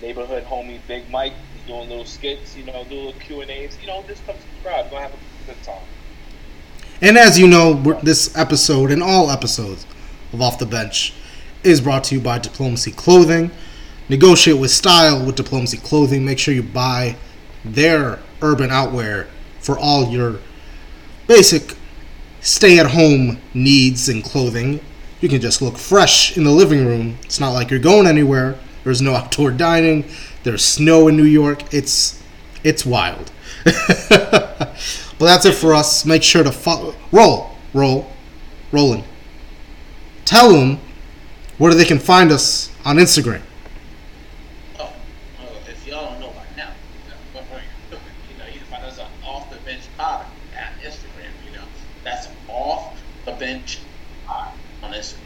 neighborhood 0.00 0.44
homie 0.44 0.78
Big 0.86 1.10
Mike. 1.10 1.34
He's 1.54 1.66
doing 1.66 1.88
little 1.88 2.04
skits, 2.04 2.56
you 2.56 2.64
know, 2.64 2.84
do 2.88 2.94
little 2.96 3.20
Q 3.20 3.40
and 3.40 3.50
A's. 3.50 3.76
You 3.80 3.88
know, 3.88 4.04
just 4.06 4.24
come 4.26 4.36
subscribe. 4.36 4.90
Gonna 4.90 5.02
have 5.02 5.12
a 5.12 5.46
good 5.46 5.62
time. 5.62 5.82
And 7.00 7.18
as 7.18 7.38
you 7.38 7.48
know, 7.48 7.74
this 8.02 8.36
episode 8.36 8.92
and 8.92 9.02
all 9.02 9.30
episodes 9.30 9.86
of 10.32 10.40
Off 10.40 10.58
the 10.58 10.66
Bench 10.66 11.14
is 11.64 11.80
brought 11.80 12.04
to 12.04 12.14
you 12.14 12.20
by 12.20 12.38
Diplomacy 12.38 12.92
Clothing. 12.92 13.50
Negotiate 14.08 14.58
with 14.58 14.70
style 14.70 15.24
with 15.24 15.36
Diplomacy 15.36 15.78
Clothing. 15.78 16.24
Make 16.24 16.38
sure 16.38 16.52
you 16.54 16.62
buy 16.62 17.16
their 17.64 18.18
urban 18.40 18.70
outwear 18.70 19.28
for 19.60 19.78
all 19.78 20.08
your 20.08 20.38
basic 21.26 21.76
stay 22.40 22.78
at 22.78 22.86
home 22.86 23.38
needs 23.54 24.08
and 24.08 24.24
clothing. 24.24 24.80
You 25.20 25.28
can 25.28 25.40
just 25.40 25.62
look 25.62 25.78
fresh 25.78 26.36
in 26.36 26.44
the 26.44 26.50
living 26.50 26.84
room. 26.84 27.18
It's 27.22 27.38
not 27.38 27.50
like 27.50 27.70
you're 27.70 27.78
going 27.78 28.06
anywhere. 28.06 28.58
There's 28.84 29.00
no 29.00 29.14
outdoor 29.14 29.52
dining. 29.52 30.04
There's 30.42 30.64
snow 30.64 31.08
in 31.08 31.16
New 31.16 31.24
York. 31.24 31.72
It's 31.72 32.20
it's 32.64 32.84
wild. 32.84 33.30
but 33.64 34.76
that's 35.18 35.44
it 35.44 35.54
for 35.54 35.74
us. 35.74 36.04
Make 36.04 36.22
sure 36.22 36.42
to 36.42 36.52
follow. 36.52 36.94
Roll, 37.12 37.50
roll, 37.72 38.10
rolling. 38.72 39.04
Tell 40.24 40.52
them 40.52 40.78
where 41.58 41.74
they 41.74 41.84
can 41.84 41.98
find 41.98 42.32
us 42.32 42.70
on 42.84 42.96
Instagram. 42.96 43.42
Oh, 44.78 44.92
oh, 45.40 45.56
if 45.68 45.86
y'all 45.86 46.10
don't 46.10 46.20
know 46.20 46.28
by 46.30 46.44
now, 46.56 46.70
you 47.04 47.40
know, 47.40 47.98
you 48.30 48.38
know, 48.38 48.46
you 48.46 48.58
can 48.58 48.68
find 48.68 48.84
us 48.84 48.98
on 48.98 49.08
Off 49.24 49.50
the 49.50 49.56
Bench 49.58 49.82
Pod 49.96 50.26
at 50.56 50.72
Instagram. 50.80 51.30
You 51.46 51.58
know, 51.58 51.64
that's 52.02 52.28
Off 52.48 52.96
the 53.24 53.32
Bench 53.32 53.78
Pod 54.26 54.52
on 54.82 54.92
Instagram. 54.92 55.18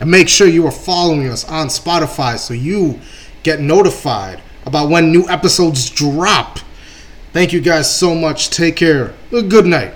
And 0.00 0.10
make 0.10 0.28
sure 0.28 0.46
you 0.46 0.66
are 0.66 0.72
following 0.72 1.28
us 1.28 1.44
on 1.44 1.68
Spotify 1.68 2.38
so 2.38 2.54
you 2.54 3.00
get 3.42 3.60
notified 3.60 4.40
about 4.66 4.90
when 4.90 5.12
new 5.12 5.28
episodes 5.28 5.88
drop. 5.88 6.58
Thank 7.32 7.52
you 7.52 7.60
guys 7.60 7.92
so 7.94 8.14
much. 8.14 8.50
Take 8.50 8.76
care. 8.76 9.14
Good 9.30 9.66
night. 9.66 9.94